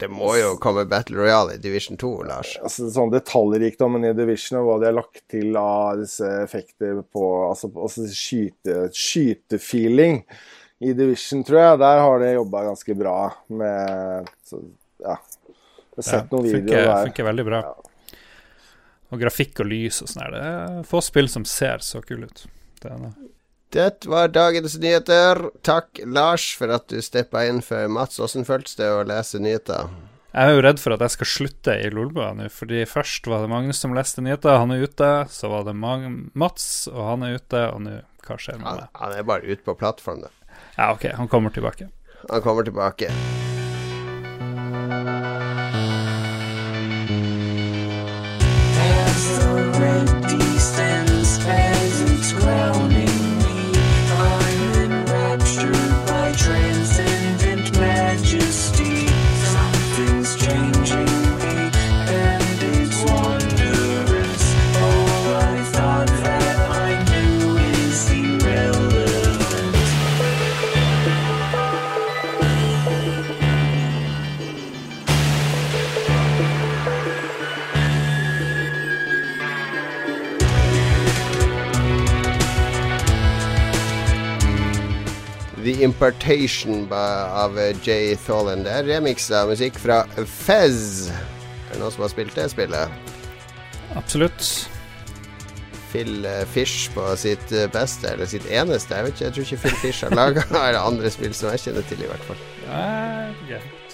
Det 0.00 0.08
må 0.12 0.30
jo 0.40 0.54
komme 0.62 0.86
Battle 0.90 1.18
Royale 1.20 1.58
i 1.58 1.62
Division 1.62 1.96
2, 2.00 2.12
Lars. 2.30 2.50
altså, 2.62 2.88
sånn 2.92 3.12
detaljrikdommen 3.12 4.06
i 4.08 4.14
Division 4.16 4.60
og 4.62 4.68
hva 4.68 4.76
de 4.80 4.88
har 4.88 4.96
lagt 4.96 5.20
til 5.30 5.56
av 5.60 6.00
disse 6.00 6.26
effekter 6.42 7.02
på 7.12 7.24
Altså, 7.50 7.66
altså 7.76 8.06
skyte, 8.08 8.86
skytefeeling 8.96 10.22
i 10.84 10.92
Division, 10.96 11.44
tror 11.46 11.58
jeg. 11.60 11.78
Der 11.84 12.00
har 12.02 12.16
de 12.20 12.32
jobba 12.34 12.64
ganske 12.70 12.92
bra 12.98 13.18
med 13.48 14.26
så, 14.48 14.56
Ja. 15.04 15.16
Sett 16.02 16.32
noen 16.32 16.48
funker, 16.48 16.64
videoer 16.64 16.88
der. 16.90 17.04
funker 17.10 17.28
veldig 17.30 17.44
bra. 17.46 17.60
Og 19.14 19.20
grafikk 19.20 19.60
og 19.62 19.68
lys 19.70 20.00
og 20.02 20.10
sånn 20.10 20.24
her. 20.24 20.34
Det 20.34 20.42
er 20.48 20.88
få 20.88 21.02
spill 21.04 21.28
som 21.30 21.44
ser 21.46 21.84
så 21.86 22.00
kule 22.02 22.26
ut. 22.26 22.46
Det 22.82 22.90
er. 22.90 23.12
Det 23.74 24.06
var 24.10 24.28
dagens 24.30 24.76
nyheter. 24.78 25.40
Takk, 25.66 26.00
Lars, 26.06 26.48
for 26.58 26.70
at 26.74 26.86
du 26.90 27.00
steppa 27.02 27.44
inn 27.48 27.60
for 27.62 27.88
Mats. 27.90 28.20
Åssen 28.22 28.46
føltes 28.46 28.76
det 28.78 28.86
å 28.90 29.00
lese 29.06 29.40
nyheter? 29.42 29.90
Jeg 30.34 30.50
er 30.50 30.56
jo 30.56 30.62
redd 30.66 30.80
for 30.82 30.94
at 30.94 31.02
jeg 31.04 31.14
skal 31.14 31.30
slutte 31.30 31.74
i 31.78 31.90
Lolbua 31.94 32.32
nå, 32.34 32.48
fordi 32.50 32.80
først 32.90 33.26
var 33.30 33.44
det 33.44 33.50
Magnus 33.52 33.78
som 33.82 33.94
leste 33.94 34.22
nyheter, 34.22 34.56
han 34.58 34.74
er 34.74 34.82
ute. 34.82 35.10
Så 35.30 35.50
var 35.50 35.62
det 35.66 35.76
Mag 35.78 36.06
Mats, 36.34 36.88
og 36.90 37.02
han 37.06 37.22
er 37.26 37.38
ute. 37.38 37.62
Og 37.74 37.82
nå, 37.86 38.00
hva 38.26 38.38
skjer 38.38 38.58
med 38.58 38.66
Han, 38.70 38.82
meg? 38.82 38.90
han 39.02 39.14
er 39.18 39.30
bare 39.30 39.46
ute 39.46 39.62
på 39.66 39.76
plattform, 39.78 40.22
da. 40.26 40.34
Ja, 40.78 40.90
OK, 40.94 41.06
han 41.14 41.30
kommer 41.30 41.54
tilbake. 41.54 41.90
Han 42.30 42.42
kommer 42.46 42.66
tilbake. 42.66 43.10
Impartation 85.84 86.86
av 86.92 87.58
Jay 87.84 88.14
Tholen. 88.26 88.64
Det 88.64 88.72
er 88.72 88.86
remix 88.88 89.26
av 89.34 89.50
musikk 89.52 89.76
fra 89.80 90.02
Fez. 90.24 91.10
Er 91.10 91.74
det 91.74 91.82
noen 91.82 91.92
som 91.92 92.06
har 92.06 92.12
spilt 92.12 92.36
det 92.38 92.46
spillet? 92.52 93.12
Absolutt. 93.98 94.48
Phil 95.92 96.24
eh, 96.26 96.42
Fish 96.50 96.90
på 96.94 97.04
sitt 97.20 97.52
eh, 97.54 97.68
beste, 97.70 98.08
eller 98.10 98.26
sitt 98.26 98.46
eneste. 98.50 98.96
Jeg 98.96 99.06
vet 99.06 99.14
ikke, 99.14 99.24
jeg 99.24 99.34
tror 99.36 99.46
ikke 99.46 99.60
Phil 99.62 99.76
Fish 99.82 100.06
har 100.06 100.16
laga 100.16 100.42
andre 100.88 101.12
spill 101.12 101.36
som 101.36 101.52
jeg 101.52 101.66
kjenner 101.68 101.86
til, 101.90 102.02
i 102.02 102.10
hvert 102.10 102.26
fall. 102.26 102.40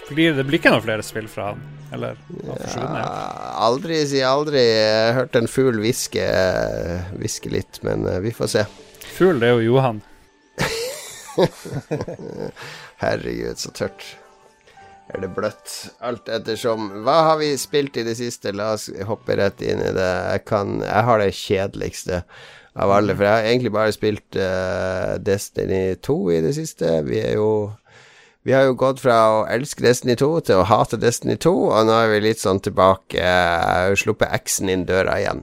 Fordi 0.06 0.30
det 0.34 0.46
blir 0.46 0.58
ikke 0.58 0.72
noen 0.72 0.86
flere 0.86 1.04
spill 1.06 1.28
fra 1.30 1.52
han, 1.52 1.60
eller? 1.94 2.16
Ja, 2.46 3.02
aldri 3.66 4.00
si 4.10 4.22
aldri. 4.26 4.62
Jeg 4.62 5.16
hørte 5.18 5.42
en 5.42 5.50
fugl 5.50 5.82
hviske 5.82 7.52
litt, 7.52 7.82
men 7.86 8.06
eh, 8.08 8.22
vi 8.24 8.32
får 8.34 8.54
se. 8.56 8.64
Fugl, 9.18 9.42
det 9.42 9.50
er 9.50 9.58
jo 9.58 9.74
Johan. 9.74 10.00
Herregud, 13.02 13.58
så 13.58 13.72
tørt. 13.76 14.04
er 15.10 15.24
det 15.24 15.32
bløtt. 15.34 15.74
Alt 16.06 16.30
ettersom. 16.30 16.88
Hva 17.04 17.16
har 17.30 17.40
vi 17.40 17.52
spilt 17.58 17.98
i 17.98 18.06
det 18.06 18.16
siste? 18.20 18.54
La 18.54 18.72
oss 18.76 18.88
hoppe 19.06 19.36
rett 19.40 19.62
inn 19.62 19.82
i 19.82 19.92
det. 19.96 20.10
Jeg, 20.34 20.44
kan, 20.50 20.78
jeg 20.84 21.08
har 21.08 21.22
det 21.22 21.34
kjedeligste 21.34 22.22
av 22.78 22.92
alle, 22.94 23.16
for 23.16 23.26
jeg 23.26 23.34
har 23.34 23.50
egentlig 23.50 23.74
bare 23.74 23.94
spilt 23.94 24.38
uh, 24.38 25.18
Destiny 25.18 25.96
2 26.06 26.18
i 26.36 26.40
det 26.44 26.54
siste. 26.58 27.00
Vi 27.08 27.18
er 27.22 27.36
jo 27.40 27.50
vi 28.42 28.54
har 28.56 28.62
jo 28.64 28.76
gått 28.78 29.02
fra 29.02 29.16
å 29.34 29.40
elske 29.52 29.84
Destiny 29.84 30.14
2 30.16 30.28
til 30.48 30.62
å 30.62 30.68
hate 30.68 30.96
Destiny 30.96 31.34
2, 31.36 31.50
og 31.74 31.82
nå 31.84 31.92
er 31.92 32.08
vi 32.14 32.22
litt 32.24 32.40
sånn 32.40 32.62
tilbake. 32.64 33.18
Jeg 33.20 33.58
har 33.66 33.98
sluppet 34.00 34.32
eksen 34.32 34.70
inn 34.72 34.86
døra 34.88 35.18
igjen. 35.20 35.42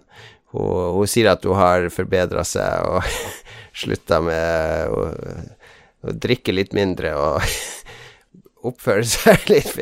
Hun, 0.55 0.95
hun 0.95 1.09
sier 1.11 1.29
at 1.35 1.45
hun 1.45 1.59
har 1.59 1.91
forbedra 1.93 2.41
seg 2.47 2.87
og 2.89 3.05
slutta 3.83 4.17
med 4.25 5.53
drikke 6.13 6.55
litt 6.55 6.75
mindre 6.77 7.13
og 7.17 7.41
oppføre 8.67 9.05
seg 9.07 9.47
litt 9.53 9.75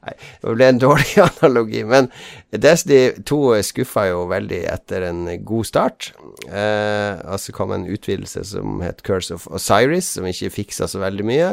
Nei, 0.00 0.14
det 0.40 0.54
ble 0.56 0.66
en 0.70 0.80
dårlig 0.80 1.18
analogi, 1.26 1.82
men 1.84 2.08
Destiny 2.56 3.22
2 3.28 3.40
skuffa 3.68 4.06
jo 4.08 4.22
veldig 4.30 4.60
etter 4.72 5.04
en 5.10 5.26
god 5.44 5.68
start. 5.68 6.12
Eh, 6.48 7.36
så 7.36 7.52
kom 7.52 7.74
en 7.76 7.84
utvidelse 7.84 8.46
som 8.48 8.80
het 8.80 9.04
Curse 9.04 9.36
of 9.36 9.44
Osiris, 9.52 10.14
som 10.16 10.28
ikke 10.28 10.54
fiksa 10.54 10.88
så 10.88 11.02
veldig 11.02 11.26
mye. 11.28 11.50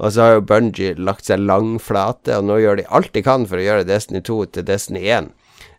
Og 0.00 0.14
så 0.14 0.24
har 0.24 0.32
jo 0.38 0.46
Bungie 0.48 0.96
lagt 0.96 1.28
seg 1.28 1.44
langflate, 1.44 2.38
og 2.40 2.48
nå 2.48 2.56
gjør 2.62 2.80
de 2.80 2.88
alt 2.88 3.12
de 3.14 3.22
kan 3.26 3.44
for 3.46 3.60
å 3.60 3.66
gjøre 3.66 3.86
Destiny 3.86 4.24
2 4.24 4.38
til 4.56 4.66
Destiny 4.66 5.04
1. 5.04 5.28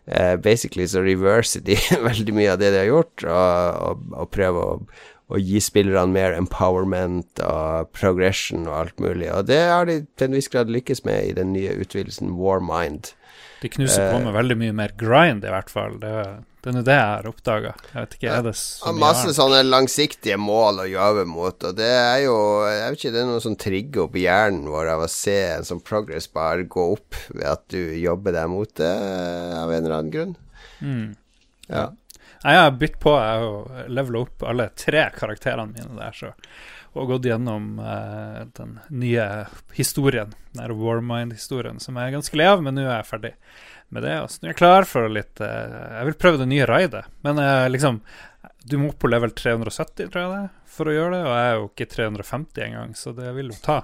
Eh, 0.06 0.36
basically 0.38 0.86
så 0.86 1.02
reverser 1.02 1.66
de 1.66 1.74
veldig 2.06 2.36
mye 2.38 2.54
av 2.54 2.62
det 2.62 2.70
de 2.70 2.84
har 2.84 2.90
gjort, 2.92 3.26
og, 3.26 3.82
og, 3.82 4.08
og 4.14 4.30
prøver 4.30 4.62
å, 4.62 4.78
å 5.26 5.40
gi 5.42 5.58
spillerne 5.62 6.12
mer 6.14 6.36
empowerment 6.38 7.40
og 7.42 7.88
progression 7.96 8.66
og 8.68 8.76
alt 8.84 9.00
mulig. 9.02 9.30
Og 9.34 9.48
det 9.48 9.62
har 9.72 9.88
de 9.88 10.00
til 10.14 10.28
en 10.28 10.36
viss 10.38 10.50
grad 10.52 10.70
lykkes 10.70 11.02
med 11.08 11.32
i 11.32 11.36
den 11.38 11.50
nye 11.56 11.74
utvidelsen 11.82 12.36
Warmind. 12.38 13.10
De 13.62 13.70
knuser 13.72 14.12
på 14.12 14.20
med 14.22 14.36
veldig 14.36 14.56
mye 14.60 14.74
mer 14.76 14.92
grind, 15.00 15.42
i 15.42 15.50
hvert 15.50 15.72
fall. 15.72 15.96
Det, 15.98 16.12
det 16.62 16.70
er 16.70 16.76
nå 16.76 16.82
det 16.86 16.94
jeg 16.94 17.08
har 17.08 17.26
oppdaga. 17.30 17.72
Jeg 17.90 17.96
vet 18.04 18.14
ikke, 18.18 18.30
er 18.36 18.46
det 18.46 18.52
så 18.60 18.86
Og 18.86 18.94
mye 18.94 19.02
masse 19.02 19.24
annet? 19.24 19.38
sånne 19.40 19.60
langsiktige 19.66 20.38
mål 20.38 20.82
å 20.84 20.88
jobbe 20.92 21.24
mot, 21.30 21.66
og 21.70 21.76
det 21.78 21.90
er 21.90 22.20
jo 22.26 22.36
Jeg 22.68 22.84
vet 22.84 23.00
ikke, 23.00 23.14
det 23.16 23.22
er 23.24 23.28
noe 23.32 23.42
som 23.42 23.58
trigger 23.66 24.04
opp 24.06 24.18
i 24.20 24.26
hjernen 24.28 24.70
vår 24.70 24.92
av 24.94 25.04
å 25.08 25.10
se 25.10 25.38
en 25.56 25.66
sånn 25.66 25.82
progress 25.82 26.28
bare 26.30 26.68
gå 26.70 26.86
opp 26.94 27.18
ved 27.32 27.48
at 27.50 27.64
du 27.72 27.80
jobber 27.98 28.36
deg 28.36 28.50
mot 28.52 28.74
det, 28.78 28.94
av 29.58 29.72
en 29.72 29.80
eller 29.82 29.98
annen 29.98 30.14
grunn. 30.14 30.36
Mm. 30.84 31.06
Ja. 31.72 31.88
Jeg 32.42 32.62
har 32.62 32.74
bytt 32.80 32.98
på. 33.02 33.12
Jeg 33.18 33.44
har 33.44 33.92
levela 33.92 34.24
opp 34.26 34.44
alle 34.46 34.70
tre 34.78 35.06
karakterene 35.16 35.72
mine 35.72 35.98
der, 35.98 36.16
så 36.16 36.32
og 36.96 37.10
gått 37.10 37.28
gjennom 37.28 37.78
eh, 37.82 38.42
den 38.56 38.78
nye 38.88 39.24
historien, 39.76 40.32
den 40.56 40.76
Warmind-historien, 40.80 41.80
som 41.82 41.98
jeg 41.98 42.08
er 42.08 42.14
ganske 42.16 42.38
lei 42.38 42.46
av, 42.48 42.62
men 42.64 42.76
nå 42.78 42.86
er 42.86 42.94
jeg 42.94 43.08
ferdig 43.10 43.32
med 43.92 44.06
det. 44.06 44.14
Og 44.22 44.30
så 44.32 44.40
nå 44.40 44.48
er 44.48 44.54
jeg 44.54 44.60
klar 44.62 44.88
for 44.88 45.12
litt 45.12 45.42
eh, 45.44 45.76
Jeg 45.98 46.08
vil 46.10 46.18
prøve 46.22 46.40
det 46.40 46.48
nye 46.50 46.68
raidet, 46.68 47.04
men 47.26 47.42
eh, 47.42 47.66
liksom 47.72 48.00
Du 48.66 48.76
må 48.80 48.88
opp 48.90 48.98
på 49.04 49.10
level 49.10 49.30
370, 49.30 50.08
tror 50.10 50.22
jeg 50.22 50.30
det, 50.32 50.70
for 50.76 50.90
å 50.90 50.94
gjøre 50.94 51.10
det, 51.14 51.20
og 51.22 51.34
jeg 51.36 51.48
er 51.48 51.56
jo 51.56 51.66
ikke 51.68 51.86
350 51.92 52.62
engang, 52.64 52.94
så 52.98 53.12
det 53.14 53.28
vil 53.36 53.52
jo 53.52 53.58
ta 53.62 53.76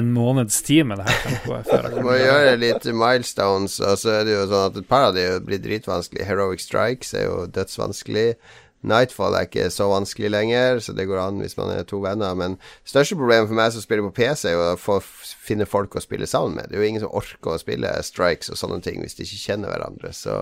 en 0.00 0.08
måneds 0.14 0.56
tid 0.66 0.88
med 0.90 0.98
det 0.98 1.06
her 1.06 1.20
tempoet 1.22 1.68
før 1.70 1.86
jeg 1.86 1.94
Du 1.94 2.06
må 2.08 2.16
gjøre 2.18 2.56
litt 2.58 2.88
milestones, 2.98 3.78
og 3.78 4.00
så 4.02 4.16
er 4.16 4.26
det 4.26 4.34
jo 4.34 4.48
sånn 4.50 4.72
at 4.72 4.80
et 4.82 4.88
par 4.90 5.10
av 5.10 5.14
de 5.14 5.28
blir 5.46 5.62
dritvanskelig. 5.62 6.26
Heroic 6.26 6.64
Strikes 6.64 7.14
er 7.14 7.28
jo 7.28 7.44
dødsvanskelig. 7.54 8.32
Nightfall 8.88 9.34
er 9.34 9.46
ikke 9.48 9.70
så 9.74 9.88
vanskelig 9.90 10.30
lenger, 10.30 10.82
så 10.82 10.92
det 10.94 11.08
går 11.10 11.18
an 11.22 11.40
hvis 11.42 11.56
man 11.58 11.72
er 11.74 11.86
to 11.86 11.98
venner. 12.02 12.34
Men 12.38 12.58
største 12.86 13.18
problemet 13.18 13.50
for 13.50 13.58
meg 13.58 13.72
som 13.74 13.82
spiller 13.82 14.06
på 14.06 14.14
PC, 14.20 14.50
er 14.50 14.54
jo 14.54 14.68
å 14.72 14.78
få 14.78 15.00
finne 15.02 15.66
folk 15.66 15.94
å 15.98 16.02
spille 16.02 16.26
sammen 16.30 16.58
med. 16.58 16.70
Det 16.70 16.78
er 16.78 16.84
jo 16.84 16.90
ingen 16.90 17.06
som 17.06 17.18
orker 17.18 17.54
å 17.54 17.62
spille 17.62 17.90
strikes 18.06 18.50
og 18.54 18.60
sånne 18.60 18.82
ting 18.82 19.02
hvis 19.02 19.18
de 19.18 19.26
ikke 19.26 19.44
kjenner 19.46 19.74
hverandre. 19.74 20.14
Så, 20.14 20.38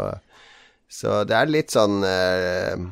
så 0.89 1.23
det 1.29 1.37
er 1.37 1.53
litt 1.53 1.77
sånn 1.77 2.05
eh, 2.05 2.89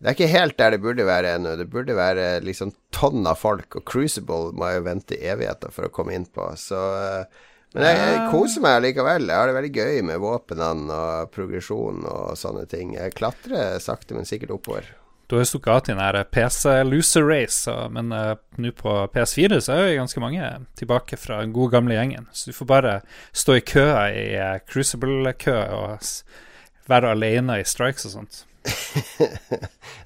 Det 0.00 0.08
er 0.08 0.16
ikke 0.16 0.32
helt 0.32 0.56
der 0.56 0.72
det 0.72 0.80
burde 0.80 1.04
være 1.04 1.34
ennå. 1.36 1.52
Det 1.60 1.68
burde 1.68 1.96
være 1.96 2.40
liksom 2.44 2.72
tonn 2.94 3.26
av 3.28 3.36
folk, 3.36 3.76
og 3.76 3.84
Crucible 3.84 4.54
må 4.56 4.70
jo 4.72 4.84
vente 4.86 5.18
evigheter 5.20 5.72
for 5.74 5.86
å 5.86 5.92
komme 5.92 6.16
inn 6.16 6.24
på. 6.24 6.46
Så 6.56 6.80
eh, 6.96 7.40
men 7.76 7.86
jeg, 7.86 7.98
jeg 8.02 8.22
koser 8.32 8.64
meg 8.64 8.80
likevel. 8.82 9.28
Jeg 9.30 9.38
har 9.38 9.46
det 9.46 9.54
veldig 9.54 9.74
gøy 9.76 10.00
med 10.08 10.22
våpnene 10.22 10.96
og 10.96 11.34
progresjon 11.34 12.02
og 12.02 12.32
sånne 12.38 12.64
ting. 12.70 12.96
Jeg 12.96 13.14
klatrer 13.14 13.78
sakte, 13.82 14.16
men 14.16 14.26
sikkert 14.26 14.56
oppover. 14.56 14.88
Du 15.30 15.36
har 15.36 15.44
jo 15.44 15.50
stukket 15.52 15.70
av 15.70 15.84
til 15.86 15.94
den 15.94 16.02
her 16.02 16.16
PC 16.26 16.72
Loser 16.88 17.22
Race, 17.22 17.70
men 17.94 18.10
uh, 18.10 18.32
nå 18.58 18.72
på 18.74 18.96
PS4 19.14 19.60
så 19.62 19.76
er 19.76 19.84
jo 19.92 20.00
ganske 20.00 20.22
mange 20.24 20.48
tilbake 20.80 21.14
fra 21.20 21.38
den 21.44 21.54
gode 21.54 21.76
gamle 21.76 21.94
gjengen. 21.94 22.26
Så 22.34 22.50
du 22.50 22.56
får 22.56 22.70
bare 22.72 22.94
stå 23.30 23.60
i 23.60 23.62
kø 23.62 23.86
i 24.10 24.24
uh, 24.34 24.56
Crucible-kø 24.66 25.54
og 25.76 26.10
være 26.90 27.14
alene 27.14 27.60
i 27.60 27.68
strikes 27.68 28.10
og 28.10 28.16
sånt. 28.16 28.42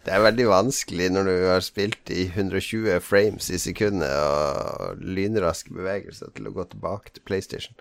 Det 0.05 0.13
er 0.15 0.23
veldig 0.23 0.47
vanskelig 0.51 1.09
når 1.11 1.29
du 1.29 1.35
har 1.49 1.65
spilt 1.65 2.11
i 2.15 2.27
120 2.29 3.01
frames 3.03 3.49
i 3.51 3.59
sekundet 3.59 4.13
og 4.15 5.03
lynraske 5.03 5.75
bevegelser 5.75 6.31
til 6.37 6.49
å 6.49 6.55
gå 6.55 6.67
tilbake 6.71 7.15
til 7.15 7.25
PlayStation. 7.27 7.75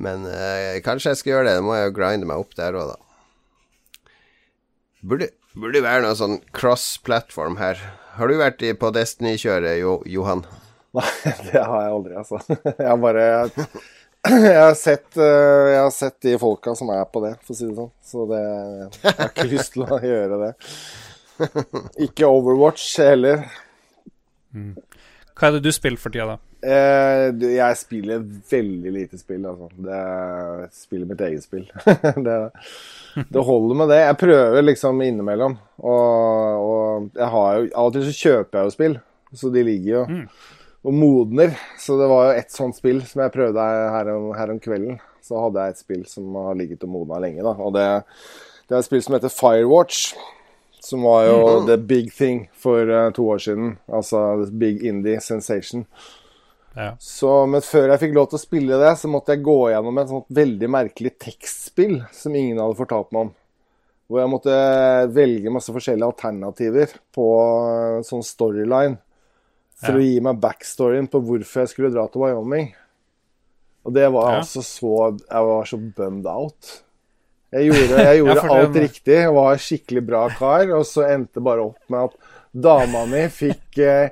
Men 0.00 0.24
eh, 0.30 0.80
kanskje 0.84 1.12
jeg 1.12 1.20
skal 1.20 1.34
gjøre 1.34 1.48
det. 1.50 1.58
Da 1.58 1.66
må 1.66 1.76
jeg 1.76 1.90
jo 1.90 1.96
grinde 1.98 2.28
meg 2.30 2.40
opp 2.40 2.56
der 2.56 2.78
òg, 2.78 2.94
da. 2.94 4.10
Burde, 5.00 5.30
burde 5.56 5.84
være 5.84 6.04
noe 6.04 6.16
sånn 6.16 6.40
cross-platform 6.56 7.58
her. 7.60 7.80
Har 8.16 8.28
du 8.28 8.36
vært 8.40 8.64
på 8.80 8.92
Destiny-kjøret, 8.94 9.80
jo, 9.80 10.00
Johan? 10.08 10.44
Nei, 10.96 11.06
det 11.48 11.60
har 11.60 11.86
jeg 11.86 11.96
aldri, 11.96 12.16
altså. 12.18 12.40
Jeg 12.80 12.88
har 12.88 13.00
bare 13.00 13.26
Jeg 14.28 14.56
har 14.58 14.74
sett, 14.76 15.16
eh, 15.16 15.70
jeg 15.72 15.80
har 15.80 15.92
sett 15.94 16.18
de 16.20 16.34
folka 16.38 16.74
som 16.76 16.90
er 16.92 17.06
på 17.08 17.22
det, 17.24 17.32
for 17.40 17.54
å 17.54 17.56
si 17.56 17.64
det 17.64 17.76
sånn. 17.78 17.92
Så 18.04 18.26
det, 18.28 18.40
jeg 19.00 19.14
har 19.16 19.30
ikke 19.30 19.48
lyst 19.48 19.72
til 19.76 19.86
å 19.86 20.00
gjøre 20.04 20.40
det. 20.42 20.52
Ikke 22.06 22.28
Overwatch 22.28 22.84
heller. 23.00 23.46
Hva 24.52 25.48
er 25.48 25.56
det 25.56 25.62
du 25.64 25.72
spiller 25.72 26.00
for 26.02 26.12
tida, 26.12 26.34
da? 26.34 26.50
Eh, 26.60 27.30
jeg 27.54 27.76
spiller 27.80 28.20
veldig 28.50 28.92
lite 28.92 29.16
spill, 29.16 29.46
altså. 29.48 29.70
Det, 29.80 30.00
jeg 30.66 30.70
spiller 30.82 31.08
mitt 31.08 31.24
eget 31.24 31.46
spill. 31.46 31.64
det, 32.26 32.38
det 33.24 33.44
holder 33.48 33.80
med 33.80 33.92
det. 33.94 34.02
Jeg 34.04 34.20
prøver 34.20 34.66
liksom 34.68 35.00
innimellom. 35.06 35.56
Og, 35.80 36.68
og 36.68 37.10
jeg 37.16 37.32
har 37.32 37.56
jo 37.56 37.70
Av 37.72 37.88
og 37.88 37.96
til 37.96 38.08
så 38.10 38.16
kjøper 38.18 38.60
jeg 38.60 38.68
jo 38.68 38.76
spill, 38.76 38.98
så 39.40 39.54
de 39.54 39.64
ligger 39.64 39.94
jo 39.94 40.04
og 40.86 40.96
modner. 40.96 41.54
Så 41.78 41.98
det 42.00 42.08
var 42.10 42.28
jo 42.28 42.40
ett 42.40 42.52
sånt 42.54 42.78
spill 42.78 43.02
som 43.06 43.24
jeg 43.24 43.34
prøvde 43.34 43.70
her 43.94 44.12
om, 44.14 44.30
her 44.36 44.52
om 44.54 44.60
kvelden. 44.62 45.00
Så 45.24 45.40
hadde 45.40 45.64
jeg 45.64 45.74
et 45.74 45.82
spill 45.82 46.04
som 46.08 46.36
har 46.40 46.56
ligget 46.58 46.86
og 46.86 46.92
modna 46.94 47.20
lenge, 47.22 47.44
da. 47.44 47.54
Og 47.60 47.74
det, 47.76 47.86
det 48.66 48.76
er 48.76 48.80
et 48.80 48.88
spill 48.88 49.02
som 49.04 49.16
heter 49.18 49.32
Firewatch. 49.34 50.14
Som 50.80 51.04
var 51.04 51.26
jo 51.26 51.40
the 51.68 51.76
big 51.76 52.08
thing 52.16 52.46
for 52.56 52.88
uh, 52.88 53.10
to 53.12 53.26
år 53.28 53.42
siden. 53.44 53.74
Altså 53.92 54.46
the 54.46 54.54
big 54.62 54.80
indie 54.88 55.20
sensation. 55.20 55.84
Ja. 56.72 56.94
Så, 57.02 57.28
men 57.50 57.60
før 57.66 57.90
jeg 57.90 58.00
fikk 58.04 58.14
lov 58.16 58.30
til 58.30 58.38
å 58.38 58.42
spille 58.42 58.78
det, 58.80 58.94
så 58.96 59.10
måtte 59.10 59.34
jeg 59.34 59.44
gå 59.44 59.58
gjennom 59.72 60.00
et 60.00 60.08
sånt 60.12 60.26
veldig 60.40 60.70
merkelig 60.70 61.12
tekstspill 61.20 61.98
som 62.14 62.36
ingen 62.38 62.62
hadde 62.62 62.78
fortalt 62.78 63.10
meg 63.12 63.28
om. 63.28 63.32
Hvor 64.10 64.22
jeg 64.22 64.32
måtte 64.32 64.54
velge 65.14 65.52
masse 65.54 65.74
forskjellige 65.74 66.08
alternativer 66.08 66.94
på 67.14 67.26
eh, 67.44 67.98
sånn 68.06 68.24
storyline. 68.26 68.96
Ja. 69.88 69.96
å 69.96 70.04
gi 70.04 70.20
meg 70.20 70.40
backstoryen 70.42 71.08
på 71.10 71.22
hvorfor 71.24 71.64
jeg 71.64 71.72
skulle 71.72 71.92
dra 71.94 72.06
til 72.10 72.24
Wyoming. 72.24 72.70
Og 73.86 73.94
det 73.96 74.10
var 74.12 74.34
altså 74.42 74.60
så 74.60 74.96
Jeg 75.16 75.44
var 75.46 75.68
så 75.68 75.78
bummed 75.80 76.26
out. 76.28 76.72
Jeg 77.50 77.70
gjorde, 77.70 78.02
jeg 78.04 78.18
gjorde 78.20 78.50
alt 78.54 78.76
riktig, 78.76 79.14
jeg 79.14 79.32
var 79.34 79.62
skikkelig 79.68 80.02
bra 80.06 80.26
kar, 80.38 80.68
og 80.76 80.84
så 80.86 81.06
endte 81.10 81.42
bare 81.42 81.64
opp 81.70 81.80
med 81.90 82.10
at 82.10 82.36
dama 82.52 83.06
mi 83.10 83.24
fikk 83.32 83.80
eh, 83.82 84.10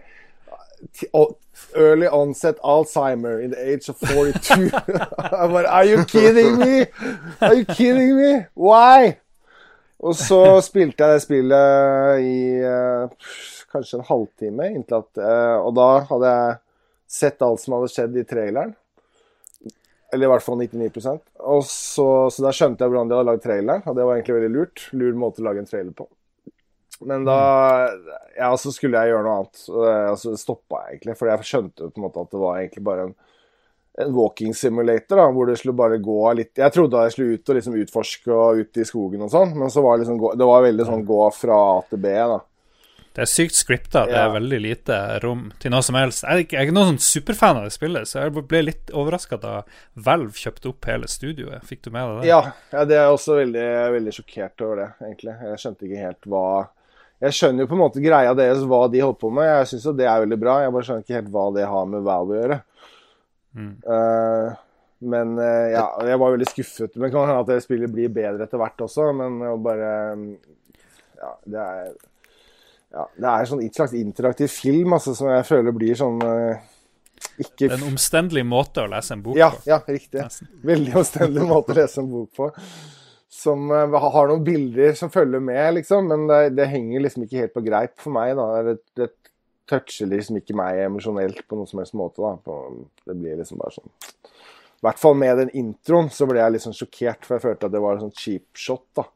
Early 1.75 2.07
onset 2.07 2.59
Alzheimer 2.62 3.41
in 3.43 3.51
the 3.51 3.59
age 3.59 3.89
of 3.89 3.99
42. 3.99 4.71
jeg 4.71 5.51
bare 5.53 5.69
Are 5.69 5.87
you 5.87 6.05
kidding 6.05 6.59
me? 6.59 6.87
Are 7.41 7.55
you 7.55 7.64
kidding 7.64 8.16
me? 8.16 8.47
Why? 8.55 9.19
Og 9.99 10.14
så 10.14 10.40
spilte 10.62 11.05
jeg 11.05 11.16
det 11.16 11.22
spillet 11.24 12.22
i 12.22 12.36
uh, 12.62 13.30
kanskje 13.72 13.99
en 13.99 14.07
halvtime, 14.07 14.68
inntil 14.76 15.01
at 15.01 15.22
uh, 15.22 15.64
Og 15.66 15.72
da 15.78 15.88
hadde 16.11 16.34
jeg 16.34 16.59
sett 17.18 17.42
alt 17.42 17.62
som 17.62 17.74
hadde 17.78 17.90
skjedd 17.90 18.20
i 18.20 18.26
traileren. 18.28 18.76
Eller 20.12 20.28
i 20.28 20.30
hvert 20.30 20.44
fall 20.44 20.61
99% 20.61 21.20
og 21.49 21.64
så, 21.68 22.07
så 22.32 22.44
da 22.44 22.53
skjønte 22.55 22.80
jeg 22.80 22.92
hvordan 22.92 23.11
de 23.11 23.16
hadde 23.16 23.28
lagd 23.28 23.42
traileren, 23.44 23.82
og 23.84 23.96
det 23.96 24.07
var 24.07 24.16
egentlig 24.16 24.38
veldig 24.38 24.55
lurt. 24.55 24.84
Lur 24.96 25.18
måte 25.20 25.42
å 25.42 25.46
lage 25.49 25.62
en 25.62 25.68
trailer 25.68 25.92
på. 25.96 26.09
Men 27.09 27.26
da 27.28 27.40
Ja, 28.36 28.53
så 28.59 28.72
skulle 28.74 29.01
jeg 29.01 29.12
gjøre 29.12 29.26
noe 29.26 29.36
annet. 29.40 29.64
Og 29.72 29.82
det, 29.84 29.96
altså, 30.12 30.34
stoppa 30.40 30.84
jeg 30.84 30.96
egentlig, 30.96 31.16
for 31.18 31.30
jeg 31.30 31.49
skjønte 31.51 31.90
på 31.90 32.01
en 32.01 32.07
måte 32.07 32.24
at 32.24 32.32
det 32.34 32.42
var 32.42 32.61
egentlig 32.61 32.84
bare 32.86 33.07
en, 33.09 33.14
en 33.99 34.12
walking 34.14 34.55
simulator, 34.55 35.18
da, 35.18 35.24
hvor 35.34 35.49
det 35.51 35.57
skulle 35.59 35.74
bare 35.78 35.99
gå 36.03 36.20
litt 36.38 36.61
Jeg 36.61 36.74
trodde 36.74 37.01
jeg 37.03 37.14
skulle 37.14 37.38
ut 37.38 37.51
og 37.51 37.59
liksom 37.59 37.78
utforske 37.82 38.34
og 38.34 38.61
ut 38.62 38.78
i 38.78 38.86
skogen 38.86 39.24
og 39.26 39.32
sånn, 39.32 39.57
men 39.59 39.72
så 39.74 39.82
var 39.82 39.96
det 39.96 40.07
liksom 40.07 40.38
Det 40.38 40.46
var 40.46 40.62
veldig 40.68 40.86
sånn 40.86 41.03
gå 41.09 41.24
fra 41.34 41.59
A 41.72 41.80
til 41.90 42.03
B, 42.05 42.12
da. 42.14 42.38
Det 43.18 43.24
er 43.24 43.30
sykt 43.32 43.57
scripta, 43.59 44.05
det 44.07 44.14
er 44.14 44.28
veldig 44.30 44.59
lite 44.62 44.96
rom 45.24 45.49
til 45.59 45.72
noe 45.74 45.82
som 45.82 45.96
helst. 45.99 46.22
Jeg 46.22 46.30
er 46.30 46.42
ikke, 46.44 46.55
jeg 46.55 46.61
er 46.61 46.68
ikke 46.68 46.74
noen 46.76 46.92
sånn 46.92 47.03
superfan 47.03 47.59
av 47.59 47.64
det 47.66 47.72
spillet, 47.74 48.07
så 48.07 48.20
jeg 48.20 48.34
ble 48.36 48.61
litt 48.62 48.92
overraska 48.94 49.40
da 49.42 49.55
Valve 50.07 50.38
kjøpte 50.38 50.70
opp 50.70 50.86
hele 50.86 51.09
studioet. 51.11 51.66
Fikk 51.66 51.82
du 51.82 51.90
med 51.90 52.05
deg 52.05 52.20
det? 52.20 52.28
Ja, 52.30 52.38
ja, 52.70 52.84
det 52.86 53.01
er 53.01 53.11
også 53.11 53.40
veldig, 53.40 53.66
veldig 53.96 54.14
sjokkert 54.14 54.62
over 54.62 54.84
det, 54.84 54.88
egentlig. 55.09 55.34
Jeg 55.49 55.62
skjønte 55.64 55.88
ikke 55.88 56.05
helt 56.05 56.30
hva 56.30 56.46
Jeg 57.26 57.34
skjønner 57.40 57.64
jo 57.64 57.72
på 57.72 57.74
en 57.74 57.82
måte 57.82 58.05
greia 58.05 58.38
deres, 58.38 58.62
hva 58.70 58.84
de 58.86 59.03
holder 59.03 59.20
på 59.24 59.32
med. 59.34 59.51
Jeg 59.51 59.70
syns 59.72 59.88
jo 59.90 59.96
det 59.99 60.07
er 60.07 60.22
veldig 60.22 60.38
bra. 60.38 60.61
Jeg 60.62 60.76
bare 60.76 60.86
skjønner 60.86 61.09
ikke 61.09 61.18
helt 61.18 61.34
hva 61.34 61.49
det 61.59 61.66
har 61.74 61.90
med 61.90 62.07
Valve 62.07 62.36
å 62.36 62.38
gjøre. 62.38 62.62
Mm. 63.57 63.74
Eh, 63.82 64.59
men 65.09 65.38
eh, 65.38 65.70
ja, 65.76 65.86
jeg 66.09 66.20
var 66.20 66.34
veldig 66.34 66.51
skuffet. 66.51 66.99
Men 66.99 67.12
kan 67.14 67.28
hende 67.28 67.42
at 67.44 67.51
det 67.53 67.62
spillet 67.64 67.92
blir 67.92 68.12
bedre 68.12 68.49
etter 68.49 68.61
hvert 68.61 68.86
også, 68.88 69.11
men 69.16 69.40
å 69.46 69.57
bare 69.62 69.92
Ja, 71.18 71.32
det 71.46 71.64
er 71.64 71.92
ja, 72.88 73.05
det 73.20 73.28
er 73.28 73.49
sånn 73.51 73.61
en 73.61 73.72
slags 73.74 73.92
interaktiv 73.92 74.49
film 74.49 74.94
altså, 74.96 75.12
som 75.12 75.28
jeg 75.28 75.44
føler 75.44 75.74
blir 75.76 75.99
sånn 75.99 76.22
eh, 76.24 76.68
ikke 77.42 77.68
en 77.74 77.88
omstendelig 77.90 78.44
måte 78.46 78.84
å 78.84 78.90
lese 78.90 79.14
en 79.14 79.24
bok 79.24 79.38
ja, 79.38 79.51
på. 79.55 79.66
ja, 79.68 79.78
riktig. 79.86 80.20
nesten. 80.22 80.49
Veldig 80.66 80.94
omstendelig 81.01 81.49
måte 81.51 81.74
å 81.74 81.78
lese 81.78 82.01
en 82.03 82.09
bok 82.11 82.30
på. 82.34 82.49
Som 83.38 83.68
uh, 83.70 83.94
har 84.14 84.30
noen 84.30 84.44
bilder 84.46 84.96
som 84.99 85.12
følger 85.12 85.42
med, 85.44 85.76
liksom, 85.76 86.09
men 86.11 86.24
det, 86.30 86.38
det 86.59 86.66
henger 86.72 87.05
liksom 87.05 87.26
ikke 87.26 87.44
helt 87.44 87.55
på 87.55 87.62
greip 87.66 87.94
for 88.03 88.14
meg. 88.14 88.34
da. 88.38 88.49
Det, 88.66 88.76
det 88.99 89.09
toucher 89.69 90.09
liksom 90.11 90.41
ikke 90.41 90.57
meg 90.59 90.81
emosjonelt 90.87 91.45
på 91.49 91.59
noen 91.59 91.69
som 91.71 91.83
helst 91.83 91.97
måte. 91.99 92.23
da. 92.25 92.35
På, 92.45 92.59
det 93.07 93.16
blir 93.19 93.39
liksom 93.41 93.61
bare 93.61 93.77
sånn 93.77 93.93
I 93.93 94.87
hvert 94.87 95.01
fall 95.03 95.16
med 95.19 95.39
den 95.43 95.51
introen 95.59 96.11
så 96.14 96.27
ble 96.31 96.39
jeg 96.41 96.55
litt 96.55 96.62
sånn 96.66 96.77
sjokkert, 96.77 97.25
for 97.27 97.37
jeg 97.39 97.47
følte 97.49 97.66
at 97.66 97.75
det 97.75 97.81
var 97.83 97.97
en 97.99 98.07
sånn 98.09 98.16
cheap 98.19 98.47
shot. 98.57 98.87
da. 98.97 99.07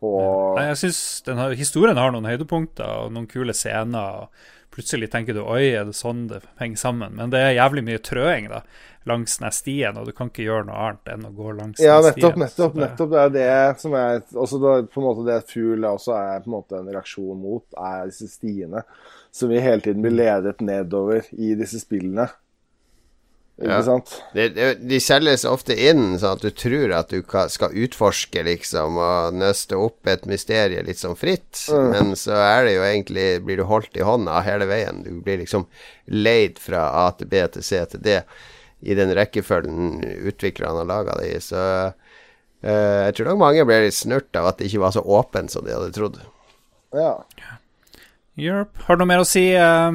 Og... 0.00 0.56
Nei, 0.56 0.70
jeg 0.70 0.78
synes 0.84 1.00
den 1.26 1.42
Historien 1.60 1.98
har 2.00 2.14
noen 2.14 2.28
høydepunkter 2.30 3.04
og 3.04 3.12
noen 3.12 3.28
kule 3.28 3.52
scener. 3.56 4.22
og 4.24 4.48
Plutselig 4.70 5.08
tenker 5.10 5.34
du 5.34 5.42
oi, 5.42 5.72
er 5.74 5.88
det 5.88 5.96
sånn 5.98 6.28
det 6.30 6.44
henger 6.60 6.78
sammen? 6.78 7.16
Men 7.18 7.32
det 7.32 7.40
er 7.42 7.56
jævlig 7.58 7.82
mye 7.88 8.00
trøing 8.06 8.46
da 8.52 8.60
langs 9.08 9.38
den 9.40 9.50
stien, 9.56 9.96
og 9.98 10.06
du 10.06 10.12
kan 10.14 10.28
ikke 10.30 10.44
gjøre 10.44 10.66
noe 10.68 10.76
annet 10.84 11.08
enn 11.10 11.24
å 11.26 11.30
gå 11.34 11.52
langs 11.56 11.80
Ja, 11.82 11.96
den 12.04 12.12
nettopp. 12.12 12.34
stien. 12.36 12.42
nettopp, 12.44 12.72
Så 12.72 12.78
det- 12.78 12.82
nettopp. 12.84 13.10
Det 13.10 13.20
er 13.20 13.30
det 13.34 13.80
som 13.80 13.94
er 13.98 14.20
også 14.44 14.60
da, 14.62 14.74
på 14.86 15.00
en 15.00 15.06
måte 15.08 15.24
det 15.26 15.38
fugl 15.50 15.86
også 15.88 16.14
er 16.14 16.40
på 16.44 16.50
en 16.52 16.54
måte 16.54 16.78
en 16.78 16.92
reaksjon 16.94 17.40
mot, 17.40 17.64
er 17.76 18.06
disse 18.06 18.28
stiene 18.28 18.84
som 19.32 19.48
vi 19.52 19.60
hele 19.62 19.80
tiden 19.84 20.02
blir 20.02 20.14
ledet 20.16 20.60
nedover 20.64 21.26
i 21.32 21.54
disse 21.58 21.80
spillene. 21.82 22.28
Ikke 23.60 23.76
Ja. 23.76 23.82
sant? 23.84 24.14
De, 24.32 24.46
de, 24.48 24.68
de 24.88 24.98
selges 25.04 25.44
ofte 25.44 25.74
inn 25.76 26.14
sånn 26.18 26.38
at 26.38 26.44
du 26.46 26.50
tror 26.56 26.94
at 26.96 27.10
du 27.12 27.20
skal 27.52 27.74
utforske, 27.76 28.40
liksom, 28.46 28.96
og 28.96 29.34
nøste 29.36 29.76
opp 29.76 30.08
et 30.08 30.24
mysterium 30.24 30.86
litt 30.88 30.98
sånn 31.02 31.16
fritt, 31.20 31.66
men 31.92 32.14
så 32.16 32.38
er 32.40 32.64
det 32.64 32.72
jo 32.78 32.86
egentlig 32.88 33.26
Blir 33.44 33.60
du 33.60 33.66
holdt 33.68 33.98
i 34.00 34.06
hånda 34.06 34.40
hele 34.46 34.64
veien. 34.70 35.02
Du 35.04 35.20
blir 35.20 35.42
liksom 35.42 35.66
leid 36.08 36.56
fra 36.58 36.86
A 37.04 37.10
til 37.12 37.28
B 37.28 37.44
til 37.52 37.62
C 37.62 37.84
til 37.92 38.00
D 38.00 38.16
i 38.80 38.94
den 38.96 39.12
rekkefølgen 39.12 40.00
utviklerne 40.30 40.80
har 40.80 40.88
laga 40.88 41.18
det 41.20 41.34
i. 41.34 41.40
Så 41.44 41.60
Uh, 42.60 43.06
jeg 43.08 43.14
tror 43.16 43.30
nok 43.30 43.38
mange 43.40 43.62
ble 43.64 43.78
litt 43.86 43.94
snurt 43.96 44.36
av 44.36 44.50
at 44.50 44.58
det 44.60 44.66
ikke 44.68 44.82
var 44.82 44.92
så 44.92 45.00
åpent 45.00 45.48
som 45.48 45.64
de 45.64 45.72
hadde 45.72 45.94
trodd. 45.96 46.18
Ja. 46.92 47.14
Europe. 48.38 48.78
Har 48.86 48.96
du 48.96 49.02
noe 49.04 49.10
mer 49.10 49.22
å 49.24 49.26
si, 49.28 49.48
eh, 49.54 49.92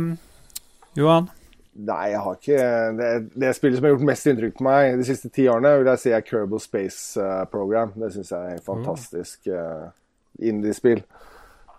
Johan? 0.96 1.30
Nei, 1.76 2.12
jeg 2.14 2.20
har 2.24 2.36
ikke 2.40 2.60
det, 2.96 3.08
det 3.36 3.50
spillet 3.58 3.78
som 3.78 3.84
har 3.84 3.92
gjort 3.96 4.06
mest 4.08 4.28
inntrykk 4.32 4.54
på 4.58 4.64
meg 4.64 4.94
de 5.02 5.04
siste 5.10 5.28
ti 5.36 5.44
årene, 5.52 5.74
vil 5.82 5.90
jeg 5.92 6.00
si 6.06 6.14
er 6.16 6.22
Kerbal 6.24 6.62
Space 6.64 7.20
uh, 7.20 7.44
Program. 7.52 7.92
Det 8.00 8.14
syns 8.14 8.32
jeg 8.32 8.52
er 8.54 8.56
et 8.62 8.64
fantastisk 8.64 9.50
uh, 9.52 9.90
indie-spill. 10.40 11.02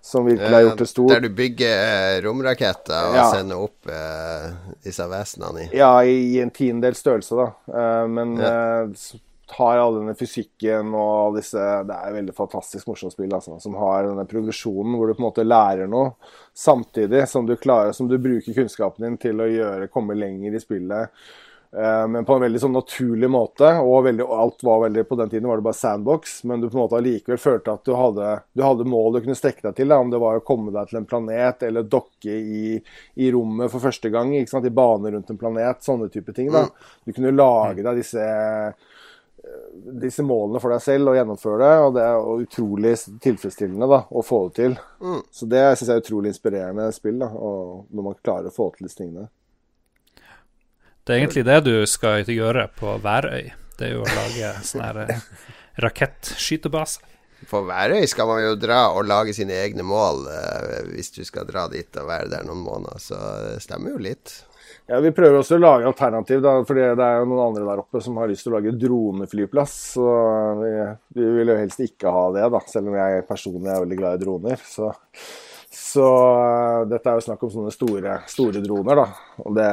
Som 0.06 0.28
virkelig 0.28 0.52
har 0.54 0.62
gjort 0.66 0.78
det 0.84 0.86
stort. 0.90 1.10
Der 1.10 1.24
du 1.24 1.30
bygger 1.34 1.72
eh, 1.80 2.20
romraketter 2.22 3.08
og 3.08 3.16
Ja. 3.16 3.24
sender 3.32 3.56
opp 3.64 3.88
eh, 3.90 4.52
disse 4.84 5.02
vesenene 5.10 5.64
i. 5.64 5.70
Ja, 5.74 5.88
i 6.06 6.36
en 6.44 6.52
tiendedels 6.54 7.00
størrelse, 7.02 7.34
da. 7.40 7.48
Uh, 7.66 8.04
men 8.06 8.36
Ja. 8.38 8.52
eh, 8.84 8.92
s- 8.94 9.16
har 9.54 9.78
all 9.78 9.94
denne 10.00 10.14
fysikken 10.18 10.90
og 10.98 11.36
disse 11.38 11.60
Det 11.86 11.94
er 11.94 12.10
et 12.10 12.18
veldig 12.18 12.34
fantastisk 12.34 12.88
morsomt 12.90 13.14
spill 13.14 13.32
altså, 13.32 13.58
som 13.62 13.78
har 13.78 14.08
denne 14.08 14.26
progresjonen 14.28 14.98
hvor 14.98 15.06
du 15.06 15.14
på 15.14 15.22
en 15.22 15.28
måte 15.28 15.46
lærer 15.46 15.90
noe 15.90 16.16
samtidig 16.56 17.26
som 17.30 17.46
du 17.46 17.56
klarer 17.56 17.92
Som 17.96 18.08
du 18.10 18.18
bruker 18.18 18.56
kunnskapen 18.56 19.06
din 19.06 19.18
til 19.22 19.40
å 19.40 19.50
gjøre 19.50 19.90
komme 19.92 20.18
lenger 20.18 20.56
i 20.56 20.62
spillet. 20.62 21.14
eh, 21.76 22.08
men 22.08 22.24
på 22.24 22.34
en 22.34 22.42
veldig 22.42 22.60
sånn 22.62 22.74
naturlig 22.74 23.28
måte. 23.30 23.68
Og 23.82 24.04
veldig, 24.08 24.24
alt 24.24 24.64
var 24.66 24.82
veldig 24.86 25.04
På 25.08 25.18
den 25.20 25.30
tiden 25.30 25.48
var 25.48 25.60
det 25.60 25.66
bare 25.68 25.78
sandbox, 25.78 26.38
men 26.44 26.60
du 26.60 26.68
på 26.68 26.78
en 26.78 26.82
måte 26.82 26.98
allikevel 26.98 27.38
følte 27.38 27.76
at 27.76 27.84
du 27.86 27.94
hadde, 27.94 28.32
du 28.56 28.64
hadde 28.64 28.88
mål 28.88 29.14
du 29.14 29.20
kunne 29.26 29.38
strekke 29.38 29.68
deg 29.68 29.78
til. 29.78 29.92
Da, 29.92 30.00
om 30.02 30.10
det 30.10 30.22
var 30.22 30.40
å 30.40 30.44
komme 30.46 30.74
deg 30.74 30.90
til 30.90 31.00
en 31.02 31.08
planet 31.08 31.62
eller 31.68 31.86
dokke 31.86 32.34
i, 32.34 32.80
i 33.14 33.30
rommet 33.34 33.70
for 33.70 33.84
første 33.84 34.10
gang. 34.10 34.34
I 34.34 34.46
bane 34.70 35.14
rundt 35.14 35.30
en 35.30 35.40
planet. 35.40 35.84
Sånne 35.86 36.10
type 36.10 36.34
ting. 36.34 36.50
da. 36.54 36.66
Du 37.04 37.12
kunne 37.12 37.34
lage 37.36 37.86
deg 37.86 38.02
disse 38.02 38.26
disse 40.02 40.24
målene 40.26 40.60
for 40.62 40.74
deg 40.74 40.82
selv 40.82 41.12
og 41.12 41.18
gjennomføre 41.18 41.58
det. 41.62 41.72
Og 41.84 41.96
det 41.96 42.04
er 42.04 42.44
utrolig 42.46 42.94
tilfredsstillende 43.22 43.88
da, 43.90 44.02
å 44.10 44.24
få 44.26 44.46
det 44.48 44.54
til. 44.60 44.78
Så 45.30 45.48
det 45.50 45.64
syns 45.76 45.90
jeg 45.90 45.94
er 45.94 46.04
utrolig 46.04 46.32
inspirerende 46.34 46.88
spill. 46.96 47.20
da, 47.22 47.30
og 47.30 47.90
Når 47.90 48.08
man 48.08 48.18
klarer 48.22 48.50
å 48.50 48.56
få 48.56 48.70
til 48.74 48.88
disse 48.88 49.02
tingene. 49.02 49.28
Det 51.06 51.14
er 51.14 51.20
egentlig 51.22 51.44
det 51.46 51.60
du 51.62 51.76
skal 51.86 52.26
gjøre 52.26 52.66
på 52.74 52.96
Værøy. 53.02 53.52
Det 53.78 53.86
er 53.86 53.92
jo 53.92 54.02
å 54.02 54.08
lage 54.10 54.48
sånn 54.66 54.82
her 54.82 55.04
eh, 55.04 55.20
rakettskytebase. 55.84 57.12
På 57.46 57.60
Værøy 57.68 58.08
skal 58.10 58.26
man 58.26 58.40
jo 58.42 58.56
dra 58.58 58.80
og 58.96 59.06
lage 59.06 59.34
sine 59.36 59.54
egne 59.60 59.84
mål 59.86 60.24
eh, 60.32 60.88
hvis 60.88 61.12
du 61.14 61.20
skal 61.28 61.46
dra 61.46 61.66
dit 61.70 62.00
og 62.00 62.08
være 62.08 62.32
der 62.32 62.46
noen 62.48 62.64
måneder, 62.64 62.98
så 63.02 63.20
det 63.44 63.60
stemmer 63.62 63.94
jo 63.94 64.02
litt. 64.08 64.32
Ja, 64.86 65.00
Vi 65.02 65.10
prøver 65.10 65.40
også 65.40 65.56
å 65.56 65.62
lage 65.62 65.88
alternativ, 65.88 66.38
da, 66.44 66.52
for 66.66 66.78
det 66.78 66.86
er 66.94 67.16
jo 67.18 67.26
noen 67.26 67.48
andre 67.48 67.64
der 67.66 67.82
oppe 67.82 67.98
som 68.04 68.20
har 68.20 68.30
lyst 68.30 68.46
til 68.46 68.52
å 68.52 68.60
lage 68.60 68.74
droneflyplass. 68.78 69.74
Så 69.96 70.06
vi, 70.60 70.70
vi 71.18 71.32
vil 71.40 71.50
jo 71.50 71.58
helst 71.58 71.82
ikke 71.82 72.12
ha 72.14 72.28
det, 72.36 72.44
da, 72.54 72.60
selv 72.70 72.92
om 72.92 72.98
jeg 73.00 73.26
personlig 73.26 73.72
er 73.72 73.82
veldig 73.82 73.98
glad 73.98 74.14
i 74.14 74.22
droner. 74.22 74.62
Så, 74.62 74.92
så 75.74 76.06
eh, 76.06 76.84
dette 76.92 77.10
er 77.10 77.18
jo 77.18 77.24
snakk 77.26 77.42
om 77.42 77.54
sånne 77.56 77.74
store, 77.74 78.20
store 78.30 78.62
droner, 78.62 79.02
da. 79.02 79.08
Og 79.42 79.58
det, 79.58 79.70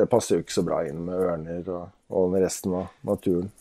det 0.00 0.08
passer 0.10 0.38
jo 0.38 0.44
ikke 0.44 0.58
så 0.58 0.66
bra 0.66 0.82
inn 0.88 1.04
med 1.06 1.22
ørner 1.30 1.70
og, 1.76 1.92
og 2.18 2.32
med 2.34 2.42
resten 2.48 2.74
av 2.80 2.90
naturen. 3.06 3.52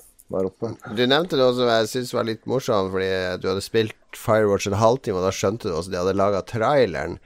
Du 0.94 1.04
nevnte 1.10 1.38
noe 1.38 1.54
som 1.58 1.70
jeg 1.70 1.88
syntes 1.90 2.14
var 2.14 2.26
litt 2.28 2.44
morsomt, 2.50 2.92
fordi 2.94 3.12
du 3.42 3.48
hadde 3.50 3.66
spilt 3.66 4.18
Firewatch 4.18 4.70
en 4.70 4.78
halvtime, 4.78 5.18
og 5.18 5.26
da 5.26 5.32
skjønte 5.34 5.70
du 5.70 5.74
også 5.74 5.94
de 5.94 5.98
hadde 6.02 6.18
laga 6.18 6.42
traileren. 6.46 7.18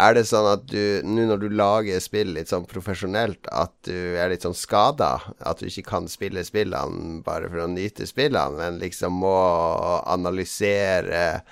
Er 0.00 0.14
det 0.16 0.22
sånn 0.24 0.46
at 0.48 0.62
du, 0.70 1.02
nå 1.04 1.26
når 1.28 1.42
du 1.42 1.50
lager 1.52 2.00
spill 2.00 2.30
litt 2.32 2.48
sånn 2.48 2.64
profesjonelt, 2.68 3.44
at 3.52 3.74
du 3.84 4.16
er 4.16 4.30
litt 4.32 4.46
sånn 4.46 4.56
skada? 4.56 5.18
At 5.44 5.60
du 5.60 5.68
ikke 5.68 5.84
kan 5.90 6.08
spille 6.08 6.44
spillene 6.48 7.20
bare 7.26 7.50
for 7.52 7.66
å 7.66 7.68
nyte 7.68 8.08
spillene, 8.08 8.56
men 8.56 8.80
liksom 8.80 9.20
må 9.20 9.36
analysere 10.08 11.42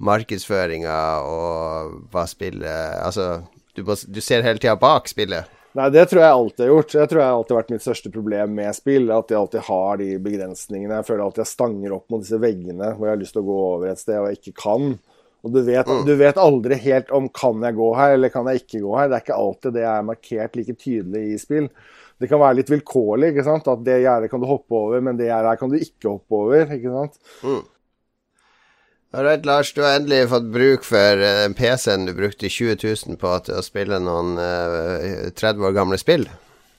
markedsføringa 0.00 0.98
og 1.28 1.96
hva 2.12 2.24
spillet 2.30 3.00
Altså, 3.02 3.42
du, 3.76 3.82
må, 3.84 3.98
du 4.06 4.20
ser 4.22 4.46
hele 4.46 4.62
tida 4.62 4.78
bak 4.80 5.10
spillet. 5.10 5.50
Nei, 5.78 5.86
det 5.94 6.08
tror 6.10 6.22
jeg 6.22 6.34
alltid 6.34 6.64
har 6.64 6.72
gjort. 6.72 6.94
Jeg 6.98 7.10
tror 7.10 7.20
jeg 7.22 7.34
alltid 7.34 7.54
har 7.54 7.60
vært 7.60 7.74
mitt 7.74 7.84
største 7.84 8.10
problem 8.10 8.56
med 8.58 8.74
spill. 8.74 9.10
At 9.14 9.30
jeg 9.30 9.38
alltid 9.38 9.66
har 9.68 10.00
de 10.00 10.08
begrensningene. 10.22 10.96
Jeg 10.98 11.06
føler 11.06 11.22
alltid 11.26 11.44
jeg 11.44 11.52
stanger 11.52 11.94
opp 11.94 12.10
mot 12.10 12.24
disse 12.24 12.40
veggene 12.42 12.94
hvor 12.96 13.06
jeg 13.06 13.14
har 13.14 13.20
lyst 13.20 13.36
til 13.36 13.44
å 13.44 13.50
gå 13.50 13.58
over 13.68 13.92
et 13.92 14.02
sted 14.02 14.18
og 14.18 14.30
jeg 14.30 14.40
ikke 14.40 14.56
kan. 14.64 14.96
Og 15.40 15.54
du 15.54 15.62
vet, 15.64 15.88
du 16.04 16.12
vet 16.20 16.38
aldri 16.40 16.76
helt 16.82 17.10
om 17.16 17.30
kan 17.32 17.62
jeg 17.64 17.78
gå 17.78 17.88
her 17.96 18.16
eller 18.16 18.32
kan 18.32 18.48
jeg 18.50 18.62
ikke 18.62 18.82
gå 18.84 18.92
her. 18.98 19.08
Det 19.08 19.16
er 19.16 19.24
ikke 19.24 19.40
alltid 19.40 19.76
det 19.78 19.86
er 19.88 20.06
markert 20.06 20.58
like 20.58 20.76
tydelig 20.76 21.22
i 21.30 21.40
spill. 21.40 21.68
Det 22.20 22.28
kan 22.28 22.42
være 22.42 22.58
litt 22.58 22.72
vilkårlig. 22.72 23.32
ikke 23.32 23.46
sant? 23.46 23.68
At 23.72 23.84
det 23.86 24.02
gjerdet 24.02 24.28
kan 24.32 24.42
du 24.42 24.48
hoppe 24.50 24.76
over, 24.76 25.00
men 25.04 25.16
det 25.16 25.30
gjerdet 25.30 25.54
her 25.54 25.60
kan 25.62 25.72
du 25.72 25.78
ikke 25.80 26.10
hoppe 26.12 26.40
over. 26.42 26.74
ikke 26.76 26.92
sant? 26.92 27.16
Alright, 29.10 29.46
Lars, 29.48 29.72
du 29.74 29.80
har 29.82 29.96
endelig 29.98 30.28
fått 30.30 30.52
bruk 30.54 30.84
for 30.86 31.18
eh, 31.24 31.40
den 31.42 31.56
PC-en 31.58 32.04
du 32.06 32.12
brukte 32.14 32.46
20 32.46 32.76
000 32.84 33.16
på 33.18 33.32
til 33.42 33.56
å 33.58 33.64
spille 33.66 33.98
noen 34.04 34.36
uh, 34.38 35.32
30 35.34 35.66
år 35.66 35.74
gamle 35.74 35.98
spill. 35.98 36.28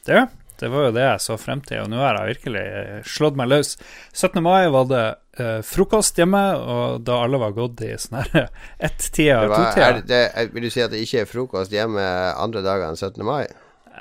Det, 0.07 0.21
det 0.61 0.69
var 0.71 0.85
jo 0.87 0.91
det 0.95 1.03
jeg 1.07 1.23
så 1.25 1.35
frem 1.41 1.61
til, 1.65 1.81
og 1.83 1.89
nå 1.91 1.99
har 2.01 2.19
jeg 2.21 2.35
virkelig 2.35 2.61
eh, 2.81 2.99
slått 3.07 3.39
meg 3.39 3.49
løs. 3.51 3.73
17. 4.13 4.39
mai 4.45 4.69
var 4.73 4.85
det 4.91 5.01
eh, 5.41 5.57
frokost 5.65 6.21
hjemme, 6.21 6.43
og 6.61 7.01
da 7.07 7.17
alle 7.25 7.41
var 7.41 7.55
gått 7.57 7.81
i 7.87 7.91
sånn 7.99 8.21
her 8.21 8.47
ett-tida 8.79 9.41
var, 9.49 9.67
er 9.73 9.99
to-tida. 9.99 10.45
vil 10.53 10.67
du 10.69 10.71
si 10.73 10.85
at 10.85 10.93
det 10.93 11.01
ikke 11.03 11.25
er 11.25 11.29
frokost 11.33 11.73
hjemme 11.75 12.05
andre 12.37 12.63
dager 12.65 12.87
enn 12.91 12.99
17. 12.99 13.19
mai? 13.27 13.43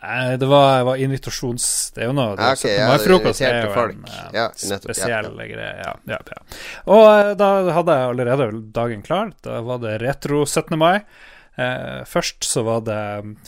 Nei, 0.00 0.36
Det 0.40 0.46
var, 0.48 0.84
var 0.86 1.00
invitasjons... 1.02 1.64
Det 1.96 2.04
er 2.04 2.08
jo 2.08 2.12
noe 2.16 2.36
det, 2.38 2.44
Ja, 2.46 2.54
17. 2.56 2.86
mai-frokost 2.88 3.42
det 3.42 3.48
er 3.50 3.66
jo 3.66 3.72
folk. 3.74 3.96
en 3.98 4.06
eh, 4.06 4.20
Ja, 4.38 4.44
nettopp, 4.48 4.70
ja, 4.70 4.94
spesiell 4.94 5.26
greie. 5.50 5.72
Ja, 5.82 5.90
ja, 6.14 6.20
ja. 6.30 6.38
Og 6.94 7.02
eh, 7.10 7.32
da 7.40 7.48
hadde 7.76 7.96
jeg 7.98 8.12
allerede 8.14 8.46
dagen 8.76 9.02
klar. 9.04 9.34
Da 9.44 9.58
var 9.66 9.82
det 9.82 9.98
retro 10.00 10.44
17. 10.46 10.78
mai. 10.80 11.02
Eh, 11.60 12.04
først 12.08 12.46
så 12.46 12.62
var 12.64 12.84
det 12.86 13.00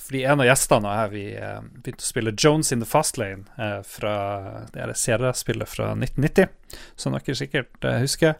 Fordi 0.03 0.25
en 0.29 0.43
av 0.43 0.49
gjestene 0.49 0.91
jeg 0.99 1.13
vi 1.15 1.23
eh, 1.39 1.61
begynte 1.81 2.05
å 2.05 2.11
spille 2.11 2.35
Jones 2.37 2.73
in 2.75 2.83
the 2.83 2.89
Fast 2.89 3.17
Lane 3.21 3.47
eh, 3.57 3.79
fra 3.89 4.17
det 4.75 4.83
her 4.83 4.93
seriespillet 4.99 5.71
fra 5.71 5.93
1990, 5.95 6.51
som 6.99 7.17
dere 7.17 7.37
sikkert 7.39 7.89
eh, 7.89 8.01
husker. 8.03 8.37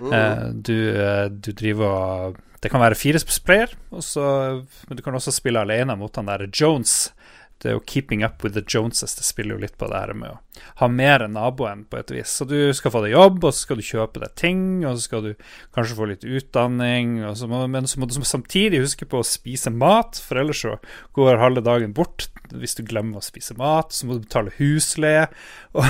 Mm. 0.00 0.16
Eh, 0.18 0.42
du, 0.66 0.78
eh, 0.98 1.26
du 1.30 1.52
driver 1.52 1.94
og 1.94 2.42
Det 2.64 2.70
kan 2.72 2.80
være 2.80 2.96
fire 2.96 3.20
sprayer, 3.20 3.74
men 3.92 4.96
du 4.96 5.02
kan 5.04 5.14
også 5.14 5.34
spille 5.36 5.60
alene 5.60 5.98
mot 6.00 6.16
han 6.16 6.30
der 6.30 6.46
Jones. 6.48 7.12
Det 7.60 7.68
er 7.68 7.74
jo 7.76 7.84
'Keeping 7.84 8.24
Up 8.24 8.42
With 8.42 8.56
The 8.56 8.64
Joneses'. 8.64 9.16
Det 9.16 9.24
spiller 9.24 9.54
jo 9.54 9.60
litt 9.60 9.76
på 9.76 9.86
det 9.86 10.00
her 10.00 10.14
med 10.14 10.30
å 10.30 10.38
ha 10.80 10.88
mer 10.90 11.24
enn 11.24 11.34
naboen, 11.36 11.84
på 11.90 11.98
et 12.00 12.12
vis. 12.14 12.32
Så 12.38 12.46
du 12.48 12.56
skal 12.76 12.94
få 12.94 13.04
deg 13.04 13.14
jobb, 13.14 13.42
og 13.42 13.54
så 13.54 13.66
skal 13.66 13.80
du 13.80 13.86
kjøpe 13.86 14.22
deg 14.22 14.34
ting, 14.38 14.62
og 14.84 14.96
så 14.96 15.08
skal 15.08 15.24
du 15.26 15.32
kanskje 15.76 15.98
få 15.98 16.08
litt 16.10 16.26
utdanning, 16.26 17.16
så 17.38 17.48
må, 17.50 17.64
men 17.70 17.88
så 17.90 18.00
må 18.00 18.08
du 18.10 18.16
samtidig 18.20 18.82
huske 18.84 19.08
på 19.08 19.22
å 19.22 19.26
spise 19.26 19.72
mat, 19.74 20.20
for 20.22 20.42
ellers 20.42 20.64
så 20.64 20.78
går 21.16 21.42
halve 21.42 21.64
dagen 21.64 21.94
bort. 21.96 22.28
Hvis 22.54 22.76
du 22.78 22.84
glemmer 22.86 23.18
å 23.18 23.24
spise 23.24 23.56
mat, 23.58 23.94
så 23.94 24.06
må 24.06 24.18
du 24.18 24.26
betale 24.26 24.54
husleie. 24.60 25.28
Og, 25.74 25.82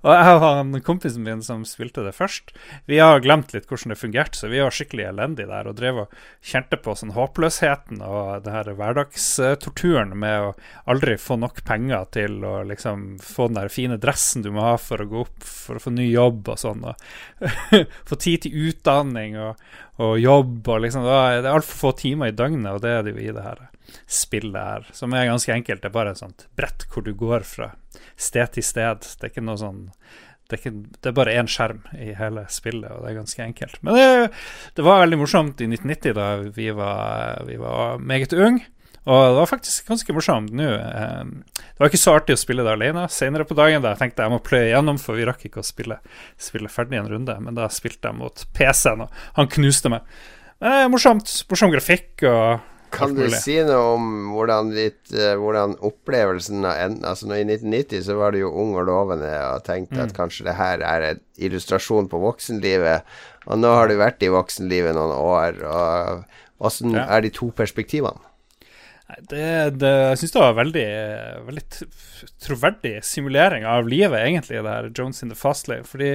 og 0.00 0.06
jeg 0.08 0.28
og 0.32 0.38
han 0.40 0.78
kompisen 0.80 1.26
min 1.26 1.42
som 1.44 1.60
spilte 1.68 2.00
det 2.06 2.14
først, 2.16 2.54
vi 2.88 3.02
har 3.02 3.20
glemt 3.20 3.50
litt 3.52 3.66
hvordan 3.68 3.92
det 3.92 3.98
fungerte, 4.00 4.38
så 4.38 4.48
vi 4.48 4.62
var 4.62 4.72
skikkelig 4.72 5.04
elendige 5.10 5.50
der 5.50 5.68
og 5.68 5.76
drev 5.76 5.98
og 6.06 6.14
kjente 6.40 6.78
på 6.80 6.94
sånn 6.96 7.12
håpløsheten 7.12 8.00
og 8.00 8.46
det 8.46 8.54
her 8.54 8.70
hverdagstorturen 8.78 10.14
med 10.16 10.46
å 10.46 10.54
aldri 10.88 11.18
få 11.20 11.36
nok 11.42 11.60
penger 11.68 12.08
til 12.16 12.40
å 12.48 12.54
liksom 12.64 13.18
få 13.20 13.50
den 13.50 13.60
der 13.60 13.73
fine 13.74 13.98
dressen 14.00 14.44
du 14.44 14.50
må 14.54 14.64
ha 14.64 14.74
for 14.80 15.02
å 15.02 15.08
gå 15.10 15.22
opp, 15.26 15.44
for 15.44 15.78
å 15.78 15.82
få 15.82 15.92
ny 15.94 16.06
jobb 16.08 16.50
og 16.54 16.60
sånn. 16.60 16.84
Og 16.88 17.46
få 18.08 18.18
tid 18.20 18.44
til 18.44 18.70
utdanning 18.70 19.38
og, 19.40 19.62
og 20.02 20.18
jobb 20.22 20.70
og 20.74 20.84
liksom 20.86 21.06
Det 21.06 21.20
er 21.42 21.50
altfor 21.52 21.80
få 21.84 21.94
timer 22.04 22.32
i 22.32 22.36
døgnet, 22.36 22.72
og 22.72 22.84
det 22.84 22.92
er 22.94 23.06
det 23.06 23.14
jo 23.14 23.24
i 23.24 23.32
det 23.34 23.46
her 23.46 23.64
spillet 24.10 24.60
her, 24.60 24.86
som 24.96 25.14
er 25.14 25.28
ganske 25.28 25.52
enkelt. 25.54 25.82
Det 25.82 25.90
er 25.90 25.96
bare 25.96 26.14
et 26.14 26.22
sånt 26.22 26.46
brett 26.58 26.86
hvor 26.90 27.04
du 27.06 27.12
går 27.18 27.46
fra 27.46 27.72
sted 28.16 28.54
til 28.56 28.66
sted. 28.66 29.04
Det 29.04 29.28
er 29.28 29.34
ikke 29.34 29.44
noe 29.44 29.60
sånn 29.60 29.88
det 30.44 30.58
er, 30.58 30.60
ikke, 30.60 30.98
det 31.00 31.08
er 31.08 31.16
bare 31.16 31.34
én 31.40 31.48
skjerm 31.48 31.78
i 31.96 32.10
hele 32.18 32.42
spillet, 32.52 32.90
og 32.92 33.00
det 33.00 33.10
er 33.10 33.16
ganske 33.16 33.44
enkelt. 33.46 33.78
Men 33.80 33.96
det, 33.96 34.08
det 34.76 34.84
var 34.84 35.00
veldig 35.00 35.18
morsomt 35.22 35.62
i 35.64 35.68
1990, 35.70 36.12
da 36.18 36.26
vi 36.52 36.66
var, 36.76 37.40
vi 37.48 37.56
var 37.62 38.02
meget 38.04 38.36
unge. 38.36 38.66
Og 39.06 39.20
det 39.28 39.36
var 39.36 39.46
faktisk 39.50 39.86
ganske 39.90 40.14
morsomt 40.16 40.52
nå. 40.56 40.64
eh, 40.64 41.24
Det 41.58 41.78
var 41.82 41.90
ikke 41.90 42.00
så 42.00 42.14
artig 42.16 42.36
å 42.36 42.40
spille 42.40 42.64
det 42.64 42.72
alene. 42.72 43.06
Senere 43.12 43.44
på 43.44 43.54
dagen 43.58 43.82
da 43.84 43.90
jeg 43.92 43.98
tenkte 44.00 44.22
jeg 44.24 44.32
må 44.32 44.38
pløye 44.40 44.70
gjennom, 44.72 44.98
for 44.98 45.14
vi 45.18 45.26
rakk 45.28 45.44
ikke 45.44 45.60
å 45.60 45.66
spille, 45.66 45.98
spille 46.40 46.68
ferdig 46.72 46.98
en 47.02 47.10
runde. 47.12 47.34
Men 47.40 47.54
da 47.58 47.68
spilte 47.68 48.08
jeg 48.08 48.16
mot 48.16 48.44
PC-en, 48.56 49.02
og 49.04 49.10
han 49.36 49.46
knuste 49.52 49.90
meg. 49.92 50.00
Men 50.60 50.90
morsomt. 50.94 51.28
Morsom 51.50 51.70
grafikk 51.74 52.22
og 52.30 52.60
Kan 52.94 53.16
du 53.18 53.26
si 53.28 53.56
noe 53.66 53.94
om 53.96 54.04
hvordan, 54.32 54.68
ditt, 54.72 55.12
eh, 55.12 55.34
hvordan 55.34 55.72
opplevelsen 55.82 56.64
av 56.64 56.76
en, 56.78 57.00
Altså 57.04 57.26
nå 57.26 57.34
I 57.40 57.44
1990 57.44 58.04
så 58.06 58.14
var 58.16 58.30
du 58.32 58.38
jo 58.38 58.52
ung 58.54 58.76
og 58.78 58.86
lovende 58.86 59.32
og 59.50 59.64
tenkte 59.66 59.96
Mm. 59.98 60.04
at 60.04 60.12
kanskje 60.14 60.44
det 60.46 60.54
her 60.54 60.78
er 60.80 61.02
en 61.10 61.20
illustrasjon 61.36 62.08
på 62.08 62.20
voksenlivet. 62.22 63.02
Og 63.48 63.58
nå 63.58 63.66
har 63.74 63.88
du 63.88 63.96
vært 63.98 64.22
i 64.22 64.28
voksenlivet 64.30 64.94
noen 64.94 65.12
år, 65.12 65.58
og 65.66 66.24
åssen 66.60 66.94
Ja. 66.94 67.04
er 67.16 67.20
de 67.20 67.30
to 67.30 67.50
perspektivene? 67.50 68.20
Det, 69.04 69.70
det, 69.76 69.90
jeg 69.90 70.18
syns 70.18 70.32
det 70.32 70.40
var 70.40 70.54
veldig, 70.56 70.84
veldig 71.44 71.64
troverdig 72.40 72.92
simulering 73.04 73.66
av 73.68 73.84
livet, 73.88 74.16
egentlig, 74.16 74.62
det 74.64 74.72
her 74.72 74.88
Jones 74.96 75.20
in 75.22 75.28
the 75.28 75.36
Fast 75.36 75.68
Lane. 75.68 75.84
Fordi 75.84 76.14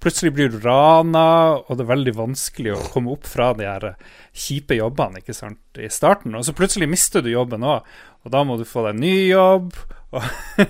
plutselig 0.00 0.32
blir 0.38 0.48
du 0.48 0.56
rana, 0.64 1.26
og 1.60 1.76
det 1.76 1.84
er 1.84 1.90
veldig 1.92 2.14
vanskelig 2.16 2.72
å 2.72 2.86
komme 2.94 3.12
opp 3.12 3.28
fra 3.28 3.50
de 3.58 3.68
her 3.68 3.90
kjipe 4.32 4.78
jobbene 4.78 5.20
ikke 5.20 5.36
sant, 5.36 5.60
i 5.76 5.90
starten. 5.92 6.34
Og 6.38 6.48
så 6.48 6.56
plutselig 6.56 6.88
mister 6.88 7.24
du 7.24 7.28
jobben 7.28 7.66
òg, 7.66 7.84
og 8.24 8.32
da 8.32 8.44
må 8.48 8.56
du 8.56 8.64
få 8.68 8.86
deg 8.88 8.96
en 8.96 9.04
ny 9.04 9.16
jobb. 9.28 9.76
Og, 10.10 10.24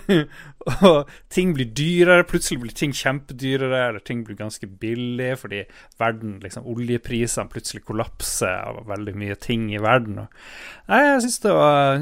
og 0.91 1.09
ting 1.33 1.55
blir 1.57 1.69
dyrere. 1.77 2.27
Plutselig 2.29 2.61
blir 2.63 2.75
ting 2.77 2.93
kjempedyrere, 2.97 3.81
eller 3.89 4.05
ting 4.05 4.23
blir 4.27 4.39
ganske 4.39 4.67
billig 4.81 5.33
fordi 5.41 5.63
verden, 6.01 6.37
liksom 6.43 6.69
oljeprisene 6.69 7.51
plutselig 7.53 7.85
kollapser 7.89 8.53
av 8.69 8.83
veldig 8.91 9.17
mye 9.21 9.39
ting 9.41 9.69
i 9.73 9.81
verden. 9.83 10.23
Og, 10.25 10.45
nei, 10.91 11.01
jeg 11.07 11.25
syns 11.27 11.41
det, 11.47 11.55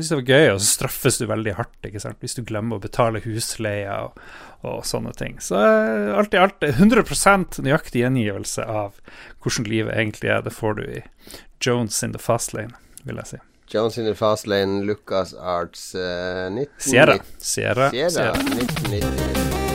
det 0.03 0.19
var 0.19 0.33
gøy, 0.35 0.51
og 0.55 0.61
så 0.61 0.71
straffes 0.73 1.21
du 1.21 1.29
veldig 1.31 1.57
hardt 1.61 1.91
ikke 1.91 2.03
sant? 2.03 2.21
hvis 2.25 2.39
du 2.39 2.45
glemmer 2.47 2.79
å 2.79 2.83
betale 2.83 3.23
husleia 3.25 4.01
og, 4.09 4.19
og 4.67 4.81
sånne 4.89 5.15
ting. 5.19 5.39
Så 5.45 5.61
eh, 5.63 6.11
alt 6.19 6.35
i 6.35 6.43
alt 6.43 6.67
100% 6.67 7.61
nøyaktig 7.63 8.03
gjengivelse 8.03 8.67
av 8.67 8.99
hvordan 9.45 9.71
livet 9.71 9.95
egentlig 9.95 10.35
er. 10.35 10.43
Det 10.43 10.57
får 10.57 10.81
du 10.81 10.85
i 10.99 11.05
Jones 11.63 12.03
in 12.03 12.17
the 12.17 12.23
Fast 12.23 12.57
Lane, 12.57 12.75
vil 13.05 13.23
jeg 13.23 13.35
si. 13.35 13.45
Jones 13.69 13.99
in 13.99 14.07
the 14.07 14.15
Fast 14.15 14.47
Lane, 14.47 14.87
Lucas 14.87 15.35
Arts 15.35 15.95
uh, 15.95 16.49
1990 16.51 16.69
Sierra. 16.79 17.21
Sierra. 17.39 17.91
Sierra, 17.91 18.11
Sierra. 18.11 18.33
1990. 18.33 19.68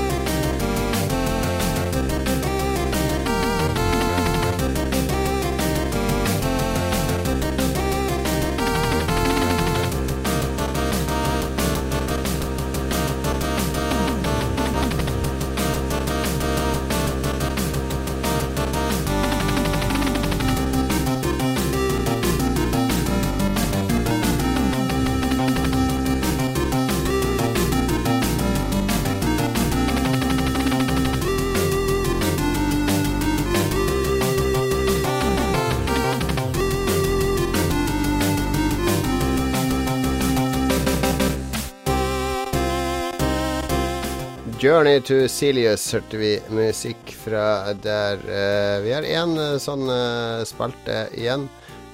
Journey 44.84 45.00
to 45.00 45.30
Silius 45.32 45.86
hørte 45.96 46.18
vi 46.20 46.30
musikk 46.52 47.14
fra 47.16 47.72
der. 47.72 48.18
Uh, 48.28 48.82
vi 48.84 48.90
har 48.92 49.06
én 49.08 49.32
sånn 49.64 49.88
uh, 49.88 50.42
spalte 50.44 51.06
igjen. 51.16 51.46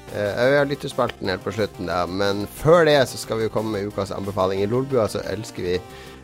Eh, 0.09 0.39
vi 0.49 0.55
har 0.57 0.65
lytterspalten 0.65 1.29
helt 1.29 1.43
på 1.45 1.53
slutten, 1.53 1.85
da. 1.85 1.99
Men 2.09 2.47
før 2.49 2.87
det 2.89 2.95
så 3.11 3.19
skal 3.21 3.37
vi 3.37 3.45
jo 3.45 3.51
komme 3.53 3.75
med 3.75 3.91
ukas 3.91 4.09
anbefaling. 4.15 4.63
I 4.63 4.69
Lolbua 4.71 5.05
så 5.05 5.21
elsker 5.29 5.67
vi 5.67 5.75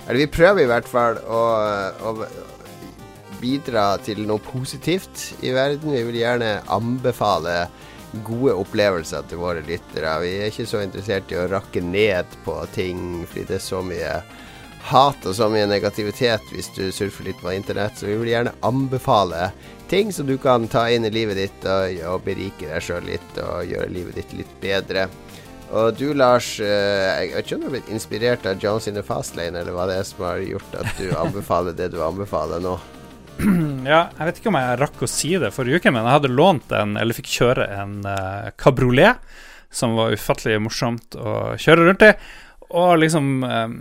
Eller 0.07 0.23
vi 0.23 0.31
prøver 0.39 0.63
i 0.63 0.71
hvert 0.71 0.89
fall 0.89 1.19
å, 1.29 1.41
å 2.01 2.15
bidra 3.43 3.83
til 4.01 4.23
noe 4.25 4.41
positivt 4.47 5.35
i 5.45 5.53
verden. 5.53 5.93
Vi 5.93 6.01
vil 6.07 6.17
gjerne 6.23 6.63
anbefale 6.73 7.67
gode 8.25 8.57
opplevelser 8.57 9.29
til 9.29 9.43
våre 9.43 9.61
lyttere. 9.69 10.17
Vi 10.25 10.33
er 10.39 10.49
ikke 10.49 10.65
så 10.73 10.81
interessert 10.81 11.29
i 11.29 11.37
å 11.37 11.45
rakke 11.53 11.85
ned 11.85 12.33
på 12.47 12.57
ting, 12.73 13.21
fordi 13.29 13.45
det 13.53 13.59
er 13.59 13.65
så 13.69 13.85
mye 13.85 14.17
hat 14.85 15.25
og 15.25 15.33
så 15.37 15.47
mye 15.49 15.65
negativitet 15.69 16.43
hvis 16.53 16.69
du 16.75 16.83
surfer 16.93 17.29
litt 17.29 17.41
på 17.41 17.53
internett, 17.55 17.97
så 17.97 18.09
vi 18.09 18.17
vil 18.21 18.33
gjerne 18.33 18.53
anbefale 18.65 19.49
ting 19.89 20.11
som 20.13 20.27
du 20.29 20.37
kan 20.41 20.67
ta 20.69 20.87
inn 20.89 21.05
i 21.05 21.13
livet 21.13 21.39
ditt 21.39 21.67
og, 21.69 22.01
og 22.09 22.25
berike 22.25 22.69
deg 22.69 22.83
sjøl 22.83 23.05
litt 23.09 23.39
og 23.41 23.65
gjøre 23.69 23.93
livet 23.93 24.19
ditt 24.21 24.35
litt 24.37 24.57
bedre. 24.61 25.07
Og 25.73 25.95
du, 25.97 26.11
Lars, 26.13 26.59
eh, 26.61 27.25
jeg 27.25 27.31
vet 27.33 27.47
ikke 27.47 27.57
om 27.57 27.63
du 27.63 27.67
har 27.67 27.75
blitt 27.79 27.93
inspirert 27.93 28.45
av 28.45 28.61
Jones 28.61 28.87
in 28.89 28.97
the 28.97 29.03
Fast 29.05 29.37
Lane, 29.37 29.57
eller 29.59 29.73
hva 29.73 29.87
det 29.89 29.97
er 29.99 30.05
som 30.07 30.21
har 30.27 30.43
gjort 30.43 30.77
at 30.77 31.01
du 31.01 31.09
anbefaler 31.17 31.77
det 31.77 31.89
du 31.95 31.99
anbefaler 32.05 32.61
nå? 32.63 32.77
Ja, 33.85 34.07
jeg 34.15 34.29
vet 34.29 34.39
ikke 34.39 34.49
om 34.49 34.57
jeg 34.57 34.77
rakk 34.81 35.01
å 35.05 35.09
si 35.09 35.35
det 35.41 35.51
forrige 35.53 35.81
uke, 35.81 35.91
men 35.93 36.05
jeg 36.05 36.15
hadde 36.15 36.31
lånt 36.33 36.71
en, 36.73 36.95
eller 36.97 37.17
fikk 37.17 37.27
kjøre 37.33 37.67
en 37.75 37.99
uh, 38.07 38.47
kabriolet, 38.57 39.21
som 39.69 39.97
var 39.97 40.15
ufattelig 40.15 40.61
morsomt 40.63 41.17
å 41.19 41.53
kjøre 41.59 41.89
rundt 41.89 42.05
i. 42.07 42.13
Og 42.79 42.95
liksom 43.01 43.43
eh, 43.45 43.73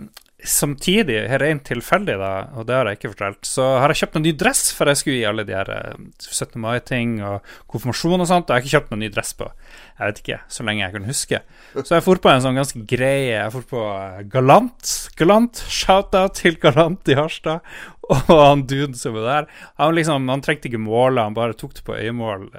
samtidig, 0.47 1.17
rent 1.41 1.63
tilfeldig, 1.67 2.15
da, 2.21 2.31
og 2.55 2.67
det 2.69 2.75
har 2.77 2.89
jeg 2.89 2.99
ikke 2.99 3.11
fortalt, 3.13 3.47
så 3.49 3.65
har 3.81 3.91
jeg 3.91 4.03
kjøpt 4.03 4.19
en 4.19 4.25
ny 4.27 4.33
dress, 4.37 4.61
for 4.75 4.91
jeg 4.91 4.99
skulle 5.01 5.17
gi 5.19 5.27
alle 5.29 5.45
de 5.47 5.55
her 5.57 5.71
eh, 5.73 6.05
17. 6.21 6.59
mai-ting 6.61 7.17
og 7.25 7.55
konfirmasjon 7.71 8.23
og 8.23 8.29
sånt, 8.29 8.47
og 8.49 8.53
jeg 8.53 8.61
har 8.61 8.65
ikke 8.65 8.75
kjøpt 8.77 8.93
noen 8.93 9.03
ny 9.05 9.11
dress 9.15 9.33
på 9.37 9.49
jeg 9.95 10.09
vet 10.09 10.17
ikke, 10.19 10.37
så 10.51 10.63
lenge 10.67 10.81
jeg 10.83 10.91
kan 10.91 11.05
huske. 11.07 11.37
Så 11.79 11.95
jeg 11.95 12.03
for 12.03 12.19
på 12.19 12.27
en 12.27 12.41
sånn 12.43 12.57
ganske 12.59 12.81
grei 12.89 13.29
Jeg 13.29 13.51
for 13.53 13.63
på 13.69 13.83
eh, 13.95 14.23
Galant. 14.27 14.89
Galant, 15.15 15.61
Shout-out 15.71 16.35
til 16.41 16.57
Galant 16.59 17.07
i 17.07 17.15
Harstad. 17.15 17.63
Og 18.11 18.27
han 18.35 18.65
duden 18.67 18.97
som 18.99 19.15
er 19.15 19.23
der, 19.29 19.47
han 19.79 19.95
liksom, 19.95 20.27
han 20.29 20.43
trengte 20.43 20.67
ikke 20.67 20.83
måle, 20.83 21.23
han 21.23 21.37
bare 21.37 21.55
tok 21.57 21.77
det 21.79 21.85
på 21.87 21.95
øyemål. 21.95 22.49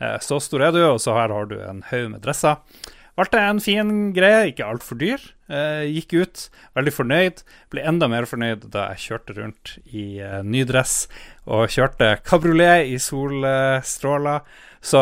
Eh, 0.00 0.16
Så 0.24 0.40
stor 0.40 0.64
er 0.64 0.72
du, 0.72 0.80
og 0.88 0.96
så 1.04 1.18
her 1.18 1.36
har 1.36 1.52
du 1.52 1.58
en 1.60 1.84
haug 1.90 2.08
med 2.14 2.24
dresser. 2.24 2.64
Valgte 3.16 3.40
en 3.40 3.60
fin 3.64 3.90
greie, 4.12 4.50
ikke 4.50 4.66
altfor 4.68 4.98
dyr. 5.00 5.22
Eh, 5.48 5.86
gikk 5.88 6.12
ut, 6.20 6.42
veldig 6.76 6.92
fornøyd. 6.92 7.42
Ble 7.72 7.84
enda 7.88 8.10
mer 8.12 8.26
fornøyd 8.28 8.66
da 8.74 8.90
jeg 8.92 9.04
kjørte 9.06 9.36
rundt 9.38 9.76
i 9.88 10.18
eh, 10.20 10.42
ny 10.44 10.66
dress 10.68 11.06
og 11.48 11.70
kjørte 11.72 12.10
kabriolet 12.26 12.90
i 12.92 12.98
solstråler. 13.00 14.42
Eh, 14.44 14.65
så 14.86 15.00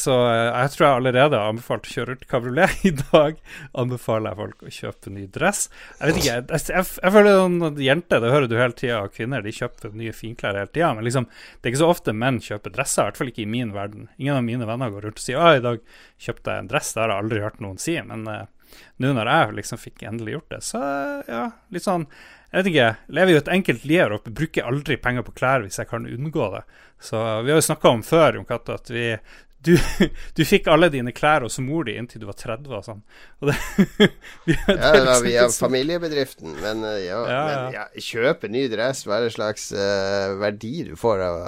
så, 0.00 0.14
jeg 0.26 0.72
tror 0.74 0.84
jeg 0.86 1.00
allerede 1.00 1.38
har 1.38 1.52
anbefalt 1.52 1.86
å 1.86 1.92
kjøre 1.94 2.16
ut 2.18 2.24
kabriolet. 2.30 2.80
I 2.88 2.92
dag 2.98 3.38
anbefaler 3.78 4.32
jeg 4.32 4.40
folk 4.40 4.64
å 4.64 4.72
kjøpe 4.74 5.12
ny 5.14 5.26
dress. 5.30 5.68
Jeg 6.00 6.10
vet 6.10 6.20
ikke, 6.20 6.34
jeg, 6.34 6.46
jeg, 6.72 6.86
jeg 6.98 7.14
føler 7.14 7.38
sånn 7.38 7.82
jenter, 7.84 8.22
det 8.22 8.32
hører 8.34 8.50
du 8.50 8.56
hele 8.58 8.76
tida, 8.76 9.00
kvinner 9.14 9.44
de 9.46 9.54
kjøper 9.54 9.94
nye 10.00 10.14
finklær 10.16 10.58
hele 10.58 10.72
tida. 10.72 10.92
Men 10.98 11.06
liksom, 11.06 11.28
det 11.30 11.68
er 11.68 11.74
ikke 11.74 11.82
så 11.84 11.92
ofte 11.94 12.16
menn 12.16 12.40
kjøper 12.42 12.74
dresser, 12.74 13.04
i 13.04 13.10
hvert 13.10 13.20
fall 13.20 13.30
ikke 13.32 13.44
i 13.44 13.50
min 13.54 13.74
verden. 13.76 14.08
Ingen 14.18 14.40
av 14.40 14.46
mine 14.46 14.68
venner 14.68 14.94
går 14.94 15.06
rundt 15.06 15.22
og 15.22 15.26
sier 15.26 15.38
'Å, 15.38 15.52
i 15.60 15.64
dag 15.68 15.84
kjøpte 16.26 16.56
jeg 16.56 16.64
en 16.64 16.72
dress'. 16.74 16.92
Det 16.94 17.04
har 17.04 17.14
jeg 17.14 17.24
aldri 17.24 17.44
hørt 17.44 17.62
noen 17.62 17.78
si. 17.78 17.96
Men 18.10 18.26
uh, 18.26 18.42
nå 18.98 19.14
når 19.14 19.30
jeg 19.30 19.56
liksom 19.60 19.80
fikk 19.80 20.04
endelig 20.10 20.36
gjort 20.38 20.54
det, 20.56 20.60
så 20.66 20.82
ja, 21.30 21.46
litt 21.70 21.86
sånn 21.86 22.06
jeg 22.50 22.58
vet 22.58 22.70
ikke, 22.72 22.88
lever 23.14 23.36
jo 23.36 23.40
et 23.44 23.52
enkelt 23.54 23.84
liv 23.86 24.16
og 24.16 24.32
bruker 24.34 24.66
aldri 24.66 24.96
penger 24.98 25.22
på 25.26 25.36
klær 25.36 25.62
hvis 25.62 25.78
jeg 25.78 25.86
kan 25.90 26.08
unngå 26.08 26.48
det. 26.56 26.64
Så 27.00 27.20
vi 27.44 27.52
har 27.52 27.60
jo 27.60 27.68
snakka 27.68 27.94
om 27.94 28.02
før, 28.02 28.36
Jon 28.36 28.48
Katte, 28.48 28.74
at 28.80 28.90
vi 28.90 29.12
du, 29.60 29.74
du 30.36 30.42
fikk 30.48 30.70
alle 30.72 30.88
dine 30.92 31.12
klær 31.12 31.44
hos 31.44 31.58
mor 31.62 31.84
di 31.84 31.94
inntil 32.00 32.22
du 32.22 32.28
var 32.30 32.38
30 32.40 32.76
og 32.78 32.86
sånn. 32.86 33.02
Og 33.40 33.50
det, 33.50 33.56
vi, 34.48 34.56
Ja, 34.56 34.76
var 34.76 34.96
liksom 34.96 35.26
via 35.28 35.44
familiebedriften, 35.52 36.54
men, 36.62 36.86
ja, 36.86 37.02
ja, 37.04 37.20
Ja, 37.20 37.42
men 37.44 37.76
ja, 37.76 37.84
kjøpe 38.10 38.50
ny 38.50 38.64
dress, 38.72 39.04
hva 39.06 39.20
er 39.20 39.28
det 39.28 39.36
slags 39.36 39.68
uh, 39.76 40.38
verdi 40.40 40.88
du 40.88 40.96
får 40.98 41.22
av 41.26 41.38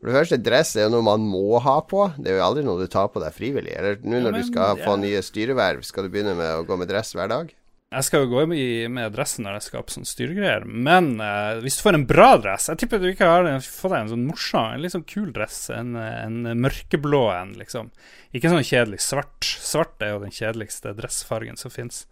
For 0.00 0.10
det 0.10 0.18
første, 0.18 0.40
dress 0.50 0.74
er 0.76 0.88
jo 0.88 0.96
noe 0.96 1.06
man 1.06 1.24
må 1.28 1.60
ha 1.62 1.78
på. 1.86 2.08
Det 2.18 2.32
er 2.32 2.40
jo 2.40 2.44
aldri 2.50 2.66
noe 2.66 2.80
du 2.80 2.90
tar 2.90 3.10
på 3.14 3.22
deg 3.22 3.36
frivillig. 3.36 3.74
Eller 3.76 4.00
nå 4.02 4.22
når 4.26 4.38
du 4.40 4.44
skal 4.48 4.80
få 4.80 4.98
nye 5.00 5.20
styreverv, 5.24 5.84
skal 5.86 6.06
du 6.06 6.12
begynne 6.12 6.36
med 6.38 6.54
å 6.56 6.66
gå 6.68 6.78
med 6.80 6.90
dress 6.90 7.12
hver 7.16 7.28
dag? 7.30 7.54
Jeg 7.90 8.06
skal 8.06 8.22
jo 8.22 8.28
gå 8.30 8.42
i- 8.54 8.86
med 8.88 9.10
dressen 9.16 9.42
når 9.42 9.56
jeg 9.58 9.62
skal 9.66 9.82
på 9.82 9.90
sånne 9.96 10.06
styregreier, 10.06 10.62
men 10.64 11.08
uh, 11.18 11.58
hvis 11.58 11.74
du 11.80 11.82
får 11.82 11.96
en 11.98 12.04
bra 12.06 12.28
dress 12.38 12.68
Jeg 12.70 12.78
tipper 12.84 13.00
du 13.02 13.08
ikke 13.10 13.26
har 13.26 13.48
fått 13.66 13.90
deg 13.90 14.04
en 14.04 14.12
sånn 14.12 14.26
morsom, 14.28 14.68
en 14.76 14.84
litt 14.84 14.94
sånn 14.94 15.02
kul 15.10 15.32
dress. 15.34 15.58
En, 15.74 15.96
en 15.98 16.36
mørkeblå 16.62 17.24
en, 17.34 17.56
liksom. 17.58 17.90
Ikke 18.30 18.52
sånn 18.52 18.62
kjedelig 18.62 19.00
svart. 19.02 19.42
Svart 19.42 19.98
er 20.06 20.12
jo 20.14 20.20
den 20.22 20.30
kjedeligste 20.30 20.94
dressfargen 20.94 21.58
som 21.58 21.74
fins. 21.74 22.04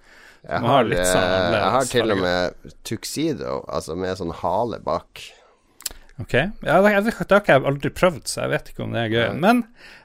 Jeg 0.42 0.62
sånn 1.06 1.22
eh, 1.22 1.54
jeg 1.62 1.70
har 1.76 1.88
til 1.94 2.10
og 2.14 2.20
med 2.26 2.74
tuxedo, 2.86 3.54
altså 3.70 3.94
med 3.98 4.18
sånn 4.18 4.34
hale 4.42 4.78
bak. 4.82 5.22
Ok, 6.18 6.32
ja, 6.34 6.78
det, 6.82 6.90
det, 7.06 7.12
det 7.14 7.30
har 7.30 7.42
ikke 7.44 7.54
jeg 7.54 7.64
aldri 7.70 7.90
prøvd, 7.94 8.24
så 8.26 8.40
jeg 8.42 8.50
vet 8.50 8.70
ikke 8.72 8.82
om 8.82 8.94
det 8.96 9.02
er 9.04 9.12
gøy. 9.12 9.26
Men 9.38 9.60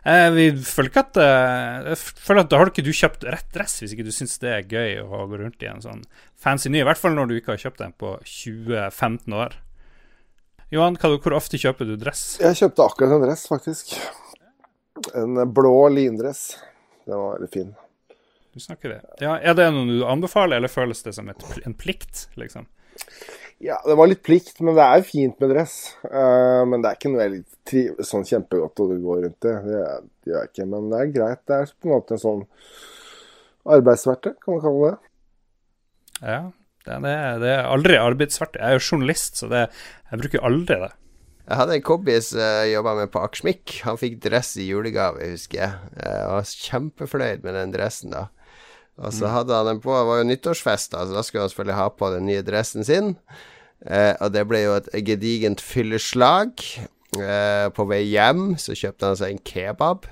eh, 0.06 0.28
vi 0.36 0.46
føler 0.62 0.92
ikke 0.92 1.02
at 1.08 1.20
eh, 1.24 1.88
Jeg 1.90 1.98
føler 2.28 2.44
at 2.44 2.52
da 2.52 2.60
har 2.62 2.70
ikke 2.70 2.86
du 2.86 2.92
kjøpt 2.94 3.26
rett 3.34 3.50
dress 3.56 3.80
hvis 3.82 3.96
ikke 3.96 4.06
du 4.06 4.12
syns 4.14 4.38
det 4.44 4.52
er 4.54 4.68
gøy 4.70 5.00
å 5.02 5.24
gå 5.32 5.40
rundt 5.42 5.66
i 5.66 5.72
en 5.72 5.82
sånn 5.82 6.04
fancy 6.38 6.70
ny. 6.70 6.84
I 6.84 6.86
hvert 6.86 7.02
fall 7.02 7.18
når 7.18 7.32
du 7.32 7.38
ikke 7.40 7.56
har 7.56 7.64
kjøpt 7.66 7.82
den 7.82 7.96
på 7.98 8.14
20-15 8.30 9.38
år. 9.42 9.58
Johan, 10.74 11.00
hva, 11.02 11.16
hvor 11.18 11.38
ofte 11.38 11.58
kjøper 11.62 11.90
du 11.90 11.96
dress? 12.02 12.24
Jeg 12.42 12.62
kjøpte 12.62 12.86
akkurat 12.86 13.18
en 13.18 13.26
dress, 13.26 13.48
faktisk. 13.50 13.96
En 15.18 15.42
blå 15.54 15.76
lindress. 15.94 16.46
Den 17.08 17.18
var 17.18 17.40
veldig 17.40 17.52
fin. 17.54 17.74
Du 18.54 18.62
snakker 18.62 18.94
det. 18.94 19.02
Ja, 19.22 19.40
er 19.42 19.58
det 19.58 19.66
noe 19.74 19.90
du 19.90 20.06
anbefaler, 20.06 20.60
eller 20.62 20.70
føles 20.70 21.02
det 21.06 21.16
som 21.18 21.30
et, 21.34 21.42
en 21.66 21.74
plikt, 21.78 22.28
liksom? 22.38 22.70
Ja, 23.62 23.78
det 23.86 23.96
var 23.96 24.10
litt 24.10 24.24
plikt, 24.26 24.58
men 24.64 24.76
det 24.76 24.84
er 24.84 25.00
jo 25.00 25.06
fint 25.08 25.38
med 25.44 25.54
dress. 25.54 25.76
Uh, 26.08 26.64
men 26.68 26.82
det 26.82 26.90
er 26.90 26.98
ikke 26.98 27.12
noe 27.14 27.22
veldig 27.22 27.44
tri 27.68 27.84
sånn 28.04 28.26
kjempegodt 28.28 28.82
å 28.84 28.88
gå 28.92 29.20
rundt 29.22 29.48
i. 29.48 29.54
Det 29.68 29.84
det 30.24 30.32
gjør 30.32 30.40
jeg 30.40 30.52
ikke. 30.52 30.68
Men 30.72 30.90
det 30.92 31.00
er 31.00 31.14
greit. 31.18 31.42
Det 31.48 31.56
er 31.60 31.72
på 31.76 31.90
en 31.90 31.94
måte 31.98 32.16
en 32.16 32.24
sånn 32.24 32.44
arbeidsverktøy, 33.76 34.34
kan 34.40 34.56
man 34.56 34.64
kalle 34.64 34.90
det. 34.90 35.14
Ja, 36.24 36.42
det, 36.88 36.98
er, 37.12 37.40
det 37.44 37.54
er 37.54 37.72
aldri 37.72 37.98
arbeidsverktøy. 38.00 38.60
Jeg 38.62 38.70
er 38.70 38.78
jo 38.80 38.86
journalist, 38.92 39.40
så 39.40 39.50
det, 39.52 39.66
jeg 40.12 40.24
bruker 40.24 40.46
aldri 40.48 40.80
det. 40.86 40.92
Jeg 41.44 41.60
hadde 41.60 41.76
en 41.76 41.84
kompis 41.84 42.30
jeg 42.40 42.72
jobba 42.72 42.94
med 43.02 43.12
på 43.12 43.20
Akersmik. 43.20 43.74
Han 43.84 44.00
fikk 44.00 44.22
dress 44.24 44.54
i 44.64 44.70
julegave, 44.70 45.26
husker 45.34 45.60
jeg. 45.60 45.92
Jeg 46.00 46.30
var 46.32 46.54
kjempefornøyd 46.68 47.44
med 47.44 47.60
den 47.60 47.74
dressen 47.76 48.16
da. 48.16 48.30
Og 49.02 49.14
så 49.16 49.30
hadde 49.34 49.58
han 49.58 49.72
den 49.72 49.82
på, 49.82 49.94
det 49.96 50.06
var 50.06 50.20
jo 50.22 50.30
nyttårsfest, 50.30 50.92
da, 50.94 51.06
så 51.08 51.16
da 51.16 51.24
skulle 51.26 51.48
han 51.48 51.52
selvfølgelig 51.54 51.80
ha 51.80 51.86
på 51.98 52.10
den 52.14 52.28
nye 52.30 52.44
dressen 52.46 52.86
sin. 52.86 53.16
Eh, 53.86 54.14
og 54.22 54.34
det 54.36 54.44
ble 54.48 54.62
jo 54.64 54.76
et 54.78 54.92
gedigent 55.08 55.64
fylleslag. 55.64 56.62
Eh, 57.14 57.70
på 57.74 57.86
vei 57.90 58.04
hjem 58.06 58.54
så 58.62 58.78
kjøpte 58.78 59.10
han 59.10 59.18
seg 59.20 59.34
en 59.34 59.42
kebab. 59.50 60.06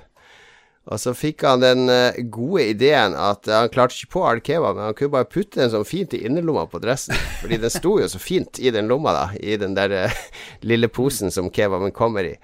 Og 0.90 0.98
så 0.98 1.12
fikk 1.14 1.44
han 1.46 1.62
den 1.62 1.86
eh, 1.92 2.18
gode 2.34 2.64
ideen 2.72 3.14
at 3.14 3.46
han 3.50 3.70
klarte 3.70 3.94
ikke 3.94 4.16
på 4.16 4.24
all 4.26 4.42
kebab, 4.42 4.74
men 4.74 4.88
han 4.88 4.98
kunne 4.98 5.14
bare 5.14 5.30
putte 5.30 5.60
den 5.60 5.70
sånn 5.70 5.86
fint 5.86 6.14
i 6.18 6.24
innerlomma 6.26 6.66
på 6.70 6.82
dressen. 6.82 7.14
Fordi 7.38 7.60
den 7.62 7.70
sto 7.72 7.96
jo 8.02 8.10
så 8.10 8.18
fint 8.22 8.58
i 8.58 8.74
den 8.74 8.90
lomma, 8.90 9.14
da. 9.14 9.24
I 9.38 9.58
den 9.62 9.78
der 9.78 9.94
eh, 9.94 10.20
lille 10.70 10.90
posen 10.90 11.30
som 11.34 11.52
kebaben 11.54 11.94
kommer 11.94 12.26
i. 12.26 12.34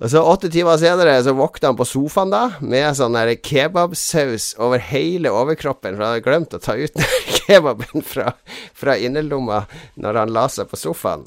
Og 0.00 0.08
så 0.08 0.22
åtte 0.24 0.48
timer 0.50 0.78
senere 0.80 1.18
så 1.22 1.34
våkna 1.36 1.68
han 1.68 1.76
på 1.76 1.84
sofaen 1.86 2.30
da 2.32 2.42
med 2.64 2.96
sånn 2.96 3.12
der 3.12 3.34
kebabsaus 3.36 4.54
over 4.62 4.80
hele 4.80 5.28
overkroppen, 5.36 5.94
for 5.98 6.04
han 6.06 6.14
hadde 6.14 6.24
glemt 6.24 6.56
å 6.56 6.60
ta 6.64 6.74
ut 6.80 6.96
kebaben 7.42 8.04
fra, 8.06 8.32
fra 8.72 8.96
innerlomma 8.96 9.66
når 10.00 10.20
han 10.22 10.32
la 10.32 10.46
seg 10.50 10.70
på 10.72 10.80
sofaen. 10.80 11.26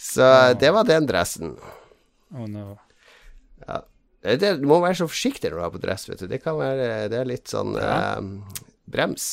Så 0.00 0.26
det 0.58 0.72
var 0.74 0.88
den 0.88 1.06
dressen. 1.06 1.54
Oh 2.34 2.48
no. 2.50 2.74
Ja. 3.68 3.78
det, 4.26 4.56
du 4.58 4.66
må 4.66 4.80
være 4.82 4.98
så 5.04 5.08
forsiktig 5.10 5.52
når 5.52 5.60
du 5.60 5.64
har 5.68 5.72
på 5.76 5.82
dress, 5.86 6.08
vet 6.10 6.24
du. 6.24 6.26
Det 6.30 6.42
kan 6.42 6.58
være 6.58 7.06
Det 7.12 7.22
er 7.22 7.28
litt 7.30 7.50
sånn 7.52 7.76
Ja. 7.78 7.94
eh, 8.18 8.60
brems. 8.90 9.30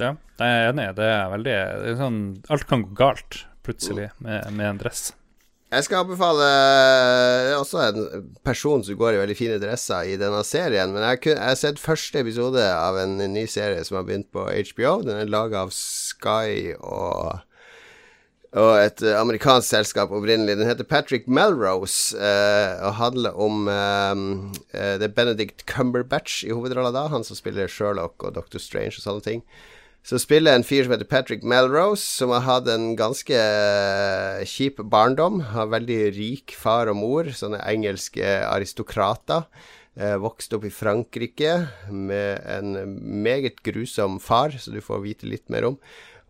Ja, 0.00 0.16
jeg 0.40 0.52
er 0.58 0.70
enig. 0.72 0.88
Det 0.98 1.06
er 1.06 1.30
veldig 1.36 1.56
det 1.84 1.90
er 1.94 1.98
sånn, 2.02 2.20
Alt 2.50 2.66
kan 2.66 2.82
gå 2.88 2.96
galt 2.98 3.44
plutselig 3.62 4.10
med, 4.18 4.48
med 4.50 4.66
en 4.72 4.80
dress. 4.82 5.12
Jeg 5.72 5.86
skal 5.86 6.02
anbefale 6.02 6.44
er 6.44 7.54
også 7.56 7.80
en 7.86 8.26
person 8.44 8.82
som 8.84 8.96
går 9.00 9.16
i 9.16 9.20
veldig 9.22 9.36
fine 9.38 9.54
dresser 9.62 10.10
i 10.10 10.18
denne 10.20 10.42
serien. 10.44 10.92
Men 10.92 11.06
jeg, 11.06 11.22
kun, 11.24 11.38
jeg 11.38 11.48
har 11.48 11.56
sett 11.56 11.80
første 11.80 12.20
episode 12.20 12.60
av 12.60 12.98
en 13.00 13.16
ny 13.32 13.46
serie 13.48 13.80
som 13.88 13.96
har 13.96 14.04
begynt 14.04 14.28
på 14.36 14.44
HBO. 14.44 14.98
Den 15.06 15.16
er 15.16 15.32
laga 15.32 15.64
av 15.64 15.72
Sky 15.72 16.74
og 16.76 17.40
og 18.52 18.74
et 18.76 19.00
eh, 19.00 19.16
amerikansk 19.16 19.64
selskap 19.64 20.10
opprinnelig. 20.12 20.58
Den 20.60 20.68
heter 20.68 20.84
Patrick 20.84 21.24
Melrose 21.24 22.12
eh, 22.20 22.74
og 22.84 22.98
handler 22.98 23.38
om 23.40 23.68
eh, 23.72 24.24
eh, 24.76 24.98
Det 25.00 25.08
er 25.08 25.14
Benedict 25.16 25.64
Cumberbatch 25.64 26.42
i 26.44 26.52
hovedrolla 26.52 26.92
da, 26.92 27.06
han 27.08 27.24
som 27.24 27.38
spiller 27.38 27.70
Sherlock 27.72 28.20
og 28.20 28.36
Doctor 28.36 28.60
Strange 28.60 28.98
og 28.98 29.06
sånne 29.06 29.24
ting. 29.24 29.40
Så 30.02 30.18
spiller 30.18 30.56
en 30.56 30.64
fyr 30.66 30.82
som 30.82 30.96
heter 30.96 31.06
Patrick 31.06 31.44
Melrose, 31.46 32.02
som 32.02 32.32
har 32.34 32.42
hatt 32.42 32.66
en 32.72 32.96
ganske 32.98 33.36
eh, 33.38 34.40
kjip 34.50 34.82
barndom. 34.90 35.38
Har 35.52 35.70
veldig 35.70 36.00
rik 36.16 36.56
far 36.58 36.90
og 36.90 36.98
mor, 36.98 37.30
sånne 37.30 37.60
engelske 37.70 38.34
aristokrater. 38.48 39.46
Eh, 39.94 40.16
vokste 40.18 40.58
opp 40.58 40.66
i 40.66 40.74
Frankrike 40.74 41.54
med 41.94 42.42
en 42.50 42.96
meget 43.22 43.62
grusom 43.62 44.18
far, 44.18 44.58
så 44.58 44.74
du 44.74 44.80
får 44.82 45.04
vite 45.06 45.30
litt 45.30 45.46
mer 45.54 45.70
om. 45.70 45.78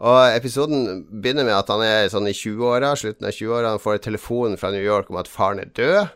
Og 0.03 0.20
episoden 0.37 1.05
begynner 1.09 1.49
med 1.49 1.57
at 1.57 1.73
han 1.73 1.81
er 1.87 2.12
sånn 2.12 2.29
i 2.29 2.37
20-åra, 2.37 2.93
slutten 2.99 3.29
av 3.29 3.33
20-åra. 3.33 3.75
Han 3.77 3.83
får 3.83 4.03
telefonen 4.05 4.61
fra 4.61 4.73
New 4.75 4.85
York 4.85 5.09
om 5.09 5.20
at 5.20 5.33
faren 5.33 5.62
er 5.62 5.73
død. 5.73 6.12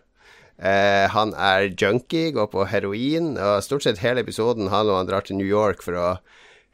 Eh, 0.56 1.04
han 1.12 1.32
er 1.40 1.70
junkie, 1.72 2.34
går 2.36 2.52
på 2.52 2.68
heroin, 2.68 3.36
og 3.40 3.64
stort 3.64 3.86
sett 3.86 4.04
hele 4.04 4.20
episoden 4.24 4.68
handler 4.72 4.92
om 4.92 5.06
han 5.06 5.08
drar 5.08 5.24
til 5.24 5.40
New 5.40 5.48
York 5.48 5.80
for 5.86 5.96
å 5.96 6.08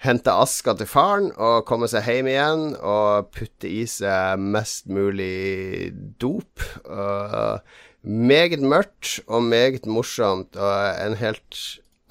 hente 0.02 0.32
aska 0.34 0.74
til 0.78 0.88
faren 0.90 1.30
og 1.36 1.62
komme 1.68 1.88
seg 1.90 2.06
hjem 2.08 2.30
igjen 2.32 2.64
og 2.78 3.30
putte 3.34 3.70
i 3.70 3.84
seg 3.90 4.40
mest 4.42 4.90
mulig 4.90 5.92
dop. 6.22 6.64
Uh, 6.86 7.62
meget 8.02 8.64
mørkt 8.66 9.20
og 9.28 9.46
meget 9.46 9.86
morsomt, 9.86 10.58
og 10.58 11.02
en 11.06 11.14
helt 11.20 11.60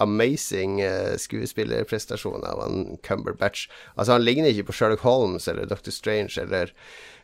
amazing 0.01 0.79
eh, 0.81 1.13
skuespillerprestasjon 1.21 2.41
av 2.47 2.63
han 2.63 2.97
Cumberbatch. 3.05 3.67
Altså, 3.93 4.15
han 4.15 4.25
ligner 4.25 4.49
ikke 4.49 4.71
på 4.71 4.77
Sherlock 4.79 5.03
Holmes 5.05 5.45
eller 5.51 5.69
Dr. 5.69 5.93
Strange 5.93 6.41
eller 6.41 6.71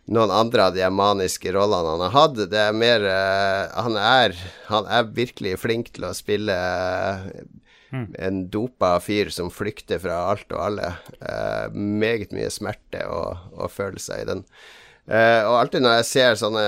noen 0.05 0.30
andre 0.32 0.68
av 0.68 0.76
de 0.76 0.86
maniske 0.93 1.51
rollene 1.55 1.95
han 1.95 2.03
har 2.05 2.13
hatt. 2.13 2.38
Det 2.51 2.59
er 2.61 2.78
mer 2.78 3.07
uh, 3.07 3.82
han, 3.88 3.97
er, 3.97 4.38
han 4.70 4.86
er 4.93 5.09
virkelig 5.15 5.57
flink 5.63 5.89
til 5.95 6.05
å 6.05 6.13
spille 6.15 6.59
eh, 7.93 8.07
en 8.27 8.41
dopa 8.53 8.95
fyr 9.03 9.31
som 9.33 9.51
flykter 9.53 10.01
fra 10.03 10.19
alt 10.31 10.51
og 10.51 10.63
alle. 10.69 10.91
Eh, 11.21 11.71
meget 11.73 12.35
mye 12.35 12.49
smerte 12.53 13.05
og, 13.07 13.49
og 13.55 13.71
følelser 13.71 14.23
i 14.23 14.27
den. 14.29 14.43
Eh, 15.07 15.41
og 15.47 15.55
alltid 15.61 15.85
når 15.85 16.01
jeg 16.01 16.07
ser 16.09 16.33
sånne 16.35 16.63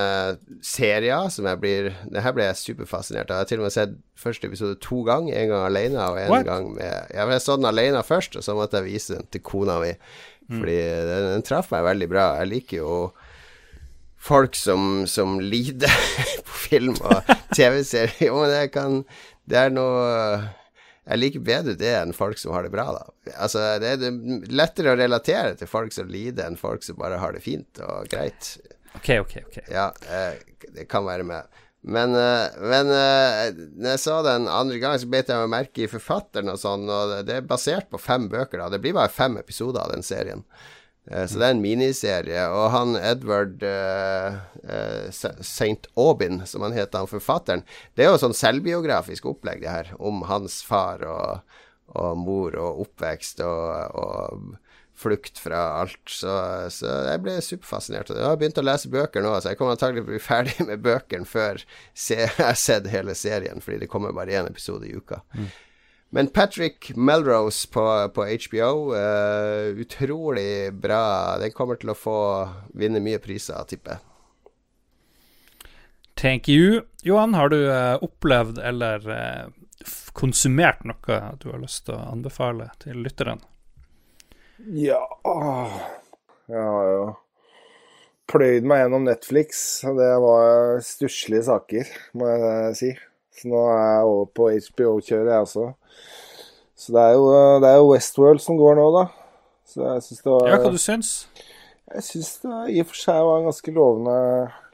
serier 0.64 1.26
som 1.28 1.44
jeg 1.50 1.60
blir 1.60 1.90
Det 2.08 2.22
her 2.24 2.32
ble 2.32 2.46
jeg 2.48 2.56
superfascinert 2.62 3.28
av. 3.28 3.42
Jeg 3.42 3.44
har 3.44 3.50
til 3.52 3.60
og 3.60 3.68
med 3.68 3.76
sett 3.76 3.98
første 4.20 4.48
episode 4.48 4.80
to 4.84 5.02
ganger. 5.08 5.36
En 5.36 5.52
gang 5.52 5.66
alene 5.68 6.06
og 6.06 6.20
en 6.22 6.32
What? 6.32 6.46
gang 6.48 6.70
med 6.78 7.12
jeg 7.12 7.42
så 7.44 7.58
den 7.60 7.68
alene 7.68 8.04
først, 8.04 8.40
og 8.40 8.46
så 8.46 8.56
måtte 8.56 8.80
jeg 8.80 8.94
vise 8.94 9.18
den 9.18 9.28
til 9.32 9.44
kona 9.44 9.80
mi. 9.84 9.92
Fordi 10.50 10.78
den, 11.10 11.28
den 11.36 11.44
traff 11.46 11.70
meg 11.74 11.84
veldig 11.86 12.08
bra. 12.10 12.30
Jeg 12.40 12.50
liker 12.54 12.80
jo 12.80 12.94
folk 14.20 14.56
som, 14.58 15.06
som 15.08 15.38
lider 15.40 15.92
på 16.48 16.62
film 16.70 16.96
og 17.04 17.28
TV-serier. 17.58 18.30
Jo, 18.30 18.40
men 18.42 18.56
det 18.56 18.72
kan 18.74 19.04
Det 19.50 19.58
er 19.58 19.72
noe 19.74 20.08
Jeg 21.10 21.20
liker 21.20 21.42
bedre 21.46 21.74
det 21.80 21.90
enn 21.98 22.14
folk 22.14 22.38
som 22.38 22.54
har 22.54 22.64
det 22.68 22.72
bra, 22.74 22.86
da. 22.94 23.06
Altså, 23.42 23.64
det 23.82 23.96
er 23.98 24.20
lettere 24.54 24.94
å 24.94 25.00
relatere 25.00 25.56
til 25.58 25.68
folk 25.70 25.92
som 25.96 26.08
lider, 26.12 26.46
enn 26.46 26.60
folk 26.60 26.86
som 26.86 27.00
bare 27.00 27.18
har 27.18 27.34
det 27.34 27.42
fint 27.42 27.82
og 27.82 28.06
greit. 28.12 28.58
OK, 29.00 29.10
OK. 29.24 29.36
ok 29.48 29.58
Ja, 29.74 29.88
eh, 30.10 30.38
det 30.76 30.86
kan 30.92 31.06
være 31.10 31.26
med. 31.26 31.50
Men, 31.82 32.14
eh, 32.14 32.50
men 32.60 32.90
eh, 32.92 33.52
når 33.80 33.94
jeg 33.96 34.02
så 34.04 34.18
den 34.26 34.50
andre 34.52 34.78
gang, 34.82 34.98
så 35.00 35.10
beit 35.10 35.30
jeg 35.32 35.40
meg 35.48 35.54
merke 35.54 35.86
i 35.86 35.90
forfatteren 35.92 36.52
og 36.54 36.60
sånn, 36.60 36.86
og 36.92 37.10
det- 37.14 37.26
det 37.30 37.36
er 37.38 37.48
basert 37.48 37.90
på 37.90 38.00
fem 38.02 38.28
bøker, 38.30 38.60
da. 38.60 38.70
Det 38.70 38.82
blir 38.84 38.94
bare 38.98 39.10
fem 39.10 39.38
episoder 39.38 39.82
av 39.82 39.94
den 39.94 40.04
serien. 40.04 40.44
Eh, 41.10 41.26
Så 41.28 41.40
det 41.42 41.48
er 41.48 41.56
en 41.56 41.64
miniserie. 41.64 42.46
Og 42.54 42.70
han 42.74 42.96
Edward 43.02 43.64
uh, 43.66 44.40
St. 45.10 45.90
Aubin, 45.98 46.44
som 46.46 46.62
han 46.66 46.76
heter, 46.78 47.02
han 47.02 47.10
forfatteren, 47.10 47.66
det 47.98 48.06
er 48.06 48.12
jo 48.14 48.22
sånn 48.22 48.38
selvbiografisk 48.38 49.26
opplegg, 49.32 49.64
det 49.66 49.74
her, 49.74 49.94
om 50.00 50.24
hans 50.30 50.62
far 50.66 51.02
og, 51.10 51.56
og 51.98 52.18
mor 52.22 52.58
og 52.60 52.84
oppvekst 52.86 53.42
og, 53.46 53.96
og 53.98 54.58
flukt 55.00 55.40
fra 55.40 55.62
alt. 55.80 56.02
Så, 56.12 56.34
så 56.76 56.92
jeg 57.08 57.22
ble 57.24 57.38
superfascinert. 57.42 58.12
Jeg 58.12 58.28
har 58.28 58.38
begynt 58.40 58.60
å 58.60 58.66
lese 58.68 58.92
bøker 58.92 59.24
nå, 59.24 59.32
så 59.40 59.54
jeg 59.54 59.60
kommer 59.62 59.78
antagelig 59.78 60.04
til 60.04 60.10
å 60.10 60.12
bli 60.12 60.22
ferdig 60.32 60.68
med 60.68 60.84
bøkene 60.86 61.26
før 61.30 61.64
jeg 61.96 62.30
har 62.38 62.60
sett 62.60 62.90
hele 62.92 63.16
serien, 63.16 63.64
fordi 63.64 63.86
det 63.86 63.90
kommer 63.92 64.14
bare 64.14 64.36
én 64.36 64.50
episode 64.52 64.86
i 64.90 64.94
uka. 65.00 65.22
Men 66.10 66.28
Patrick 66.28 66.92
Melrose 66.96 67.70
på, 67.70 68.10
på 68.16 68.26
HBO, 68.26 68.96
uh, 68.96 69.68
utrolig 69.78 70.74
bra. 70.74 71.38
Den 71.38 71.54
kommer 71.54 71.78
til 71.78 71.94
å 71.94 71.98
få 71.98 72.20
vinne 72.74 73.02
mye 73.04 73.22
priser, 73.22 73.62
tipper 73.70 73.98
jeg. 73.98 74.06
Thank 76.20 76.50
you. 76.50 76.82
Johan, 77.06 77.38
har 77.38 77.54
du 77.54 77.62
uh, 77.70 78.02
opplevd 78.04 78.58
eller 78.58 79.06
uh, 79.06 79.54
konsumert 80.18 80.82
noe 80.84 81.22
du 81.40 81.52
har 81.54 81.62
lyst 81.62 81.86
til 81.88 81.96
å 81.96 82.10
anbefale 82.10 82.72
til 82.82 83.00
lytteren? 83.06 83.46
Ja. 84.76 85.04
Jeg 86.50 86.66
har 86.66 86.90
jo 86.90 87.04
pløyd 88.30 88.66
meg 88.68 88.82
gjennom 88.84 89.06
Netflix, 89.06 89.62
og 89.86 90.02
det 90.02 90.10
var 90.26 90.82
stusslige 90.86 91.46
saker, 91.48 91.94
må 92.18 92.34
jeg 92.34 92.76
si. 92.82 92.92
Så 93.40 93.48
nå 93.52 93.60
er 93.72 93.80
jeg 93.80 94.10
over 94.10 94.26
på 94.36 94.50
HBO-kjøret, 94.52 95.32
jeg 95.32 95.46
også. 95.46 95.70
Så 96.80 96.96
det 96.96 97.06
er, 97.06 97.14
jo, 97.16 97.30
det 97.64 97.70
er 97.70 97.80
jo 97.80 97.88
Westworld 97.94 98.44
som 98.44 98.60
går 98.60 98.78
nå, 98.80 98.90
da. 98.96 99.06
Så 99.70 99.86
jeg 99.86 100.04
syns 100.06 100.26
det 100.26 100.34
var 100.34 100.50
Ja, 100.50 100.60
hva 100.60 100.72
du 100.74 100.82
syns? 100.82 101.14
Jeg 101.90 102.06
syns 102.06 102.30
det 102.44 102.58
i 102.76 102.82
og 102.84 102.90
for 102.92 103.02
seg 103.02 103.20
var 103.26 103.40
en 103.40 103.48
ganske 103.50 103.72
lovende, 103.74 104.18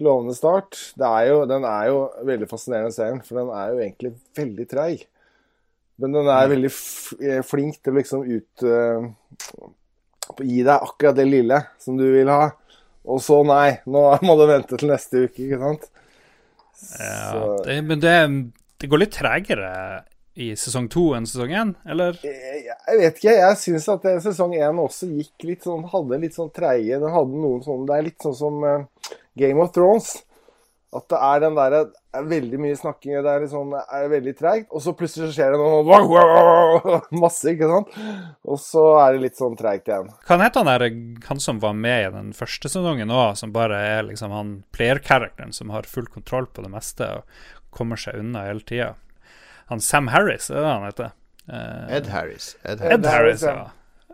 lovende 0.03 0.35
start. 0.35 0.79
Det 0.99 1.07
er 1.07 1.29
jo, 1.29 1.37
den 1.47 1.67
er 1.69 1.89
jo 1.91 2.01
veldig 2.27 2.49
fascinerende 2.51 2.95
serien, 2.95 3.21
for 3.23 3.39
den 3.39 3.51
er 3.55 3.71
jo 3.71 3.81
egentlig 3.85 4.11
veldig 4.35 4.67
treig. 4.71 5.05
Men 6.01 6.17
den 6.17 6.27
er 6.27 6.51
veldig 6.51 6.71
f 6.73 7.13
eh, 7.21 7.39
flink 7.47 7.79
til 7.79 7.93
å 7.93 7.99
liksom 8.01 8.25
ut 8.27 8.65
uh, 8.67 9.05
Gi 10.41 10.63
deg 10.65 10.73
akkurat 10.73 11.15
det 11.15 11.27
lille 11.29 11.59
som 11.79 11.95
du 11.95 12.03
vil 12.09 12.27
ha. 12.33 12.49
Og 13.05 13.21
så 13.23 13.37
nei, 13.47 13.77
nå 13.85 14.01
må 14.25 14.35
du 14.39 14.47
vente 14.49 14.75
til 14.75 14.89
neste 14.89 15.27
uke, 15.27 15.45
ikke 15.45 15.61
sant? 15.61 15.85
Ja, 16.99 17.55
det, 17.65 17.79
men 17.87 18.03
det, 18.03 18.17
det 18.81 18.89
går 18.91 19.01
litt 19.01 19.15
tregere 19.15 19.71
i 20.35 20.49
sesong 20.59 20.89
to 20.91 21.13
enn 21.15 21.27
sesong 21.29 21.53
én, 21.55 21.71
eller? 21.87 22.17
Jeg 22.25 22.65
jeg 22.67 22.99
vet 22.99 23.19
ikke, 23.19 23.35
jeg 23.39 23.59
syns 23.59 23.87
at 23.93 24.07
sesong 24.23 24.55
én 24.57 24.81
også 24.83 25.07
gikk 25.09 25.45
litt 25.47 25.65
sånn 25.65 25.85
Hadde 25.89 26.19
litt 26.21 26.35
sånn 26.35 26.51
treige 26.53 26.99
Den 27.01 27.13
hadde 27.13 27.39
noen 27.39 27.63
sånne 27.63 27.87
Det 27.87 27.95
er 27.95 28.05
litt 28.09 28.25
sånn 28.25 28.35
som 28.37 28.65
eh, 28.67 29.13
Game 29.39 29.63
of 29.63 29.71
Thrones. 29.75 30.11
At 30.95 31.07
det 31.11 31.21
er 31.27 31.41
den 31.43 31.57
derre 31.57 31.81
er 32.15 32.27
Veldig 32.29 32.59
mye 32.61 32.77
snakking, 32.79 33.17
det 33.25 33.31
er 33.31 33.47
sånn 33.51 33.73
er 33.75 34.07
veldig 34.11 34.33
treigt, 34.39 34.67
og 34.71 34.83
så 34.83 34.93
plutselig 34.97 35.29
så 35.29 35.35
skjer 35.37 35.55
det 35.55 35.59
noe 35.61 35.81
wow, 35.87 36.07
wow, 36.09 36.31
wow, 36.85 37.07
Masse, 37.23 37.53
ikke 37.53 37.69
sant? 37.71 37.95
Og 38.47 38.59
så 38.61 38.85
er 39.03 39.15
det 39.15 39.25
litt 39.25 39.39
sånn 39.39 39.57
treigt 39.59 39.91
igjen. 39.91 40.11
Hva 40.27 40.39
heter 40.41 40.63
han 40.63 40.71
der 40.71 41.27
han 41.29 41.43
som 41.43 41.61
var 41.63 41.75
med 41.77 42.07
i 42.07 42.13
den 42.15 42.31
første 42.37 42.71
sesongen 42.71 43.13
òg, 43.13 43.35
som 43.39 43.53
bare 43.55 43.81
er 43.95 44.07
liksom 44.09 44.33
han 44.35 44.55
player-characteren 44.75 45.53
som 45.55 45.73
har 45.75 45.89
full 45.89 46.07
kontroll 46.11 46.49
på 46.51 46.65
det 46.65 46.71
meste 46.73 47.11
og 47.19 47.45
kommer 47.75 47.99
seg 47.99 48.21
unna 48.21 48.47
hele 48.47 48.63
tida? 48.65 48.93
Han 49.71 49.81
Sam 49.81 50.07
Harris, 50.13 50.49
er 50.49 50.61
det 50.61 50.69
han 50.69 50.85
heter? 50.85 51.15
Eh, 51.47 51.95
Ed 51.97 52.07
Harris. 52.07 52.55
Ed 52.63 52.79
Harris. 52.79 52.93
Ed 52.93 53.05
Harris, 53.05 53.41
ja. 53.43 53.69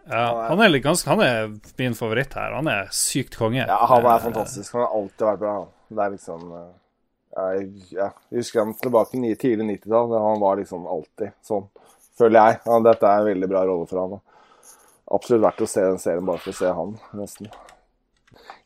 ja. 0.09 0.47
Han 0.49 0.59
er, 0.59 0.69
litt 0.71 0.83
ganske, 0.83 1.09
han 1.09 1.23
er 1.23 1.51
min 1.79 1.95
favoritt 1.95 2.35
her. 2.35 2.55
Han 2.55 2.67
er 2.71 2.91
sykt 2.95 3.37
konge. 3.39 3.63
Ja, 3.65 3.79
han 3.87 4.05
er 4.05 4.15
Eh, 4.15 4.23
fantastisk. 4.29 4.73
Han 4.75 4.85
har 4.85 4.95
alltid 4.99 5.27
vært 5.27 5.43
bra. 5.43 5.55
Det 5.91 6.05
er 6.05 6.15
liksom 6.15 6.53
eh, 6.55 6.69
jeg, 7.31 7.67
jeg 7.95 8.39
husker 8.39 8.63
han 8.63 8.73
tilbake 8.79 9.19
i 9.19 9.35
tidlig 9.39 9.67
90-tall. 9.77 10.15
Han 10.19 10.41
var 10.41 10.59
liksom 10.59 10.87
alltid 10.89 11.35
sånn, 11.47 11.67
føler 12.19 12.39
jeg. 12.39 12.61
Ja, 12.67 12.79
dette 12.87 13.07
er 13.09 13.21
en 13.21 13.29
veldig 13.31 13.51
bra 13.51 13.65
rolle 13.69 13.87
for 13.89 14.03
han. 14.03 14.23
Absolutt 15.11 15.43
verdt 15.43 15.63
å 15.65 15.69
se 15.69 15.83
den 15.83 15.99
serien 15.99 16.27
bare 16.27 16.43
for 16.43 16.53
å 16.53 16.59
se 16.59 16.73
han, 16.75 16.95
nesten. 17.19 17.51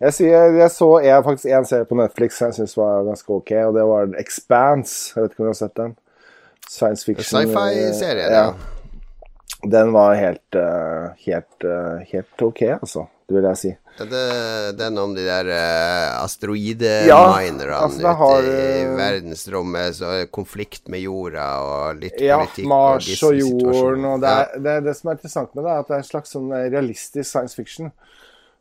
Jeg, 0.01 0.11
sier, 0.13 0.51
jeg 0.59 0.71
så 0.73 0.89
jeg, 1.01 1.23
faktisk 1.25 1.51
en 1.55 1.67
serie 1.67 1.87
på 1.89 1.97
Netflix 1.97 2.37
som 2.37 2.49
jeg 2.49 2.57
syns 2.59 2.75
var 2.77 3.05
ganske 3.07 3.31
ok, 3.37 3.53
og 3.69 3.77
det 3.77 3.85
var 3.89 4.17
Expanse. 4.21 5.13
Jeg 5.15 5.23
vet 5.23 5.33
ikke 5.33 5.43
om 5.43 5.47
du 5.47 5.51
har 5.53 5.59
sett 5.61 5.77
den? 5.79 5.95
Science 6.65 7.07
fiction. 7.07 7.29
Sci-fi-serie, 7.29 8.27
ja. 8.33 8.47
ja. 8.49 9.69
Den 9.75 9.93
var 9.95 10.13
helt, 10.19 10.57
eh, 10.59 11.07
helt, 11.25 11.65
eh, 11.65 12.03
helt 12.11 12.45
ok, 12.49 12.61
altså. 12.75 13.07
Det 13.25 13.37
vil 13.37 13.47
jeg 13.49 13.61
si. 13.61 13.71
Er 13.95 14.09
det 14.11 14.77
den 14.79 14.97
om 14.99 15.13
de 15.15 15.23
der 15.23 15.47
uh, 15.47 16.25
Ja, 17.07 17.19
altså, 17.79 18.01
ute 18.01 18.15
har, 18.19 18.43
i 18.43 18.81
eh, 18.81 18.89
verdensrommet, 18.97 19.95
så 19.95 20.09
er 20.17 20.25
konflikt 20.27 20.89
med 20.91 21.05
jorda 21.05 21.45
og 21.63 22.01
litt 22.03 22.19
Ja, 22.19 22.41
politikk 22.43 22.67
Mars 22.67 23.07
og 23.23 23.31
og 23.31 23.39
jorden. 23.39 24.09
Og 24.09 24.19
det, 24.25 24.33
er, 24.33 24.59
det, 24.65 24.75
det 24.89 24.97
som 24.99 25.11
er 25.11 25.17
interessant 25.19 25.55
med 25.55 25.63
det, 25.63 25.71
er 25.71 25.85
at 25.85 25.87
det 25.87 25.95
er 25.95 26.03
en 26.03 26.09
slags 26.09 26.35
sånn 26.35 26.51
realistisk 26.51 27.29
science 27.29 27.55
fiction. 27.55 27.93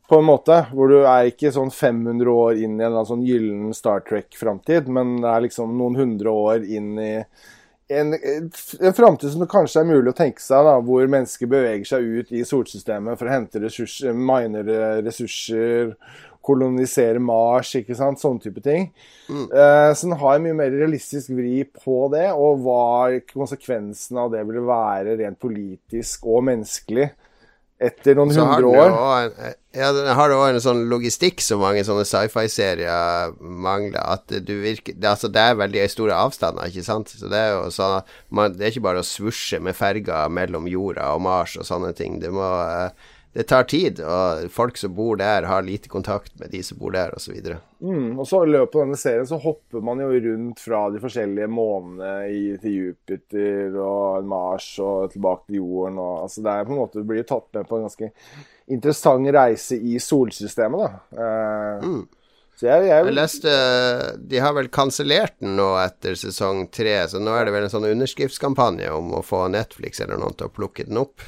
På 0.09 0.21
en 0.21 0.29
måte, 0.29 0.61
hvor 0.71 0.93
du 0.93 1.01
er 1.01 1.31
ikke 1.33 1.51
sånn 1.51 1.73
500 1.73 2.31
år 2.31 2.63
inn 2.63 2.79
i 2.79 2.87
en 2.87 3.01
sånn 3.09 3.27
gyllen 3.27 3.75
Star 3.75 4.05
Trek-framtid, 4.07 4.87
men 4.93 5.17
det 5.25 5.31
er 5.33 5.47
liksom 5.47 5.75
noen 5.81 5.97
hundre 5.99 6.31
år 6.31 6.67
inn 6.69 6.93
i 7.01 7.15
en, 7.89 8.15
en 8.81 8.95
framtid 8.97 9.33
som 9.33 9.43
det 9.43 9.51
kanskje 9.53 9.83
er 9.83 9.89
mulig 9.89 10.13
å 10.13 10.17
tenke 10.17 10.43
seg, 10.43 10.65
da, 10.67 10.79
hvor 10.85 11.09
mennesker 11.11 11.51
beveger 11.51 11.89
seg 11.89 12.07
ut 12.07 12.33
i 12.33 12.45
solsystemet 12.49 13.21
for 13.21 13.29
å 13.29 13.35
hente 13.35 13.61
ressurser, 13.63 14.15
minere 14.17 15.03
ressurser, 15.05 15.93
kolonisere 16.45 17.21
Mars, 17.25 17.73
ikke 17.79 17.97
sant, 17.97 18.21
sånne 18.21 18.43
type 18.45 18.61
ting. 18.65 18.91
Eh, 19.49 19.91
så 19.97 20.09
den 20.09 20.19
har 20.21 20.37
en 20.37 20.45
mye 20.45 20.57
mer 20.59 20.73
realistisk 20.75 21.33
vri 21.37 21.63
på 21.65 22.03
det, 22.13 22.27
og 22.33 22.65
hva 22.65 23.21
konsekvensen 23.33 24.21
av 24.21 24.33
det 24.35 24.45
ville 24.49 24.65
være 24.69 25.17
rent 25.21 25.41
politisk 25.41 26.29
og 26.29 26.45
menneskelig 26.51 27.09
etter 27.83 28.15
noen 28.17 28.31
Så 28.33 28.45
hundre 28.47 28.71
år. 28.71 28.93
en, 28.95 29.55
ja, 29.75 29.89
den 29.93 30.07
har 30.15 30.29
det 30.31 30.37
også 30.37 30.53
en 30.55 30.63
sånn 30.63 30.83
logistikk 30.89 31.43
som 31.43 31.61
mange 31.61 31.83
sånne 31.85 32.05
sci-fi-serier 32.07 33.35
mangler. 33.41 33.99
At 34.01 34.31
du 34.31 34.53
virker 34.63 34.95
det, 34.95 35.09
altså, 35.11 35.29
det 35.33 35.43
er 35.43 35.59
veldig 35.59 35.89
store 35.91 36.15
avstander, 36.15 36.71
ikke 36.71 36.87
sant. 36.87 37.11
Så 37.11 37.29
det 37.33 37.41
er 37.41 37.57
jo 37.57 37.73
sånn 37.75 37.99
at 37.99 38.15
man, 38.31 38.55
Det 38.55 38.63
er 38.69 38.73
ikke 38.75 38.87
bare 38.87 39.03
å 39.03 39.09
svusje 39.09 39.61
med 39.61 39.75
ferger 39.77 40.31
mellom 40.31 40.69
jorda 40.71 41.11
og 41.17 41.25
Mars 41.27 41.57
og 41.59 41.67
sånne 41.67 41.93
ting. 41.99 42.21
Du 42.23 42.31
må 42.35 42.47
eh, 42.47 42.91
Det 43.35 43.43
tar 43.51 43.65
tid, 43.67 43.99
og 43.99 44.45
folk 44.55 44.77
som 44.79 44.93
bor 44.95 45.17
der, 45.19 45.43
har 45.51 45.65
lite 45.67 45.91
kontakt 45.91 46.37
med 46.39 46.53
de 46.55 46.61
som 46.63 46.79
bor 46.79 46.95
der, 46.95 47.11
osv. 47.17 47.35
Mm, 47.83 48.13
og 48.23 48.29
så 48.31 48.45
I 48.45 48.53
løpet 48.53 48.79
av 48.79 48.85
denne 48.85 48.99
serien 49.01 49.27
så 49.27 49.41
hopper 49.43 49.83
man 49.83 49.99
jo 50.05 50.13
rundt 50.13 50.63
fra 50.63 50.85
de 50.95 51.03
forskjellige 51.03 51.51
månene 51.51 52.13
i, 52.31 52.45
til 52.63 52.77
Jupiter 52.79 53.75
og 53.83 54.29
Mars 54.31 54.69
og 54.79 55.11
tilbake 55.17 55.49
til 55.49 55.59
jorden. 55.65 55.99
Og, 55.99 56.25
altså 56.29 56.47
det 56.47 56.55
er 56.55 56.69
på 56.69 56.77
en 56.77 56.83
måte, 56.85 57.03
Du 57.03 57.11
blir 57.11 57.27
tatt 57.27 57.51
med 57.59 57.67
på 57.67 57.81
en 57.81 57.89
ganske 57.89 58.13
interessant 58.71 59.35
reise 59.35 59.83
i 59.83 59.99
solsystemet. 59.99 60.87
da. 60.87 61.25
Eh, 61.27 61.91
Så 62.55 62.69
jeg, 62.69 62.87
jeg, 62.87 63.05
Jeg 63.09 63.15
leste 63.19 63.53
De 64.31 64.39
har 64.39 64.55
vel 64.55 64.69
kansellert 64.71 65.35
den 65.43 65.57
nå 65.59 65.73
etter 65.83 66.15
sesong 66.15 66.69
tre, 66.71 67.01
så 67.11 67.19
nå 67.19 67.35
er 67.35 67.49
det 67.49 67.55
vel 67.57 67.67
en 67.67 67.73
sånn 67.73 67.91
underskriftskampanje 67.91 68.95
om 68.95 69.11
å 69.19 69.25
få 69.27 69.49
Netflix 69.51 69.99
eller 70.01 70.23
noen 70.23 70.39
til 70.39 70.47
å 70.47 70.55
plukke 70.55 70.87
den 70.87 71.03
opp. 71.03 71.19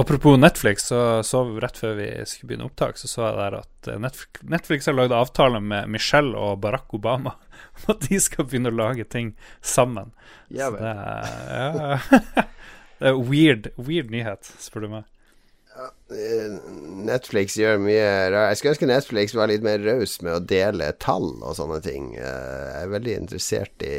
Apropos 0.00 0.38
Netflix, 0.40 0.86
så 0.88 1.22
så 1.22 1.42
rett 1.60 1.76
før 1.76 1.98
vi 1.98 2.06
skulle 2.24 2.48
begynne 2.52 2.64
opptak, 2.70 2.96
så 2.96 3.08
så 3.10 3.26
jeg 3.26 3.36
der 3.36 3.56
at 3.58 3.88
eh, 3.92 3.98
Netflix, 4.00 4.42
Netflix 4.54 4.88
har 4.88 4.96
lagd 4.96 5.12
avtale 5.12 5.60
med 5.60 5.90
Michelle 5.92 6.32
og 6.38 6.62
Barack 6.64 6.94
Obama 6.96 7.34
om 7.76 7.92
at 7.94 8.06
de 8.08 8.20
skal 8.20 8.48
begynne 8.48 8.72
å 8.72 8.78
lage 8.78 9.04
ting 9.04 9.34
sammen. 9.60 10.14
Ja 10.48 10.70
Så 10.72 10.80
det 10.80 10.92
er, 10.92 11.32
ja, 11.76 12.44
det 13.02 13.12
er 13.12 13.20
weird, 13.20 13.68
weird 13.76 14.12
nyhet, 14.14 14.48
spør 14.64 14.86
du 14.86 14.92
meg. 14.96 15.08
Netflix 16.12 17.54
gjør 17.56 17.78
mye 17.80 18.08
rart. 18.32 18.50
Jeg 18.52 18.58
skulle 18.60 18.74
ønske 18.74 18.88
Netflix 18.90 19.36
var 19.36 19.48
litt 19.48 19.64
mer 19.64 19.80
raus 19.80 20.18
med 20.24 20.34
å 20.36 20.42
dele 20.44 20.90
tall 21.00 21.30
og 21.40 21.54
sånne 21.56 21.78
ting. 21.84 22.10
Eh, 22.16 22.64
Jeg 22.72 22.82
er 22.88 22.92
veldig 22.96 23.14
interessert 23.22 23.86
i 23.86 23.96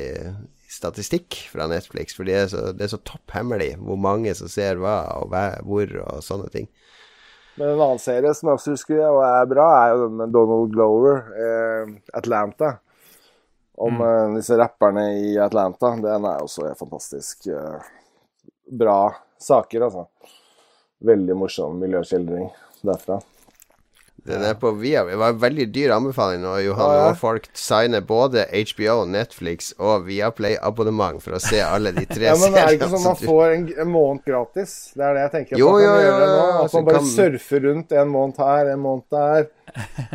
statistikk 0.84 1.40
fra 1.50 1.66
Netflix, 1.72 2.14
for 2.18 2.28
det 2.28 2.36
er 2.44 2.48
så, 2.52 2.68
det 2.76 2.86
er 2.86 2.92
så 2.94 3.00
topphemmelig 3.08 3.72
hvor 3.80 3.98
mange 4.04 4.36
som 4.38 4.52
ser 4.52 4.78
hva 4.84 5.00
og 5.22 5.32
hva- 5.32 5.62
hvor 5.64 5.88
og 6.04 6.22
sånne 6.26 6.52
ting. 6.54 6.68
Men 7.56 7.70
en 7.76 7.82
annen 7.86 8.02
serie 8.02 8.32
som 8.34 8.50
jeg 8.50 8.58
også 8.58 8.72
husker 8.74 9.02
og 9.08 9.20
er 9.28 9.50
bra, 9.52 9.66
er 9.84 9.92
jo 9.94 10.08
den 10.08 10.16
med 10.24 10.32
Donald 10.34 10.72
Glover, 10.74 11.20
eh, 11.38 11.92
Atlanta. 12.18 12.72
Om 13.78 14.02
eh, 14.06 14.36
disse 14.40 14.58
rapperne 14.58 15.04
i 15.22 15.36
Atlanta. 15.42 15.92
Den 16.02 16.26
er 16.30 16.42
også 16.42 16.72
fantastisk. 16.78 17.48
Eh, 17.54 17.86
bra 18.74 18.98
saker, 19.42 19.86
altså. 19.86 20.08
Veldig 21.06 21.36
morsom 21.38 21.78
miljøskildring 21.82 22.50
derfra. 22.86 23.20
Den 24.24 24.44
er 24.48 24.54
på 24.56 24.70
Via. 24.80 25.02
Det 25.04 25.18
var 25.20 25.34
en 25.34 25.40
veldig 25.42 25.66
dyr 25.76 25.92
anbefaling 25.98 26.40
nå, 26.46 26.54
Johan. 26.64 26.94
Og 27.10 27.18
folk 27.20 27.50
signer 27.60 28.00
både 28.08 28.46
HBO, 28.54 29.02
Netflix 29.10 29.74
og 29.84 30.06
Viaplay-abonnement 30.08 31.20
for 31.24 31.36
å 31.36 31.42
se 31.44 31.60
alle 31.64 31.92
de 31.96 32.06
tre 32.08 32.28
Ja, 32.32 32.38
men 32.40 32.56
det 32.56 32.62
er 32.64 32.78
ikke 32.78 32.88
seriene 32.88 33.02
sånn 33.02 33.10
man 33.10 33.20
får 33.20 33.56
en, 33.58 33.66
en 33.84 33.92
måned 33.92 34.24
gratis? 34.28 34.76
Det 34.96 35.04
er 35.10 35.18
det 35.18 35.26
jeg 35.26 35.34
tenker 35.36 35.58
at 35.58 35.60
Jo, 35.64 35.74
man 35.74 35.82
kan 35.82 35.90
jo, 35.90 35.98
jo, 35.98 36.06
gjøre 36.08 36.30
nå. 36.32 36.38
jo, 36.40 36.64
At 36.64 36.78
man 36.78 36.88
bare 36.88 37.02
kan- 37.02 37.12
surfer 37.18 37.68
rundt 37.68 37.92
en 38.04 38.14
måned 38.16 38.40
her, 38.48 38.72
en 38.78 38.84
måned 38.88 39.06
der. 39.18 39.50